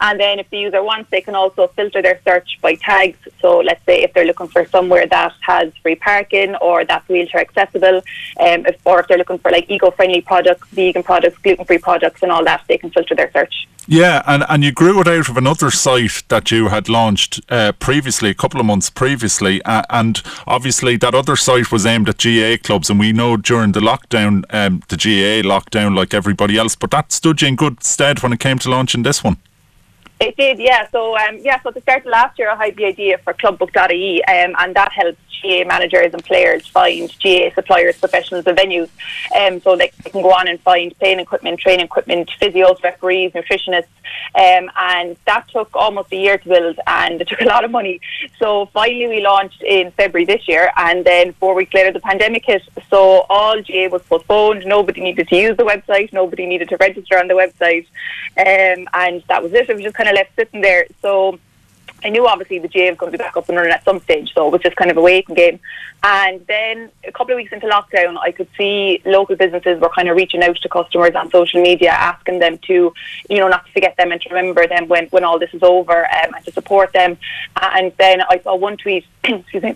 And 0.02 0.20
then 0.20 0.40
if 0.40 0.50
the 0.50 0.58
user 0.58 0.84
wants, 0.84 1.10
they 1.10 1.22
can 1.22 1.36
also 1.36 1.68
filter 1.68 2.02
their 2.02 2.20
search 2.24 2.60
by 2.62 2.76
tags. 2.76 3.18
So 3.42 3.60
let's 3.60 3.84
say 3.86 4.04
if 4.04 4.14
they're 4.14 4.26
looking 4.26 4.48
for 4.48 4.66
somewhere 4.66 5.06
that 5.08 5.34
has 5.42 5.74
free 5.82 5.96
parking 5.96 6.56
or 6.56 6.86
that's 6.86 7.08
wheelchair 7.10 7.42
accessible, 7.42 7.98
um, 8.40 8.66
if, 8.66 8.78
or 8.86 9.00
if 9.02 9.08
they're 9.08 9.18
looking 9.18 9.40
for 9.40 9.52
like 9.52 9.70
eco-friendly 9.70 10.22
products, 10.22 10.68
vegan 10.70 11.04
products, 11.04 11.38
gluten-free 11.40 11.80
products 11.80 12.24
and 12.24 12.32
all 12.32 12.44
that, 12.44 12.64
they 12.68 12.78
can 12.78 12.90
filter 12.92 13.16
their 13.16 13.32
search. 13.32 13.68
Yeah, 13.92 14.22
and, 14.28 14.46
and 14.48 14.64
you 14.64 14.72
grew 14.72 15.02
it 15.02 15.08
out 15.08 15.30
of 15.30 15.38
another 15.38 15.72
site 15.72 16.22
that 16.28 16.52
you 16.52 16.68
had 16.68 16.90
launched 16.90 17.42
uh, 17.50 17.72
previously, 17.72 18.30
a 18.30 18.36
couple 18.36 18.60
of 18.60 18.66
months 18.68 18.92
previously, 18.92 19.64
uh, 19.64 19.82
and 19.90 20.22
obviously 20.46 20.96
that 20.98 21.16
other 21.16 21.36
site 21.36 21.72
was 21.72 21.88
aimed 21.88 22.08
at 22.08 22.20
GAA 22.20 22.58
clubs, 22.64 22.92
and 22.92 23.00
we 23.00 23.12
know 23.12 23.36
during 23.36 23.72
the 23.72 23.80
lockdown, 23.80 24.46
um, 24.52 24.84
the 24.90 24.96
GAA 24.96 25.42
lockdown, 25.48 25.96
like 25.96 26.14
everybody 26.14 26.56
else, 26.56 26.76
but 26.76 26.92
that 26.92 27.12
stood 27.12 27.42
you 27.42 27.48
in 27.48 27.56
good 27.56 27.84
stead 27.84 28.22
when 28.22 28.32
it 28.32 28.40
came 28.40 28.60
to 28.60 28.70
launching 28.70 29.02
this 29.02 29.24
one. 29.24 29.38
It 30.20 30.36
did, 30.36 30.60
yeah. 30.60 30.88
So, 30.92 31.18
um, 31.18 31.38
yeah, 31.38 31.62
so 31.62 31.72
the 31.72 31.80
start 31.82 32.06
last 32.06 32.38
year, 32.38 32.50
I 32.50 32.66
had 32.66 32.76
the 32.76 32.86
idea 32.86 33.18
for 33.20 33.34
clubbook.ie, 33.34 34.24
um, 34.26 34.56
and 34.60 34.76
that 34.76 34.92
helps 34.92 35.18
GAA 35.42 35.64
managers 35.64 36.14
and 36.14 36.24
players 36.24 36.68
find 36.68 37.10
GAA 37.20 37.54
suppliers, 37.54 37.98
professionals, 37.98 38.46
and 38.46 38.58
venues. 38.58 38.90
Um, 39.40 39.62
so 39.62 39.76
they, 39.76 39.92
they, 40.04 40.10
can 40.10 40.22
go 40.22 40.32
on 40.32 40.48
and 40.48 40.60
find 40.62 40.98
playing 41.00 41.20
equipment, 41.20 41.60
training 41.60 41.86
equipment, 41.86 42.30
physios, 42.42 42.82
referees, 42.84 43.32
nutritionists. 43.32 43.86
Um, 44.36 44.70
and 44.76 45.18
that 45.26 45.48
took 45.50 45.70
almost 45.76 46.12
a 46.12 46.16
year 46.16 46.38
to 46.38 46.50
build, 46.50 46.80
and 46.88 47.22
it 47.22 47.28
took 47.30 47.42
a 47.42 47.46
lot 47.46 47.64
of 47.64 47.72
money. 47.72 48.02
So 48.38 48.68
finally, 48.68 49.08
we 49.08 49.22
launched 49.22 49.62
in 49.64 49.92
February 49.92 50.26
this 50.26 50.48
year, 50.48 50.72
and 50.78 51.06
then 51.06 51.34
four 51.34 51.54
weeks 51.54 51.74
later, 51.74 51.92
the 51.92 52.00
pandemic 52.00 52.46
hit. 52.46 52.64
So 52.90 53.26
all 53.30 53.62
GAA 53.62 53.88
was 53.88 54.02
postponed. 54.04 54.66
Nobody 54.66 55.02
needed 55.02 55.28
to 55.30 55.36
use 55.36 55.58
the 55.58 55.64
website. 55.64 56.12
Nobody 56.14 56.46
needed 56.46 56.70
to 56.70 56.78
register 56.78 57.18
on 57.18 57.28
the 57.28 57.34
website, 57.34 57.86
um, 58.38 58.88
and 58.94 59.24
that 59.28 59.42
was 59.42 59.54
it. 59.54 59.70
It 59.70 59.76
was 59.76 59.84
just 59.84 59.96
kind 59.96 60.09
of 60.09 60.09
left 60.12 60.36
sitting 60.36 60.62
there. 60.62 60.86
So 61.02 61.40
I 62.04 62.10
knew 62.10 62.28
obviously 62.28 62.60
the 62.60 62.68
GAA 62.68 62.90
was 62.90 62.98
going 62.98 63.12
to 63.12 63.18
be 63.18 63.22
back 63.22 63.36
up 63.36 63.50
and 63.50 63.58
running 63.58 63.74
at 63.74 63.84
some 63.84 64.00
stage, 64.02 64.34
so 64.34 64.48
it 64.48 64.52
was 64.52 64.62
just 64.62 64.76
kind 64.76 64.90
of 64.90 64.98
a 64.98 65.02
waiting 65.02 65.36
game. 65.36 65.60
And 66.02 66.46
then 66.48 66.92
a 67.06 67.12
couple 67.12 67.34
of 67.34 67.38
weeks 67.38 67.52
into 67.52 67.68
lockdown, 67.68 68.18
I 68.18 68.32
could 68.32 68.48
see 68.58 69.02
local 69.06 69.36
businesses 69.36 69.82
were 69.82 69.90
kind 69.90 70.08
of 70.08 70.16
reaching 70.16 70.42
out 70.44 70.56
to 70.58 70.70
customers 70.70 71.14
on 71.16 71.30
social 71.30 71.62
media, 71.62 71.92
asking 71.92 72.40
them 72.40 72.58
to, 72.68 72.94
you 73.30 73.38
know, 73.38 73.50
not 73.50 73.66
to 73.66 73.72
forget 73.74 73.98
them 73.98 74.12
and 74.12 74.22
to 74.22 74.30
remember 74.30 74.66
them 74.66 74.88
when, 74.88 75.08
when 75.08 75.24
all 75.24 75.40
this 75.40 75.54
is 75.54 75.62
over 75.62 76.06
um, 76.06 76.34
and 76.36 76.46
to 76.46 76.52
support 76.52 76.94
them. 76.94 77.18
And 77.62 77.92
then 77.98 78.22
I 78.22 78.40
saw 78.40 78.56
one 78.56 78.78
tweet, 78.78 79.06
excuse 79.24 79.64
me, 79.64 79.76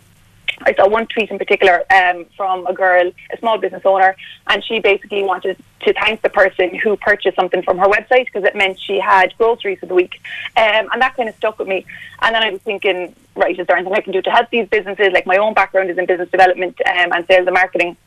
I 0.61 0.73
saw 0.73 0.87
one 0.87 1.07
tweet 1.07 1.29
in 1.29 1.37
particular 1.37 1.83
um, 1.93 2.25
from 2.37 2.65
a 2.67 2.73
girl, 2.73 3.11
a 3.31 3.37
small 3.37 3.57
business 3.57 3.81
owner, 3.85 4.15
and 4.47 4.63
she 4.63 4.79
basically 4.79 5.23
wanted 5.23 5.57
to 5.81 5.93
thank 5.93 6.21
the 6.21 6.29
person 6.29 6.75
who 6.75 6.95
purchased 6.97 7.35
something 7.35 7.61
from 7.63 7.77
her 7.77 7.87
website 7.87 8.25
because 8.25 8.43
it 8.43 8.55
meant 8.55 8.79
she 8.79 8.99
had 8.99 9.33
groceries 9.37 9.79
for 9.79 9.85
the 9.85 9.95
week. 9.95 10.21
Um, 10.55 10.89
and 10.91 11.01
that 11.01 11.15
kind 11.15 11.29
of 11.29 11.35
stuck 11.35 11.59
with 11.59 11.67
me. 11.67 11.85
And 12.21 12.35
then 12.35 12.43
I 12.43 12.51
was 12.51 12.61
thinking, 12.61 13.15
right, 13.35 13.57
is 13.59 13.67
there 13.67 13.75
anything 13.75 13.93
I 13.93 14.01
can 14.01 14.13
do 14.13 14.21
to 14.21 14.31
help 14.31 14.49
these 14.49 14.67
businesses? 14.67 15.09
Like 15.13 15.25
my 15.25 15.37
own 15.37 15.53
background 15.53 15.89
is 15.89 15.97
in 15.97 16.05
business 16.05 16.29
development 16.29 16.79
um, 16.85 17.11
and 17.11 17.25
sales 17.27 17.47
and 17.47 17.53
marketing. 17.53 17.97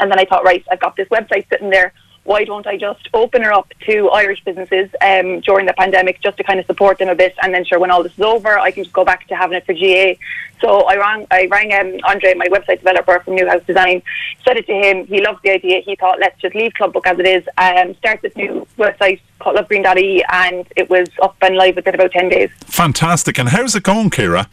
And 0.00 0.10
then 0.10 0.18
I 0.18 0.24
thought, 0.24 0.44
right, 0.44 0.64
I've 0.70 0.80
got 0.80 0.96
this 0.96 1.08
website 1.08 1.48
sitting 1.48 1.70
there 1.70 1.92
why 2.24 2.44
don't 2.44 2.66
I 2.66 2.76
just 2.76 3.08
open 3.12 3.42
her 3.42 3.52
up 3.52 3.72
to 3.86 4.08
Irish 4.10 4.42
businesses 4.44 4.90
um, 5.02 5.40
during 5.40 5.66
the 5.66 5.74
pandemic 5.74 6.20
just 6.22 6.38
to 6.38 6.44
kind 6.44 6.58
of 6.58 6.66
support 6.66 6.98
them 6.98 7.08
a 7.08 7.14
bit, 7.14 7.34
and 7.42 7.54
then 7.54 7.64
sure 7.64 7.78
when 7.78 7.90
all 7.90 8.02
this 8.02 8.14
is 8.14 8.20
over, 8.20 8.58
I 8.58 8.70
can 8.70 8.82
just 8.82 8.94
go 8.94 9.04
back 9.04 9.28
to 9.28 9.36
having 9.36 9.56
it 9.56 9.66
for 9.66 9.74
GAA. 9.74 10.18
So 10.60 10.82
I 10.84 10.96
rang, 10.96 11.26
I 11.30 11.46
rang 11.50 11.72
um, 11.74 12.00
Andre, 12.04 12.34
my 12.34 12.46
website 12.46 12.78
developer 12.78 13.20
from 13.20 13.34
New 13.34 13.46
House 13.46 13.62
Design, 13.66 14.02
said 14.44 14.56
it 14.56 14.66
to 14.66 14.72
him. 14.72 15.06
He 15.06 15.20
loved 15.20 15.40
the 15.44 15.50
idea. 15.50 15.80
He 15.80 15.96
thought, 15.96 16.18
let's 16.18 16.40
just 16.40 16.54
leave 16.54 16.72
Clubbook 16.74 17.06
as 17.06 17.18
it 17.18 17.26
is 17.26 17.44
and 17.58 17.94
start 17.96 18.22
this 18.22 18.34
new 18.36 18.66
website 18.78 19.20
called 19.38 19.56
lovegreen.ie, 19.56 20.24
and 20.32 20.66
it 20.76 20.88
was 20.88 21.08
up 21.22 21.36
and 21.42 21.56
live 21.56 21.76
within 21.76 21.94
about 21.94 22.12
ten 22.12 22.30
days. 22.30 22.50
Fantastic! 22.60 23.38
And 23.38 23.50
how's 23.50 23.76
it 23.76 23.82
going, 23.82 24.08
Kira? 24.08 24.48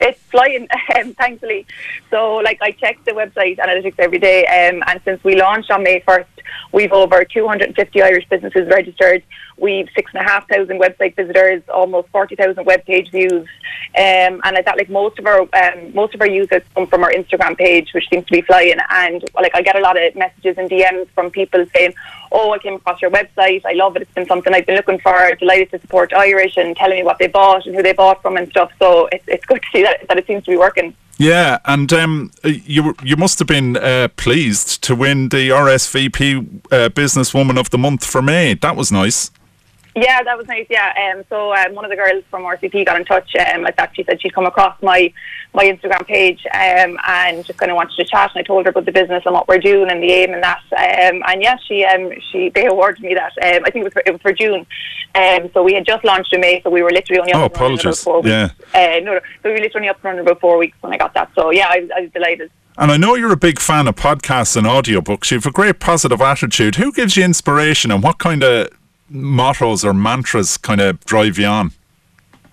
It's 0.00 0.20
flying, 0.30 0.68
um, 0.96 1.14
thankfully. 1.14 1.66
So, 2.10 2.36
like, 2.36 2.60
I 2.62 2.72
check 2.72 3.02
the 3.04 3.12
website 3.12 3.58
analytics 3.58 3.98
every 3.98 4.18
day, 4.18 4.44
um, 4.46 4.82
and 4.86 5.00
since 5.04 5.22
we 5.24 5.36
launched 5.36 5.70
on 5.70 5.82
May 5.82 6.00
1st, 6.00 6.26
we've 6.72 6.92
over 6.92 7.24
250 7.24 8.02
Irish 8.02 8.28
businesses 8.28 8.68
registered. 8.68 9.22
We've 9.56 9.88
six 9.94 10.12
and 10.14 10.24
a 10.24 10.30
half 10.30 10.48
thousand 10.48 10.80
website 10.80 11.16
visitors, 11.16 11.62
almost 11.68 12.08
40,000 12.08 12.64
web 12.64 12.84
page 12.84 13.10
views, 13.10 13.46
um, 13.96 14.40
and 14.44 14.56
I 14.56 14.62
thought 14.62 14.76
like 14.76 14.88
most 14.88 15.18
of 15.18 15.26
our 15.26 15.40
um, 15.40 15.94
most 15.94 16.14
of 16.14 16.20
our 16.20 16.28
users 16.28 16.62
come 16.74 16.86
from 16.86 17.02
our 17.02 17.10
Instagram 17.10 17.56
page, 17.56 17.92
which 17.92 18.08
seems 18.08 18.24
to 18.26 18.32
be 18.32 18.42
flying. 18.42 18.76
And 18.90 19.24
like 19.34 19.52
I 19.54 19.62
get 19.62 19.76
a 19.76 19.80
lot 19.80 20.00
of 20.00 20.14
messages 20.14 20.56
and 20.58 20.70
DMs 20.70 21.08
from 21.10 21.30
people 21.30 21.64
saying, 21.74 21.94
"Oh, 22.30 22.52
I 22.52 22.58
came 22.58 22.74
across 22.74 23.02
your 23.02 23.10
website. 23.10 23.62
I 23.64 23.72
love 23.72 23.96
it. 23.96 24.02
It's 24.02 24.14
been 24.14 24.26
something 24.26 24.54
I've 24.54 24.66
been 24.66 24.76
looking 24.76 25.00
for. 25.00 25.34
Delighted 25.34 25.70
to 25.72 25.80
support 25.80 26.12
Irish 26.12 26.56
and 26.56 26.76
telling 26.76 26.98
me 26.98 27.02
what 27.02 27.18
they 27.18 27.26
bought 27.26 27.66
and 27.66 27.74
who 27.74 27.82
they 27.82 27.92
bought 27.92 28.22
from 28.22 28.36
and 28.36 28.48
stuff." 28.48 28.70
So 28.78 29.08
it's 29.10 29.24
it's 29.26 29.44
good 29.44 29.60
to 29.62 29.68
see 29.72 29.82
that 29.82 30.06
that 30.08 30.18
it 30.18 30.26
seems 30.26 30.44
to 30.44 30.50
be 30.52 30.56
working. 30.56 30.94
Yeah, 31.18 31.58
and 31.64 31.92
um, 31.92 32.30
you 32.44 32.94
you 33.02 33.16
must 33.16 33.40
have 33.40 33.48
been 33.48 33.76
uh, 33.76 34.06
pleased 34.16 34.82
to 34.84 34.94
win 34.94 35.30
the 35.30 35.50
RSVP 35.50 36.62
uh, 36.70 36.88
Businesswoman 36.90 37.58
of 37.58 37.70
the 37.70 37.78
Month 37.78 38.04
for 38.04 38.22
May. 38.22 38.54
That 38.54 38.76
was 38.76 38.92
nice. 38.92 39.32
Yeah, 40.00 40.22
that 40.22 40.36
was 40.36 40.46
nice. 40.46 40.66
Yeah, 40.68 41.12
um, 41.14 41.24
so 41.28 41.54
um, 41.54 41.74
one 41.74 41.84
of 41.84 41.90
the 41.90 41.96
girls 41.96 42.24
from 42.30 42.42
RSVP 42.42 42.86
got 42.86 42.98
in 42.98 43.04
touch. 43.04 43.34
Um, 43.36 43.66
I 43.66 43.70
thought 43.70 43.90
she 43.94 44.04
said 44.04 44.20
she'd 44.20 44.34
come 44.34 44.46
across 44.46 44.80
my 44.82 45.12
my 45.54 45.64
Instagram 45.64 46.06
page 46.06 46.44
um, 46.52 46.98
and 47.06 47.44
just 47.44 47.58
kind 47.58 47.70
of 47.70 47.76
wanted 47.76 47.96
to 47.96 48.04
chat. 48.04 48.30
And 48.34 48.40
I 48.40 48.42
told 48.42 48.66
her 48.66 48.70
about 48.70 48.84
the 48.84 48.92
business 48.92 49.22
and 49.24 49.34
what 49.34 49.48
we're 49.48 49.58
doing 49.58 49.90
and 49.90 50.02
the 50.02 50.10
aim 50.10 50.34
and 50.34 50.42
that. 50.42 50.60
Um, 50.72 51.22
and 51.26 51.42
yeah, 51.42 51.56
she 51.66 51.84
um, 51.84 52.12
she 52.30 52.50
they 52.50 52.66
awarded 52.66 53.02
me 53.02 53.14
that. 53.14 53.32
Um, 53.42 53.64
I 53.64 53.70
think 53.70 53.82
it 53.82 53.84
was 53.84 53.92
for, 53.92 54.02
it 54.04 54.12
was 54.12 54.22
for 54.22 54.32
June. 54.32 54.66
Um, 55.14 55.50
so 55.52 55.62
we 55.62 55.74
had 55.74 55.86
just 55.86 56.04
launched 56.04 56.32
in 56.32 56.40
May, 56.40 56.60
so 56.62 56.70
we 56.70 56.82
were 56.82 56.90
literally 56.90 57.20
only 57.20 57.32
up 57.32 57.40
oh, 57.40 57.44
and 57.46 57.60
running 57.60 57.80
about 57.80 57.96
four 57.96 58.20
weeks. 58.20 58.28
Yeah. 58.28 58.50
Uh, 58.74 59.00
no, 59.00 59.14
no, 59.14 59.20
so 59.42 59.48
we 59.48 59.52
were 59.52 59.58
literally 59.58 59.70
only 59.74 59.88
up 59.88 59.96
and 59.96 60.04
running 60.04 60.20
about 60.20 60.40
four 60.40 60.58
weeks 60.58 60.76
when 60.80 60.92
I 60.92 60.98
got 60.98 61.14
that. 61.14 61.30
So 61.34 61.50
yeah, 61.50 61.68
I, 61.68 61.88
I 61.96 62.00
was 62.02 62.10
delighted. 62.12 62.50
And 62.76 62.92
I 62.92 62.96
know 62.96 63.16
you're 63.16 63.32
a 63.32 63.36
big 63.36 63.58
fan 63.58 63.88
of 63.88 63.96
podcasts 63.96 64.56
and 64.56 64.64
audiobooks. 64.64 65.32
You 65.32 65.38
have 65.38 65.46
a 65.46 65.50
great 65.50 65.80
positive 65.80 66.20
attitude. 66.20 66.76
Who 66.76 66.92
gives 66.92 67.16
you 67.16 67.24
inspiration 67.24 67.90
and 67.90 68.04
what 68.04 68.18
kind 68.18 68.44
of 68.44 68.68
mottos 69.08 69.84
or 69.84 69.94
mantras 69.94 70.56
kind 70.56 70.80
of 70.80 71.04
drive 71.04 71.38
you 71.38 71.46
on? 71.46 71.72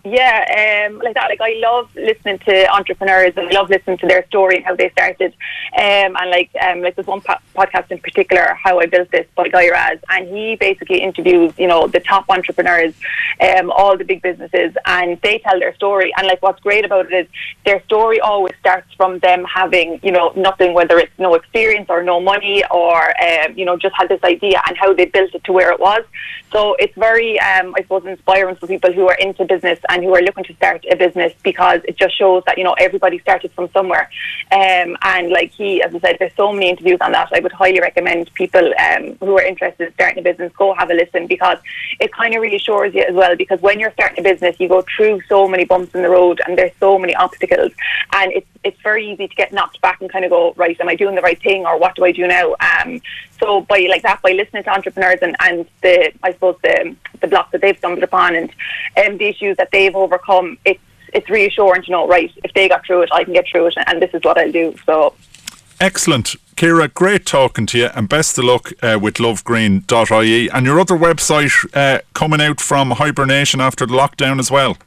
Yeah, 0.05 0.85
um, 0.87 0.99
like 0.99 1.15
that. 1.15 1.29
Like 1.29 1.41
I 1.41 1.55
love 1.57 1.89
listening 1.95 2.37
to 2.39 2.71
entrepreneurs 2.71 3.33
and 3.37 3.49
I 3.49 3.51
love 3.51 3.71
listening 3.71 3.97
to 3.97 4.07
their 4.07 4.23
story 4.27 4.57
and 4.57 4.65
how 4.65 4.75
they 4.75 4.91
started. 4.91 5.33
Um, 5.75 6.15
and 6.15 6.29
like 6.29 6.51
um, 6.61 6.81
like 6.83 6.95
there's 6.95 7.07
one 7.07 7.21
po- 7.21 7.39
podcast 7.55 7.89
in 7.89 7.97
particular, 7.97 8.53
How 8.53 8.79
I 8.79 8.85
Built 8.85 9.09
This 9.09 9.25
by 9.33 9.49
Guy 9.49 9.67
Raz, 9.71 9.97
and 10.09 10.27
he 10.27 10.57
basically 10.57 11.01
interviews 11.01 11.53
you 11.57 11.67
know 11.67 11.87
the 11.87 12.01
top 12.01 12.25
entrepreneurs, 12.29 12.93
um, 13.41 13.71
all 13.71 13.97
the 13.97 14.03
big 14.03 14.21
businesses, 14.21 14.75
and 14.85 15.19
they 15.21 15.39
tell 15.39 15.59
their 15.59 15.73
story. 15.73 16.13
And 16.17 16.27
like 16.27 16.39
what's 16.43 16.61
great 16.61 16.85
about 16.85 17.11
it 17.11 17.25
is 17.25 17.27
their 17.65 17.81
story 17.85 18.19
always 18.19 18.53
starts 18.59 18.93
from 18.93 19.17
them 19.19 19.43
having 19.45 19.99
you 20.03 20.11
know 20.11 20.33
nothing, 20.35 20.75
whether 20.75 20.99
it's 20.99 21.17
no 21.17 21.33
experience 21.33 21.87
or 21.89 22.03
no 22.03 22.21
money 22.21 22.63
or 22.69 23.09
um, 23.23 23.57
you 23.57 23.65
know 23.65 23.75
just 23.75 23.95
had 23.95 24.07
this 24.09 24.23
idea 24.23 24.61
and 24.67 24.77
how 24.77 24.93
they 24.93 25.05
built 25.05 25.33
it 25.33 25.43
to 25.45 25.51
where 25.51 25.71
it 25.71 25.79
was. 25.79 26.03
So 26.51 26.75
it's 26.75 26.95
very 26.95 27.39
um, 27.39 27.73
I 27.75 27.81
suppose 27.81 28.05
inspiring 28.05 28.55
for 28.57 28.67
people 28.67 28.93
who 28.93 29.09
are 29.09 29.15
into 29.15 29.45
business 29.45 29.79
who 30.03 30.15
are 30.15 30.21
looking 30.21 30.43
to 30.45 30.55
start 30.55 30.85
a 30.89 30.95
business 30.95 31.33
because 31.43 31.81
it 31.85 31.97
just 31.97 32.17
shows 32.17 32.43
that 32.45 32.57
you 32.57 32.63
know 32.63 32.73
everybody 32.79 33.19
started 33.19 33.51
from 33.53 33.69
somewhere. 33.71 34.09
Um, 34.51 34.97
and 35.01 35.29
like 35.29 35.51
he, 35.51 35.81
as 35.81 35.93
I 35.93 35.99
said, 35.99 36.17
there's 36.19 36.35
so 36.35 36.51
many 36.51 36.69
interviews 36.69 36.99
on 37.01 37.11
that. 37.11 37.29
I 37.33 37.39
would 37.39 37.51
highly 37.51 37.79
recommend 37.79 38.33
people 38.33 38.73
um, 38.79 39.15
who 39.19 39.37
are 39.37 39.43
interested 39.43 39.87
in 39.87 39.93
starting 39.93 40.19
a 40.19 40.21
business 40.21 40.51
go 40.57 40.73
have 40.73 40.89
a 40.89 40.93
listen 40.93 41.27
because 41.27 41.57
it 41.99 42.11
kind 42.13 42.33
of 42.33 42.41
really 42.41 42.55
reassures 42.55 42.93
you 42.93 43.01
as 43.01 43.13
well. 43.13 43.35
Because 43.35 43.61
when 43.61 43.79
you're 43.79 43.91
starting 43.91 44.19
a 44.19 44.23
business, 44.23 44.55
you 44.59 44.67
go 44.67 44.83
through 44.95 45.21
so 45.27 45.47
many 45.47 45.65
bumps 45.65 45.93
in 45.93 46.01
the 46.01 46.09
road 46.09 46.41
and 46.45 46.57
there's 46.57 46.71
so 46.79 46.97
many 46.97 47.15
obstacles, 47.15 47.71
and 48.13 48.31
it's 48.31 48.47
it's 48.63 48.81
very 48.81 49.11
easy 49.11 49.27
to 49.27 49.35
get 49.35 49.53
knocked 49.53 49.79
back 49.81 50.01
and 50.01 50.11
kind 50.11 50.25
of 50.25 50.31
go 50.31 50.53
right, 50.57 50.79
am 50.79 50.89
I 50.89 50.95
doing 50.95 51.13
the 51.13 51.21
right 51.21 51.39
thing 51.39 51.67
or 51.67 51.77
what 51.77 51.95
do 51.95 52.03
I 52.03 52.11
do 52.11 52.25
now? 52.25 52.55
Um, 52.59 52.99
so 53.39 53.61
by 53.61 53.85
like 53.89 54.01
that, 54.01 54.21
by 54.23 54.31
listening 54.31 54.63
to 54.63 54.71
entrepreneurs 54.71 55.19
and, 55.21 55.35
and 55.39 55.65
the 55.81 56.11
I 56.23 56.33
suppose 56.33 56.57
the 56.63 56.95
the 57.21 57.27
blocks 57.27 57.51
that 57.51 57.61
they've 57.61 57.77
stumbled 57.77 58.03
upon 58.03 58.35
and 58.35 58.49
um, 59.05 59.17
the 59.17 59.25
issues 59.25 59.57
that 59.57 59.71
they've 59.85 59.95
overcome, 59.95 60.57
it's 60.65 60.79
it's 61.13 61.29
reassuring 61.29 61.81
to 61.83 61.91
know 61.91 62.07
right 62.07 62.31
if 62.43 62.53
they 62.53 62.67
got 62.67 62.85
through 62.85 63.03
it, 63.03 63.09
I 63.11 63.23
can 63.23 63.33
get 63.33 63.45
through 63.49 63.67
it, 63.67 63.75
and 63.87 64.01
this 64.01 64.13
is 64.13 64.21
what 64.23 64.37
I'll 64.37 64.51
do. 64.51 64.75
So. 64.85 65.13
Excellent. 65.79 66.35
Kira, 66.55 66.93
great 66.93 67.25
talking 67.25 67.65
to 67.67 67.77
you 67.77 67.89
and 67.95 68.07
best 68.07 68.37
of 68.37 68.45
luck 68.45 68.71
uh, 68.81 68.97
with 69.01 69.15
lovegreen.ie 69.15 70.49
and 70.49 70.65
your 70.65 70.79
other 70.79 70.95
website 70.95 71.51
uh, 71.75 71.99
coming 72.13 72.41
out 72.41 72.61
from 72.61 72.91
hibernation 72.91 73.59
after 73.59 73.85
the 73.85 73.93
lockdown 73.93 74.39
as 74.39 74.49
well. 74.49 74.77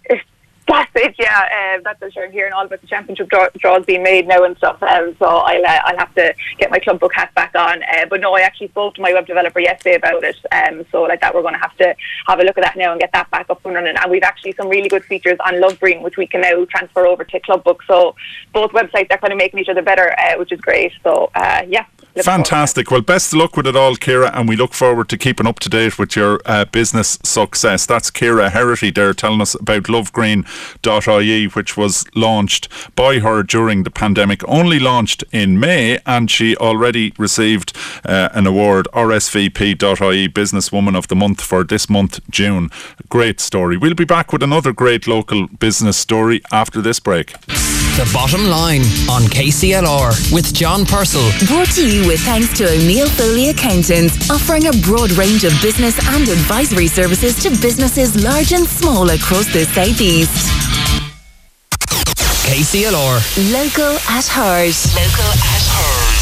That's 0.68 0.90
it, 0.96 1.14
yeah. 1.18 1.76
Um, 1.76 1.82
that's 1.82 2.00
what 2.14 2.26
I'm 2.26 2.32
hearing 2.32 2.52
all 2.52 2.66
about 2.66 2.82
the 2.82 2.86
championship 2.86 3.28
draw- 3.30 3.48
draws 3.58 3.86
being 3.86 4.02
made 4.02 4.28
now 4.28 4.44
and 4.44 4.56
stuff. 4.58 4.82
Um, 4.82 5.16
so 5.18 5.24
I'll 5.24 5.64
uh, 5.64 5.80
I'll 5.84 5.96
have 5.96 6.14
to 6.16 6.34
get 6.58 6.70
my 6.70 6.78
club 6.78 7.00
book 7.00 7.14
hat 7.14 7.34
back 7.34 7.54
on. 7.54 7.82
Uh, 7.82 8.04
but 8.08 8.20
no, 8.20 8.34
I 8.34 8.40
actually 8.40 8.68
spoke 8.68 8.94
to 8.96 9.00
my 9.00 9.12
web 9.14 9.26
developer 9.26 9.60
yesterday 9.60 9.96
about 9.96 10.22
it. 10.24 10.36
Um, 10.52 10.84
so 10.92 11.02
like 11.02 11.22
that, 11.22 11.34
we're 11.34 11.42
going 11.42 11.54
to 11.54 11.60
have 11.60 11.76
to 11.78 11.96
have 12.26 12.40
a 12.40 12.42
look 12.42 12.58
at 12.58 12.64
that 12.64 12.76
now 12.76 12.92
and 12.92 13.00
get 13.00 13.12
that 13.12 13.30
back 13.30 13.48
up 13.48 13.64
and 13.64 13.74
running. 13.74 13.96
And 13.96 14.10
we've 14.10 14.22
actually 14.22 14.52
some 14.52 14.68
really 14.68 14.90
good 14.90 15.04
features 15.04 15.38
on 15.44 15.58
Love 15.58 15.80
Green, 15.80 16.02
which 16.02 16.18
we 16.18 16.26
can 16.26 16.42
now 16.42 16.66
transfer 16.66 17.06
over 17.06 17.24
to 17.24 17.40
Club 17.40 17.64
Book. 17.64 17.82
So 17.86 18.14
both 18.52 18.72
websites 18.72 19.10
are 19.10 19.18
kind 19.18 19.32
of 19.32 19.38
making 19.38 19.60
each 19.60 19.70
other 19.70 19.82
better, 19.82 20.14
uh, 20.18 20.38
which 20.38 20.52
is 20.52 20.60
great. 20.60 20.92
So 21.02 21.30
uh, 21.34 21.62
yeah. 21.66 21.86
Fantastic. 22.22 22.90
Well, 22.90 23.00
best 23.00 23.32
of 23.32 23.38
luck 23.38 23.56
with 23.56 23.66
it 23.66 23.76
all, 23.76 23.94
Kira, 23.94 24.30
and 24.34 24.48
we 24.48 24.56
look 24.56 24.74
forward 24.74 25.08
to 25.10 25.16
keeping 25.16 25.46
up 25.46 25.60
to 25.60 25.68
date 25.68 25.98
with 25.98 26.16
your 26.16 26.40
uh, 26.46 26.64
business 26.64 27.18
success. 27.22 27.86
That's 27.86 28.10
Kira 28.10 28.50
Herity 28.50 28.92
there 28.92 29.14
telling 29.14 29.40
us 29.40 29.54
about 29.54 29.88
lovegreen.ie, 30.82 31.46
which 31.48 31.76
was 31.76 32.04
launched 32.14 32.68
by 32.94 33.18
her 33.18 33.42
during 33.42 33.82
the 33.82 33.90
pandemic, 33.90 34.46
only 34.48 34.78
launched 34.78 35.24
in 35.32 35.60
May, 35.60 35.98
and 36.06 36.30
she 36.30 36.56
already 36.56 37.12
received 37.18 37.76
uh, 38.04 38.28
an 38.32 38.46
award, 38.46 38.88
RSVP.ie 38.92 40.28
Businesswoman 40.28 40.96
of 40.96 41.08
the 41.08 41.16
Month 41.16 41.40
for 41.40 41.64
this 41.64 41.88
month, 41.88 42.20
June. 42.30 42.70
Great 43.08 43.40
story. 43.40 43.76
We'll 43.76 43.94
be 43.94 44.04
back 44.04 44.32
with 44.32 44.42
another 44.42 44.72
great 44.72 45.06
local 45.06 45.46
business 45.46 45.96
story 45.96 46.42
after 46.52 46.80
this 46.80 47.00
break. 47.00 47.34
The 47.98 48.08
bottom 48.14 48.46
line 48.46 48.82
on 49.10 49.22
KCLR 49.22 50.32
with 50.32 50.54
John 50.54 50.86
Purcell. 50.86 51.32
Brought 51.48 51.72
to 51.72 51.84
you 51.84 52.06
with 52.06 52.20
thanks 52.20 52.56
to 52.58 52.70
O'Neill 52.70 53.08
Foley 53.08 53.48
Accountants, 53.48 54.30
offering 54.30 54.68
a 54.68 54.72
broad 54.86 55.10
range 55.18 55.42
of 55.42 55.50
business 55.60 55.98
and 56.06 56.28
advisory 56.28 56.86
services 56.86 57.42
to 57.42 57.50
businesses 57.60 58.14
large 58.22 58.52
and 58.52 58.68
small 58.68 59.10
across 59.10 59.52
the 59.52 59.64
southeast. 59.64 60.30
KCLR. 62.46 63.18
Local 63.52 63.98
at 64.14 64.28
heart. 64.28 64.78
Local 64.94 65.32
at 65.34 65.64
heart. 65.66 66.17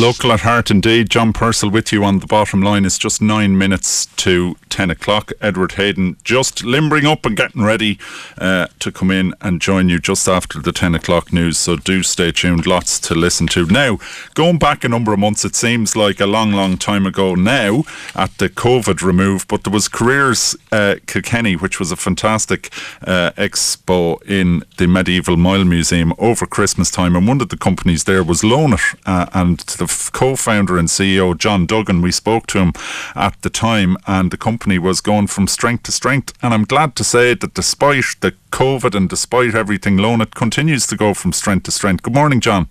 Local 0.00 0.32
at 0.32 0.40
heart 0.40 0.72
indeed. 0.72 1.08
John 1.08 1.32
Purcell 1.32 1.70
with 1.70 1.92
you 1.92 2.02
on 2.04 2.18
the 2.18 2.26
bottom 2.26 2.60
line. 2.62 2.84
It's 2.84 2.98
just 2.98 3.22
nine 3.22 3.56
minutes 3.56 4.06
to 4.16 4.56
10 4.68 4.90
o'clock. 4.90 5.30
Edward 5.40 5.72
Hayden 5.72 6.16
just 6.24 6.64
limbering 6.64 7.06
up 7.06 7.24
and 7.24 7.36
getting 7.36 7.62
ready 7.62 8.00
uh, 8.38 8.66
to 8.80 8.90
come 8.90 9.12
in 9.12 9.34
and 9.40 9.60
join 9.60 9.88
you 9.88 10.00
just 10.00 10.26
after 10.26 10.60
the 10.60 10.72
10 10.72 10.96
o'clock 10.96 11.32
news. 11.32 11.58
So 11.58 11.76
do 11.76 12.02
stay 12.02 12.32
tuned. 12.32 12.66
Lots 12.66 12.98
to 13.00 13.14
listen 13.14 13.46
to. 13.48 13.66
Now, 13.66 13.98
going 14.34 14.58
back 14.58 14.82
a 14.82 14.88
number 14.88 15.12
of 15.12 15.20
months, 15.20 15.44
it 15.44 15.54
seems 15.54 15.94
like 15.94 16.18
a 16.18 16.26
long, 16.26 16.50
long 16.50 16.76
time 16.76 17.06
ago 17.06 17.36
now 17.36 17.84
at 18.16 18.36
the 18.38 18.48
COVID 18.48 19.00
remove, 19.00 19.46
but 19.46 19.62
there 19.62 19.72
was 19.72 19.86
Careers 19.86 20.56
uh, 20.72 20.96
Kilkenny, 21.06 21.54
which 21.54 21.78
was 21.78 21.92
a 21.92 21.96
fantastic 21.96 22.72
uh, 23.06 23.30
expo 23.36 24.20
in 24.24 24.64
the 24.78 24.88
Medieval 24.88 25.36
Mile 25.36 25.64
Museum 25.64 26.12
over 26.18 26.46
Christmas 26.46 26.90
time. 26.90 27.14
And 27.14 27.28
one 27.28 27.40
of 27.40 27.50
the 27.50 27.56
companies 27.56 28.04
there 28.04 28.24
was 28.24 28.42
Loanit. 28.42 28.98
Uh, 29.06 29.26
and 29.32 29.58
the 29.58 29.83
f- 29.84 30.10
co 30.12 30.36
founder 30.36 30.78
and 30.78 30.88
CEO, 30.88 31.36
John 31.36 31.66
Duggan, 31.66 32.02
we 32.02 32.12
spoke 32.12 32.46
to 32.48 32.58
him 32.58 32.72
at 33.14 33.40
the 33.42 33.50
time, 33.50 33.96
and 34.06 34.30
the 34.30 34.36
company 34.36 34.78
was 34.78 35.00
going 35.00 35.26
from 35.26 35.46
strength 35.46 35.84
to 35.84 35.92
strength. 35.92 36.32
And 36.42 36.52
I'm 36.52 36.64
glad 36.64 36.96
to 36.96 37.04
say 37.04 37.34
that 37.34 37.54
despite 37.54 38.16
the 38.20 38.34
COVID 38.50 38.94
and 38.94 39.08
despite 39.08 39.54
everything, 39.54 39.96
Loanit 39.96 40.34
continues 40.34 40.86
to 40.88 40.96
go 40.96 41.14
from 41.14 41.32
strength 41.32 41.64
to 41.64 41.70
strength. 41.70 42.02
Good 42.02 42.14
morning, 42.14 42.40
John. 42.40 42.68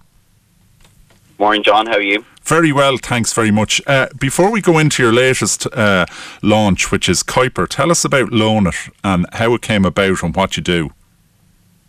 Morning, 1.40 1.64
John. 1.64 1.88
How 1.88 1.96
are 1.96 2.02
you? 2.02 2.24
Very 2.44 2.72
well, 2.72 2.98
thanks 2.98 3.32
very 3.34 3.52
much. 3.52 3.82
Uh, 3.88 4.08
before 4.20 4.52
we 4.52 4.62
go 4.62 4.78
into 4.78 5.02
your 5.02 5.14
latest 5.14 5.66
uh, 5.68 6.06
launch, 6.42 6.92
which 6.92 7.08
is 7.08 7.24
Kuiper, 7.24 7.68
tell 7.68 7.90
us 7.90 8.04
about 8.04 8.30
Loanit 8.30 8.92
and 9.04 9.26
how 9.34 9.54
it 9.54 9.62
came 9.62 9.86
about 9.86 10.24
and 10.24 10.36
what 10.36 10.58
you 10.58 10.64
do. 10.64 10.92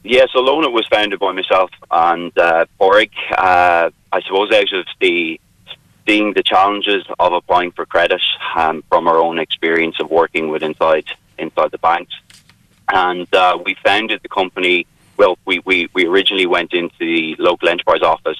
Yeah, 0.06 0.26
so 0.30 0.40
Loanit 0.40 0.70
was 0.70 0.86
founded 0.86 1.18
by 1.18 1.32
myself 1.32 1.70
and 1.90 2.36
uh. 2.38 2.66
Uh, 2.78 3.90
I 4.12 4.20
suppose 4.22 4.52
out 4.52 4.72
of 4.72 4.86
the 5.00 5.40
seeing 6.06 6.34
the 6.34 6.42
challenges 6.42 7.04
of 7.18 7.32
applying 7.32 7.72
for 7.72 7.86
credit 7.86 8.20
um, 8.54 8.84
from 8.90 9.08
our 9.08 9.16
own 9.16 9.38
experience 9.38 9.96
of 10.00 10.10
working 10.10 10.48
with 10.48 10.62
inside 10.62 11.06
inside 11.38 11.70
the 11.70 11.78
banks, 11.78 12.14
and 12.92 13.32
uh, 13.34 13.58
we 13.64 13.74
founded 13.82 14.20
the 14.22 14.28
company. 14.28 14.86
Well, 15.16 15.38
we, 15.46 15.60
we, 15.60 15.88
we 15.94 16.06
originally 16.06 16.46
went 16.46 16.74
into 16.74 16.94
the 16.98 17.36
local 17.38 17.68
enterprise 17.68 18.02
office. 18.02 18.38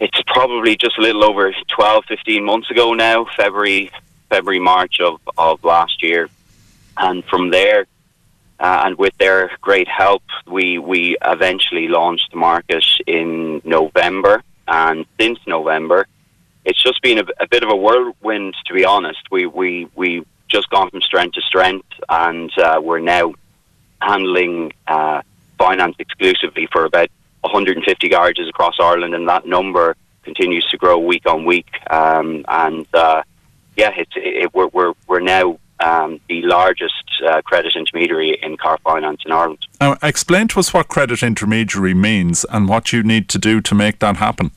It's 0.00 0.22
probably 0.26 0.76
just 0.76 0.96
a 0.96 1.02
little 1.02 1.24
over 1.24 1.52
12, 1.68 2.04
15 2.06 2.44
months 2.44 2.70
ago 2.70 2.94
now, 2.94 3.26
February, 3.36 3.90
February, 4.30 4.60
March 4.60 5.00
of, 5.00 5.20
of 5.36 5.62
last 5.64 6.02
year. 6.02 6.30
And 6.96 7.24
from 7.24 7.50
there, 7.50 7.86
uh, 8.60 8.82
and 8.84 8.98
with 8.98 9.16
their 9.18 9.50
great 9.62 9.88
help, 9.88 10.22
we, 10.46 10.78
we 10.78 11.16
eventually 11.24 11.88
launched 11.88 12.30
the 12.30 12.36
market 12.36 12.84
in 13.06 13.62
November. 13.64 14.42
And 14.68 15.06
since 15.18 15.38
November, 15.46 16.06
it's 16.64 16.82
just 16.82 17.00
been 17.00 17.18
a, 17.18 17.24
a, 17.40 17.48
bit 17.48 17.62
of 17.62 17.70
a 17.70 17.76
whirlwind, 17.76 18.54
to 18.66 18.74
be 18.74 18.84
honest. 18.84 19.20
We 19.30 19.46
we 19.46 19.88
we 19.94 20.24
just 20.48 20.68
gone 20.68 20.90
from 20.90 21.00
strength 21.00 21.34
to 21.34 21.40
strength, 21.40 21.88
and 22.08 22.56
uh, 22.58 22.80
we're 22.82 23.00
now 23.00 23.34
handling 24.02 24.72
uh, 24.86 25.22
finance 25.58 25.96
exclusively 25.98 26.68
for 26.70 26.84
about 26.84 27.08
150 27.40 28.08
garages 28.08 28.48
across 28.48 28.74
Ireland, 28.78 29.14
and 29.14 29.28
that 29.28 29.46
number 29.46 29.96
continues 30.22 30.66
to 30.70 30.76
grow 30.76 30.98
week 30.98 31.26
on 31.26 31.44
week. 31.46 31.70
Um, 31.90 32.44
and 32.46 32.86
uh, 32.92 33.22
yeah, 33.76 33.92
it's 33.96 34.12
it, 34.16 34.54
we're 34.54 34.68
we're 34.68 34.92
we're 35.06 35.20
now 35.20 35.58
um, 35.80 36.20
the 36.28 36.42
largest 36.42 37.04
uh, 37.26 37.42
credit 37.42 37.74
intermediary 37.74 38.38
in 38.42 38.56
car 38.56 38.78
finance 38.78 39.22
in 39.24 39.32
Ireland. 39.32 39.66
Now, 39.80 39.96
explain 40.02 40.48
to 40.48 40.60
us 40.60 40.72
what 40.72 40.88
credit 40.88 41.22
intermediary 41.22 41.94
means 41.94 42.44
and 42.50 42.68
what 42.68 42.92
you 42.92 43.02
need 43.02 43.28
to 43.30 43.38
do 43.38 43.60
to 43.60 43.74
make 43.74 43.98
that 44.00 44.16
happen. 44.16 44.50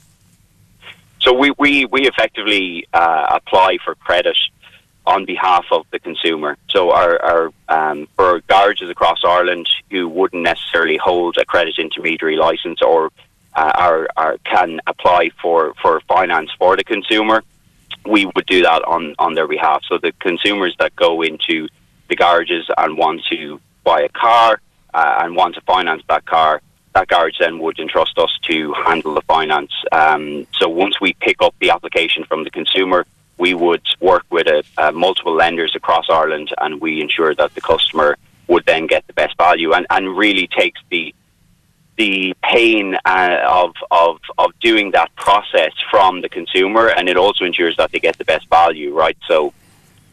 So 1.20 1.32
we, 1.34 1.52
we, 1.58 1.86
we 1.86 2.08
effectively 2.08 2.86
uh, 2.94 3.26
apply 3.30 3.78
for 3.84 3.96
credit 3.96 4.38
on 5.06 5.26
behalf 5.26 5.66
of 5.72 5.86
the 5.92 6.00
consumer. 6.00 6.58
So 6.70 6.92
our, 6.92 7.22
our 7.22 7.54
um, 7.70 8.08
for 8.16 8.42
garages 8.42 8.90
across 8.90 9.20
Ireland 9.24 9.70
who 9.90 10.08
wouldn't 10.08 10.44
necessarily 10.44 10.98
hold 10.98 11.38
a 11.38 11.46
credit 11.46 11.78
intermediary 11.78 12.38
license 12.38 12.82
or 12.82 13.12
uh, 13.56 13.72
are, 13.76 14.08
are, 14.18 14.38
can 14.46 14.80
apply 14.88 15.30
for, 15.42 15.74
for 15.82 16.02
finance 16.02 16.50
for 16.58 16.76
the 16.76 16.84
consumer, 16.84 17.44
we 18.06 18.26
would 18.26 18.46
do 18.46 18.62
that 18.64 18.84
on, 18.86 19.16
on 19.20 19.34
their 19.34 19.48
behalf. 19.48 19.82
So 19.88 19.98
the 19.98 20.12
consumers 20.20 20.76
that 20.80 20.96
go 20.96 21.22
into 21.22 21.68
the 22.10 22.16
garages 22.16 22.70
and 22.78 22.98
want 22.98 23.24
to 23.32 23.60
buy 23.84 24.02
a 24.02 24.10
car 24.10 24.62
uh, 24.94 25.20
and 25.22 25.36
want 25.36 25.56
to 25.56 25.62
finance 25.62 26.04
that 26.10 26.26
car, 26.26 26.62
that 26.94 27.08
garage 27.08 27.40
then 27.40 27.60
would 27.60 27.80
entrust 27.80 28.18
us 28.20 28.32
to 28.44 28.74
handle 28.74 29.14
the 29.16 29.22
finance. 29.22 29.72
Um, 29.92 30.46
so 30.54 30.70
once 30.70 31.02
we 31.02 31.14
pick 31.14 31.42
up 31.42 31.56
the 31.60 31.72
application 31.72 32.24
from 32.26 32.44
the 32.44 32.52
consumer, 32.52 33.06
we 33.38 33.54
would 33.54 33.82
work 34.00 34.26
with 34.30 34.48
a, 34.48 34.64
uh, 34.78 34.92
multiple 34.92 35.34
lenders 35.34 35.76
across 35.76 36.06
Ireland, 36.10 36.54
and 36.62 36.80
we 36.80 37.02
ensure 37.02 37.34
that 37.34 37.56
the 37.56 37.62
customer 37.62 38.16
would 38.48 38.66
then 38.66 38.86
get 38.88 39.08
the 39.08 39.14
best 39.14 39.36
value, 39.38 39.74
and, 39.74 39.88
and 39.90 40.16
really 40.16 40.48
takes 40.48 40.80
the 40.90 41.16
the 41.96 42.34
pain 42.44 42.98
uh, 43.06 43.38
of, 43.46 43.76
of 43.92 44.20
of 44.38 44.52
doing 44.60 44.92
that 44.92 45.16
process 45.16 45.74
from 45.92 46.22
the 46.22 46.30
consumer, 46.30 46.90
and 46.90 47.08
it 47.08 47.18
also 47.18 47.46
ensures 47.46 47.78
that 47.78 47.92
they 47.92 48.00
get 48.00 48.18
the 48.18 48.26
best 48.26 48.50
value, 48.50 48.94
right? 48.94 49.18
So 49.28 49.54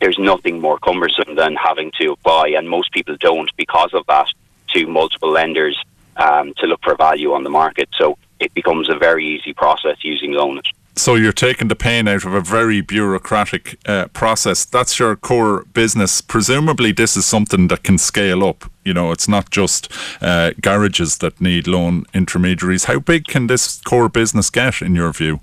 there's 0.00 0.18
nothing 0.18 0.60
more 0.60 0.78
cumbersome 0.78 1.34
than 1.36 1.56
having 1.56 1.90
to 2.00 2.12
apply, 2.12 2.48
and 2.48 2.68
most 2.68 2.92
people 2.92 3.16
don't 3.18 3.50
because 3.56 3.92
of 3.94 4.04
that 4.06 4.28
to 4.74 4.86
multiple 4.86 5.30
lenders 5.30 5.82
um, 6.16 6.54
to 6.58 6.66
look 6.66 6.82
for 6.82 6.94
value 6.94 7.32
on 7.32 7.44
the 7.44 7.50
market. 7.50 7.88
So 7.96 8.18
it 8.38 8.52
becomes 8.54 8.88
a 8.88 8.96
very 8.96 9.26
easy 9.26 9.52
process 9.52 9.96
using 10.02 10.32
Loanit. 10.32 10.66
So 10.96 11.14
you're 11.14 11.32
taking 11.32 11.68
the 11.68 11.76
pain 11.76 12.08
out 12.08 12.24
of 12.24 12.34
a 12.34 12.40
very 12.40 12.80
bureaucratic 12.80 13.78
uh, 13.86 14.08
process. 14.08 14.64
That's 14.64 14.98
your 14.98 15.16
core 15.16 15.64
business. 15.72 16.20
Presumably, 16.20 16.92
this 16.92 17.16
is 17.16 17.24
something 17.24 17.68
that 17.68 17.82
can 17.82 17.96
scale 17.96 18.44
up. 18.44 18.70
You 18.84 18.92
know, 18.92 19.12
it's 19.12 19.28
not 19.28 19.50
just 19.50 19.90
uh, 20.20 20.52
garages 20.60 21.18
that 21.18 21.40
need 21.40 21.66
loan 21.66 22.04
intermediaries. 22.12 22.84
How 22.84 22.98
big 22.98 23.26
can 23.26 23.46
this 23.46 23.80
core 23.80 24.08
business 24.08 24.50
get, 24.50 24.82
in 24.82 24.94
your 24.94 25.12
view? 25.12 25.40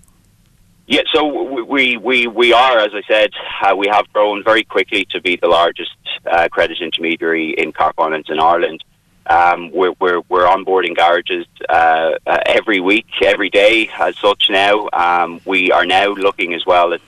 Yeah, 0.86 1.02
so 1.14 1.64
we 1.64 1.98
we, 1.98 2.28
we 2.28 2.54
are, 2.54 2.80
as 2.80 2.92
I 2.94 3.02
said, 3.08 3.32
uh, 3.62 3.76
we 3.76 3.88
have 3.88 4.12
grown 4.14 4.44
very 4.44 4.64
quickly 4.64 5.06
to 5.12 5.22
be 5.22 5.36
the 5.36 5.48
largest 5.48 5.92
uh, 6.30 6.48
credit 6.50 6.78
intermediary 6.82 7.52
in 7.58 7.72
car 7.72 7.94
finance 7.96 8.28
in 8.30 8.40
Ireland. 8.40 8.84
Um, 9.30 9.72
we're, 9.72 9.94
we're, 10.00 10.22
we're 10.30 10.48
onboarding 10.48 10.96
garages 10.96 11.46
uh, 11.70 12.18
uh, 12.26 12.40
every 12.46 12.80
week, 12.80 13.08
every 13.22 13.50
day 13.50 13.90
as 14.00 14.18
such 14.18 14.50
now. 14.50 14.90
Um, 14.94 15.42
we 15.46 15.72
are 15.72 15.86
now 15.86 16.10
looking 16.14 16.54
as 16.54 16.66
well 16.66 16.94
at 16.94 17.02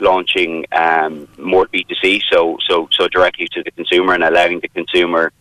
launching 0.00 0.66
um, 0.72 1.28
more 1.38 1.66
B2C, 1.66 2.22
so, 2.30 2.58
so, 2.66 2.88
so 2.92 3.08
directly 3.08 3.48
to 3.52 3.62
the 3.62 3.70
consumer 3.72 4.14
and 4.14 4.22
allowing 4.22 4.60
the 4.60 4.68
consumer 4.68 5.32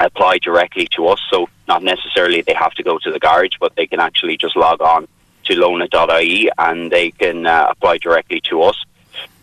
apply 0.00 0.38
directly 0.38 0.88
to 0.96 1.06
us. 1.06 1.20
So 1.30 1.48
not 1.68 1.84
necessarily 1.84 2.42
they 2.42 2.54
have 2.54 2.72
to 2.72 2.82
go 2.82 2.98
to 2.98 3.12
the 3.12 3.20
garage, 3.20 3.56
but 3.60 3.76
they 3.76 3.86
can 3.86 4.00
actually 4.00 4.36
just 4.36 4.56
log 4.56 4.80
on 4.80 5.06
to 5.44 5.54
loanit.ie 5.54 6.50
and 6.58 6.90
they 6.90 7.10
can 7.12 7.46
uh, 7.46 7.68
apply 7.70 7.98
directly 7.98 8.40
to 8.48 8.62
us 8.62 8.76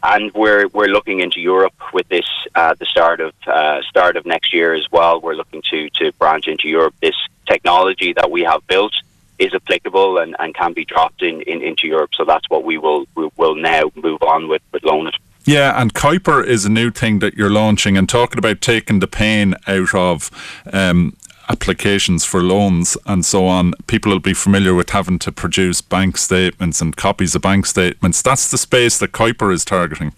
and 0.03 0.33
we're 0.33 0.67
we're 0.69 0.87
looking 0.87 1.19
into 1.19 1.39
Europe 1.39 1.73
with 1.93 2.07
this 2.09 2.25
uh, 2.55 2.73
the 2.75 2.85
start 2.85 3.19
of 3.21 3.33
uh, 3.47 3.81
start 3.83 4.17
of 4.17 4.25
next 4.25 4.53
year 4.53 4.73
as 4.73 4.85
well. 4.91 5.21
We're 5.21 5.35
looking 5.35 5.61
to 5.71 5.89
to 5.91 6.11
branch 6.13 6.47
into 6.47 6.67
Europe. 6.67 6.95
This 7.01 7.15
technology 7.47 8.13
that 8.13 8.29
we 8.29 8.43
have 8.43 8.65
built 8.67 8.93
is 9.39 9.53
applicable 9.53 10.17
and, 10.17 10.35
and 10.39 10.53
can 10.53 10.73
be 10.73 10.85
dropped 10.85 11.21
in, 11.21 11.41
in 11.41 11.61
into 11.61 11.87
Europe. 11.87 12.11
So 12.15 12.25
that's 12.25 12.49
what 12.49 12.63
we 12.63 12.77
will 12.77 13.05
we 13.15 13.29
will 13.37 13.55
now 13.55 13.91
move 13.95 14.21
on 14.23 14.47
with 14.47 14.61
with 14.71 14.83
Loanit. 14.83 15.13
Yeah, 15.45 15.81
and 15.81 15.93
Kuiper 15.93 16.45
is 16.45 16.65
a 16.65 16.69
new 16.69 16.91
thing 16.91 17.19
that 17.19 17.33
you're 17.35 17.49
launching 17.49 17.97
and 17.97 18.07
talking 18.07 18.37
about 18.37 18.61
taking 18.61 18.99
the 18.99 19.07
pain 19.07 19.55
out 19.67 19.95
of 19.95 20.29
um, 20.71 21.15
applications 21.49 22.23
for 22.23 22.41
loans 22.41 22.95
and 23.05 23.25
so 23.25 23.47
on, 23.47 23.73
people 23.87 24.11
will 24.11 24.19
be 24.19 24.33
familiar 24.33 24.75
with 24.75 24.91
having 24.91 25.17
to 25.19 25.31
produce 25.31 25.81
bank 25.81 26.17
statements 26.17 26.79
and 26.81 26.95
copies 26.95 27.33
of 27.35 27.41
bank 27.41 27.65
statements. 27.65 28.21
That's 28.21 28.49
the 28.49 28.57
space 28.57 28.99
that 28.99 29.11
Kuiper 29.11 29.51
is 29.51 29.65
targeting. 29.65 30.13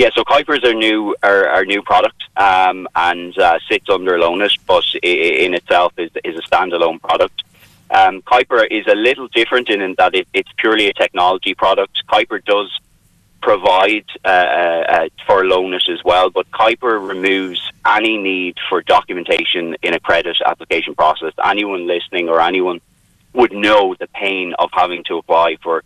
Yeah, 0.00 0.08
so 0.14 0.24
Kuiper 0.24 0.56
is 0.56 0.64
our 0.64 0.72
new 0.72 1.14
our, 1.22 1.46
our 1.48 1.66
new 1.66 1.82
product 1.82 2.22
um, 2.34 2.88
and 2.96 3.38
uh, 3.38 3.58
sits 3.68 3.86
under 3.90 4.12
Loanit, 4.12 4.56
but 4.66 4.82
in 5.02 5.52
itself 5.52 5.92
is 5.98 6.10
is 6.24 6.36
a 6.36 6.40
standalone 6.40 7.02
product. 7.02 7.42
Um, 7.90 8.22
Kuiper 8.22 8.66
is 8.70 8.86
a 8.86 8.94
little 8.94 9.28
different 9.28 9.68
in, 9.68 9.94
that 9.98 10.14
it, 10.14 10.26
it's 10.32 10.48
purely 10.56 10.88
a 10.88 10.94
technology 10.94 11.52
product. 11.52 12.02
Kuiper 12.08 12.42
does 12.42 12.70
provide 13.42 14.06
uh, 14.24 14.28
uh, 14.28 15.08
for 15.26 15.42
Loanit 15.42 15.86
as 15.90 16.02
well, 16.02 16.30
but 16.30 16.50
Kuiper 16.50 17.06
removes 17.06 17.60
any 17.86 18.16
need 18.16 18.56
for 18.70 18.80
documentation 18.80 19.76
in 19.82 19.92
a 19.92 20.00
credit 20.00 20.38
application 20.46 20.94
process. 20.94 21.34
Anyone 21.44 21.86
listening 21.86 22.30
or 22.30 22.40
anyone 22.40 22.80
would 23.34 23.52
know 23.52 23.94
the 24.00 24.06
pain 24.06 24.54
of 24.58 24.70
having 24.72 25.04
to 25.08 25.18
apply 25.18 25.56
for 25.56 25.84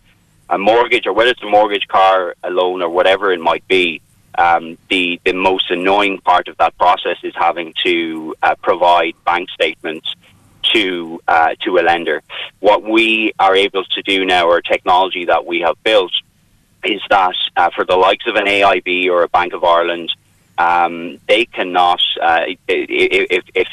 a 0.49 0.57
mortgage 0.57 1.05
or 1.05 1.11
whether 1.11 1.31
it's 1.31 1.43
a 1.43 1.49
mortgage, 1.49 1.85
car, 1.89 2.35
a 2.43 2.49
loan, 2.49 2.81
or 2.81 2.89
whatever 2.89 3.33
it 3.33 3.41
might 3.41 3.67
be. 3.67 4.01
Um, 4.37 4.77
the 4.89 5.19
the 5.23 5.33
most 5.33 5.71
annoying 5.71 6.19
part 6.19 6.47
of 6.47 6.57
that 6.57 6.77
process 6.77 7.17
is 7.23 7.33
having 7.35 7.73
to 7.83 8.35
uh, 8.41 8.55
provide 8.61 9.13
bank 9.25 9.49
statements 9.49 10.13
to 10.73 11.21
uh, 11.27 11.55
to 11.61 11.77
a 11.77 11.81
lender. 11.81 12.21
What 12.59 12.83
we 12.83 13.33
are 13.39 13.55
able 13.55 13.85
to 13.85 14.01
do 14.01 14.25
now, 14.25 14.47
or 14.47 14.61
technology 14.61 15.25
that 15.25 15.45
we 15.45 15.59
have 15.61 15.81
built, 15.83 16.13
is 16.83 17.01
that 17.09 17.35
uh, 17.55 17.69
for 17.75 17.85
the 17.85 17.95
likes 17.95 18.27
of 18.27 18.35
an 18.35 18.45
AIB 18.45 19.09
or 19.09 19.23
a 19.23 19.29
Bank 19.29 19.53
of 19.53 19.63
Ireland, 19.63 20.11
um, 20.57 21.19
they 21.27 21.45
cannot, 21.45 22.01
uh, 22.21 22.45
if, 22.67 23.43
if, 23.53 23.67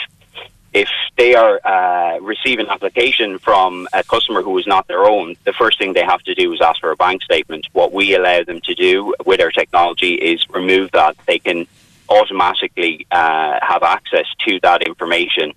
if 0.72 0.88
they 1.16 1.34
are 1.34 1.60
uh, 1.64 2.18
receiving 2.20 2.66
an 2.66 2.72
application 2.72 3.38
from 3.38 3.86
a 3.92 4.02
customer 4.02 4.42
who 4.42 4.56
is 4.58 4.66
not 4.66 4.86
their 4.88 5.04
own, 5.04 5.36
the 5.44 5.52
first 5.52 5.78
thing 5.78 5.92
they 5.92 6.04
have 6.04 6.22
to 6.22 6.34
do 6.34 6.52
is 6.52 6.60
ask 6.60 6.80
for 6.80 6.90
a 6.90 6.96
bank 6.96 7.22
statement. 7.22 7.66
What 7.72 7.92
we 7.92 8.14
allow 8.14 8.42
them 8.42 8.60
to 8.62 8.74
do 8.74 9.14
with 9.26 9.40
our 9.40 9.50
technology 9.50 10.14
is 10.14 10.48
remove 10.48 10.90
that. 10.92 11.16
They 11.26 11.38
can 11.38 11.66
automatically 12.08 13.06
uh, 13.10 13.58
have 13.60 13.82
access 13.82 14.26
to 14.46 14.60
that 14.60 14.82
information. 14.82 15.52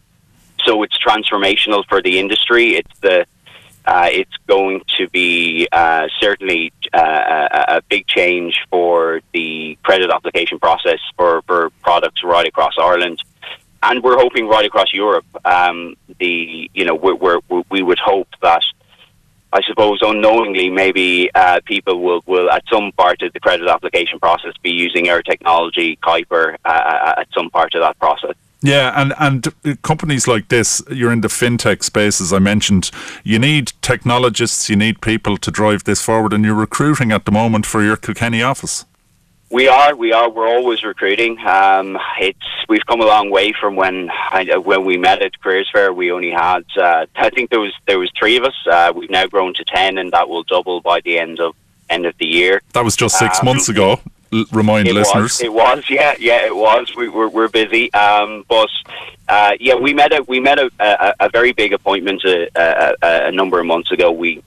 So 0.65 0.83
it's 0.83 0.97
transformational 0.97 1.85
for 1.87 2.01
the 2.01 2.19
industry. 2.19 2.75
It's 2.75 2.99
the 2.99 3.25
uh, 3.85 4.09
it's 4.11 4.35
going 4.47 4.81
to 4.97 5.07
be 5.09 5.67
uh, 5.71 6.07
certainly 6.19 6.73
uh, 6.91 7.47
a, 7.51 7.75
a, 7.77 7.81
big 7.83 8.07
change 8.07 8.65
for 8.71 9.21
the 9.31 9.77
credit 9.83 10.09
application 10.09 10.57
process 10.59 10.99
for, 11.15 11.43
for 11.43 11.69
products 11.83 12.23
right 12.23 12.47
across 12.47 12.73
Ireland. 12.79 13.21
And 13.87 14.03
we're 14.03 14.17
hoping 14.17 14.47
right 14.47 14.65
across 14.65 14.93
Europe. 14.93 15.25
Um, 15.45 15.95
the 16.19 16.69
you 16.73 16.85
know 16.85 16.95
we're, 16.95 17.15
we're, 17.15 17.63
we 17.69 17.81
would 17.81 17.99
hope 17.99 18.27
that 18.41 18.63
I 19.53 19.61
suppose 19.61 19.99
unknowingly 20.01 20.69
maybe 20.69 21.29
uh, 21.33 21.61
people 21.65 22.01
will, 22.01 22.21
will 22.25 22.49
at 22.51 22.63
some 22.69 22.91
part 22.91 23.21
of 23.21 23.31
the 23.31 23.39
credit 23.39 23.67
application 23.69 24.19
process 24.19 24.53
be 24.61 24.71
using 24.71 25.09
our 25.09 25.21
technology, 25.21 25.97
Kuiper, 26.03 26.55
uh, 26.65 26.67
uh, 26.67 27.13
at 27.19 27.27
some 27.33 27.49
part 27.49 27.73
of 27.73 27.81
that 27.81 27.97
process. 27.97 28.35
Yeah, 28.61 28.99
and 28.99 29.13
and 29.19 29.81
companies 29.83 30.27
like 30.27 30.47
this, 30.49 30.81
you're 30.89 31.11
in 31.11 31.21
the 31.21 31.27
fintech 31.27 31.83
space, 31.83 32.19
as 32.19 32.33
I 32.33 32.39
mentioned. 32.39 32.89
You 33.23 33.37
need 33.37 33.73
technologists, 33.81 34.69
you 34.69 34.75
need 34.75 35.01
people 35.01 35.37
to 35.37 35.51
drive 35.51 35.83
this 35.83 36.01
forward, 36.01 36.33
and 36.33 36.43
you're 36.43 36.55
recruiting 36.55 37.11
at 37.11 37.25
the 37.25 37.31
moment 37.31 37.65
for 37.65 37.83
your 37.83 37.95
Kilkenny 37.95 38.41
office. 38.41 38.85
We 39.51 39.67
are, 39.67 39.95
we 39.95 40.11
are. 40.11 40.29
We're 40.29 40.47
always 40.47 40.83
recruiting. 40.83 41.37
Um, 41.39 41.97
it's 42.19 42.39
we've 42.67 42.85
come 42.85 43.01
a 43.01 43.05
long 43.05 43.29
way 43.29 43.53
from 43.53 43.75
when 43.75 44.09
I, 44.11 44.57
when 44.57 44.85
we 44.85 44.97
met 44.97 45.21
at 45.21 45.39
Careers 45.39 45.69
Fair. 45.71 45.93
We 45.93 46.11
only 46.11 46.31
had, 46.31 46.65
uh, 46.77 47.05
I 47.15 47.29
think 47.29 47.51
there 47.51 47.59
was 47.59 47.73
there 47.85 47.99
was 47.99 48.11
three 48.17 48.37
of 48.37 48.43
us. 48.43 48.55
Uh, 48.69 48.91
we've 48.95 49.09
now 49.09 49.27
grown 49.27 49.53
to 49.53 49.63
ten, 49.63 49.97
and 49.99 50.11
that 50.13 50.27
will 50.27 50.43
double 50.43 50.81
by 50.81 51.01
the 51.01 51.19
end 51.19 51.39
of 51.39 51.55
end 51.89 52.05
of 52.05 52.17
the 52.17 52.25
year. 52.25 52.61
That 52.73 52.83
was 52.83 52.95
just 52.95 53.19
six 53.19 53.39
um, 53.39 53.45
months 53.45 53.69
ago 53.69 53.99
remind 54.51 54.87
it 54.87 54.93
listeners. 54.93 55.23
Was, 55.23 55.41
it 55.41 55.53
was, 55.53 55.89
yeah, 55.89 56.15
yeah, 56.19 56.45
it 56.45 56.55
was. 56.55 56.93
We, 56.95 57.09
we're, 57.09 57.29
we're 57.29 57.47
busy, 57.47 57.93
um, 57.93 58.45
but 58.47 58.69
uh, 59.27 59.53
yeah, 59.59 59.75
we 59.75 59.93
met 59.93 60.11
a 60.13 60.23
we 60.23 60.39
met 60.39 60.59
a, 60.59 60.71
a, 60.79 61.13
a 61.21 61.29
very 61.29 61.51
big 61.51 61.73
appointment 61.73 62.23
a, 62.25 62.49
a, 62.55 63.27
a, 63.27 63.31
number 63.31 63.59
of 63.59 63.65
months 63.65 63.91
ago. 63.91 64.11
We 64.11 64.43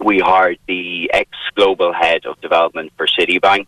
we 0.00 0.18
hired 0.18 0.58
the 0.66 1.10
ex 1.12 1.30
global 1.54 1.92
head 1.92 2.26
of 2.26 2.40
development 2.40 2.92
for 2.96 3.06
Citibank, 3.06 3.66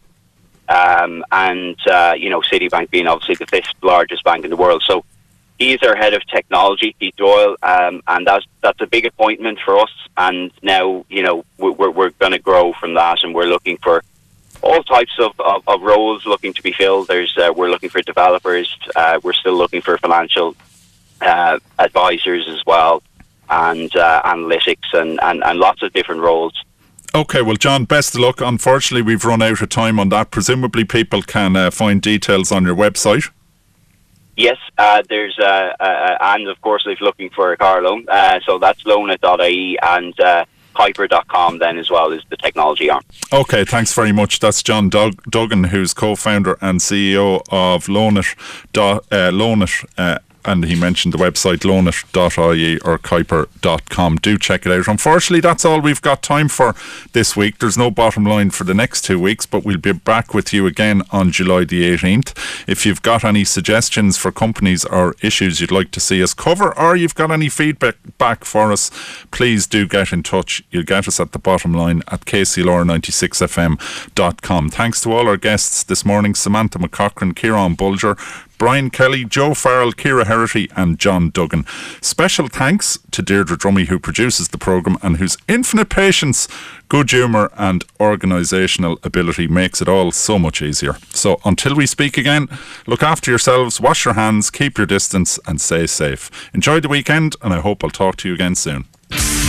um, 0.69 1.25
and 1.33 1.77
uh, 1.89 2.15
you 2.17 2.31
know 2.31 2.41
Citibank 2.41 2.91
being 2.91 3.07
obviously 3.07 3.37
the 3.37 3.47
fifth 3.47 3.73
largest 3.83 4.25
bank 4.25 4.45
in 4.45 4.51
the 4.51 4.57
world, 4.57 4.83
so. 4.87 5.05
He's 5.57 5.81
our 5.85 5.95
head 5.95 6.15
of 6.15 6.27
technology, 6.27 6.97
Pete 6.99 7.15
Doyle, 7.15 7.57
um, 7.63 8.03
and 8.09 8.27
that's 8.27 8.45
that's 8.61 8.81
a 8.81 8.89
big 8.89 9.07
appointment 9.07 9.61
for 9.65 9.79
us. 9.79 9.93
And 10.17 10.51
now, 10.63 11.07
you 11.09 11.23
know, 11.23 11.45
we're 11.59 11.91
we're 11.91 12.11
going 12.11 12.33
to 12.33 12.41
grow 12.41 12.73
from 12.73 12.95
that, 12.95 13.23
and 13.23 13.33
we're 13.33 13.47
looking 13.47 13.77
for 13.77 14.03
all 14.65 14.83
types 14.83 15.13
of, 15.19 15.39
of, 15.41 15.63
of, 15.69 15.83
roles 15.83 16.25
looking 16.27 16.53
to 16.55 16.63
be 16.63 16.73
filled. 16.73 17.07
There's 17.07 17.37
uh, 17.37 17.53
we're 17.55 17.71
looking 17.71 17.91
for 17.91 18.03
developers. 18.03 18.77
Uh, 18.97 19.21
we're 19.23 19.35
still 19.35 19.55
looking 19.55 19.83
for 19.83 19.99
financial 19.99 20.57
uh, 21.21 21.59
advisors 21.79 22.49
as 22.49 22.65
well, 22.67 23.03
and 23.51 23.95
uh, 23.95 24.23
analytics 24.23 24.93
and, 24.93 25.21
and, 25.23 25.45
and 25.45 25.59
lots 25.59 25.83
of 25.83 25.93
different 25.93 26.23
roles. 26.23 26.55
Okay, 27.15 27.43
well, 27.43 27.55
John, 27.55 27.85
best 27.85 28.17
of 28.17 28.21
luck. 28.21 28.41
Unfortunately, 28.41 29.03
we've 29.03 29.25
run 29.25 29.41
out 29.41 29.63
of 29.63 29.69
time 29.69 30.01
on 30.01 30.09
that. 30.09 30.33
Presumably, 30.33 30.85
people 30.85 31.23
can 31.23 31.55
uh, 31.55 31.71
find 31.71 32.03
details 32.03 32.51
on 32.51 32.65
your 32.65 32.75
website. 32.75 33.31
Yes, 34.37 34.57
uh, 34.79 35.01
there's 35.09 35.39
uh, 35.39 35.75
uh, 35.79 36.19
and 36.21 36.49
of 36.49 36.61
course, 36.61 36.83
if 36.87 37.01
looking 37.01 37.31
for 37.31 37.53
a 37.53 37.57
car 37.57 37.83
loan, 37.83 38.05
uh, 38.09 38.41
so 38.45 38.59
that's 38.59 38.83
loanit.ie 38.83 39.79
and 39.81 40.19
uh, 40.19 40.45
Kuiper.com 40.75 41.59
then 41.59 41.79
as 41.79 41.89
well 41.89 42.11
is 42.11 42.23
the 42.31 42.37
technology 42.37 42.91
arm. 42.91 43.05
Okay, 43.33 43.65
thanks 43.65 43.95
very 43.95 44.11
much. 44.11 44.41
That's 44.41 44.61
John 44.61 44.89
Duggan, 44.89 45.65
who's 45.65 45.95
co-founder 45.95 46.59
and 46.61 46.81
CEO 46.81 47.43
of 47.53 47.87
Loanit, 47.87 48.35
uh, 48.77 49.31
Loanit 49.31 49.85
uh, 49.97 50.19
and 50.45 50.65
he 50.65 50.79
mentioned 50.79 51.15
the 51.15 51.19
website 51.19 51.59
loanit.ie 51.59 52.79
or 52.81 52.99
kuiper.com. 52.99 54.17
Do 54.17 54.39
check 54.39 54.67
it 54.67 54.73
out. 54.73 54.89
Unfortunately, 54.89 55.41
that's 55.41 55.65
all 55.65 55.81
we've 55.81 56.03
got 56.03 56.23
time 56.23 56.49
for 56.49 56.75
this 57.13 57.37
week. 57.37 57.59
There's 57.59 57.79
no 57.79 57.91
bottom 57.91 58.25
line 58.25 58.51
for 58.51 58.65
the 58.65 58.75
next 58.75 59.05
two 59.05 59.19
weeks, 59.19 59.47
but 59.47 59.65
we'll 59.65 59.79
be 59.79 59.93
back 59.93 60.35
with 60.35 60.53
you 60.53 60.67
again 60.67 61.03
on 61.11 61.31
July 61.31 61.65
the 61.65 61.97
18th. 61.97 62.69
If 62.69 62.85
you've 62.85 63.03
got 63.03 63.25
any 63.25 63.45
suggestions 63.45 64.17
for 64.17 64.33
companies 64.33 64.85
or 64.85 65.15
issues 65.23 65.61
you'd 65.61 65.71
like 65.71 65.93
to 65.93 66.01
see 66.01 66.21
us 66.23 66.35
cover, 66.35 66.77
or 66.79 66.97
you've 66.97 67.15
got 67.15 67.31
any 67.31 67.49
feedback 67.49 67.97
back 68.19 68.45
for 68.45 68.73
us, 68.73 68.91
please 69.31 69.67
do 69.67 69.87
get 69.87 70.13
in 70.13 70.23
touch. 70.23 70.63
You'll 70.71 70.85
get 70.85 71.09
us 71.09 71.19
at 71.21 71.33
the 71.33 71.39
bottom 71.39 71.73
line 71.73 72.03
at 72.09 72.27
kclr96fm.com. 72.27 74.71
Thanks 74.71 75.01
to 75.03 75.13
all 75.13 75.29
our 75.29 75.37
guests 75.37 75.83
this 75.83 76.05
morning 76.05 76.35
Samantha 76.35 76.79
McCaughren, 76.79 77.35
Ciaran 77.35 77.77
Bolger, 77.77 78.19
Brian 78.59 78.91
Kelly, 78.91 79.25
Joe 79.25 79.55
Farrell, 79.55 79.93
Kira 79.93 80.25
Herity, 80.25 80.71
and 80.77 80.99
John 80.99 81.31
Duggan. 81.31 81.65
Special 82.01 82.49
thanks 82.49 82.99
to 83.11 83.23
Deirdre 83.23 83.57
Drummy, 83.57 83.87
who 83.87 83.99
produces 83.99 84.49
the 84.49 84.59
programme 84.59 84.99
and 85.03 85.17
whose 85.17 85.37
infinite 85.49 85.89
patience, 85.91 86.49
good 86.89 87.11
humour, 87.11 87.51
and 87.57 87.87
organisational 87.99 89.05
ability 89.05 89.47
makes 89.47 89.83
it 89.83 89.89
all 89.89 90.13
so 90.13 90.39
much 90.39 90.63
easier. 90.63 90.97
So 91.11 91.41
until 91.45 91.75
we 91.75 91.87
speak 91.87 92.17
again, 92.17 92.49
look 92.87 93.03
after 93.03 93.31
yourselves, 93.31 93.81
wash 93.81 94.05
your 94.05 94.15
hands, 94.15 94.51
keep 94.51 94.79
your 94.79 94.87
distance, 94.87 95.39
and 95.47 95.61
stay 95.61 95.87
safe. 95.87 96.31
Enjoy 96.55 96.81
the 96.81 96.89
weekend, 96.89 97.37
and 97.43 97.53
I 97.53 97.61
hope 97.61 97.85
I'll 97.85 97.91
talk 97.91 98.17
to 98.19 98.29
you 98.29 98.35
again 98.35 98.55
soon. 98.55 98.87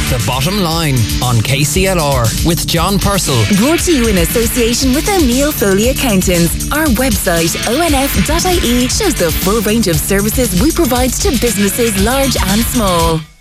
The 0.09 0.23
Bottom 0.27 0.59
Line 0.59 0.93
on 1.23 1.37
KCLR 1.41 2.45
with 2.45 2.67
John 2.67 2.99
Purcell. 2.99 3.43
Brought 3.57 3.79
to 3.85 3.91
you 3.91 4.07
in 4.07 4.19
association 4.19 4.93
with 4.93 5.09
O'Neill 5.09 5.51
Foley 5.51 5.89
Accountants. 5.89 6.71
Our 6.71 6.85
website, 6.93 7.57
onf.ie, 7.65 8.87
shows 8.87 9.15
the 9.15 9.31
full 9.31 9.61
range 9.61 9.87
of 9.87 9.95
services 9.95 10.61
we 10.61 10.71
provide 10.71 11.11
to 11.25 11.31
businesses 11.41 11.99
large 12.05 12.37
and 12.39 12.61
small. 12.61 13.34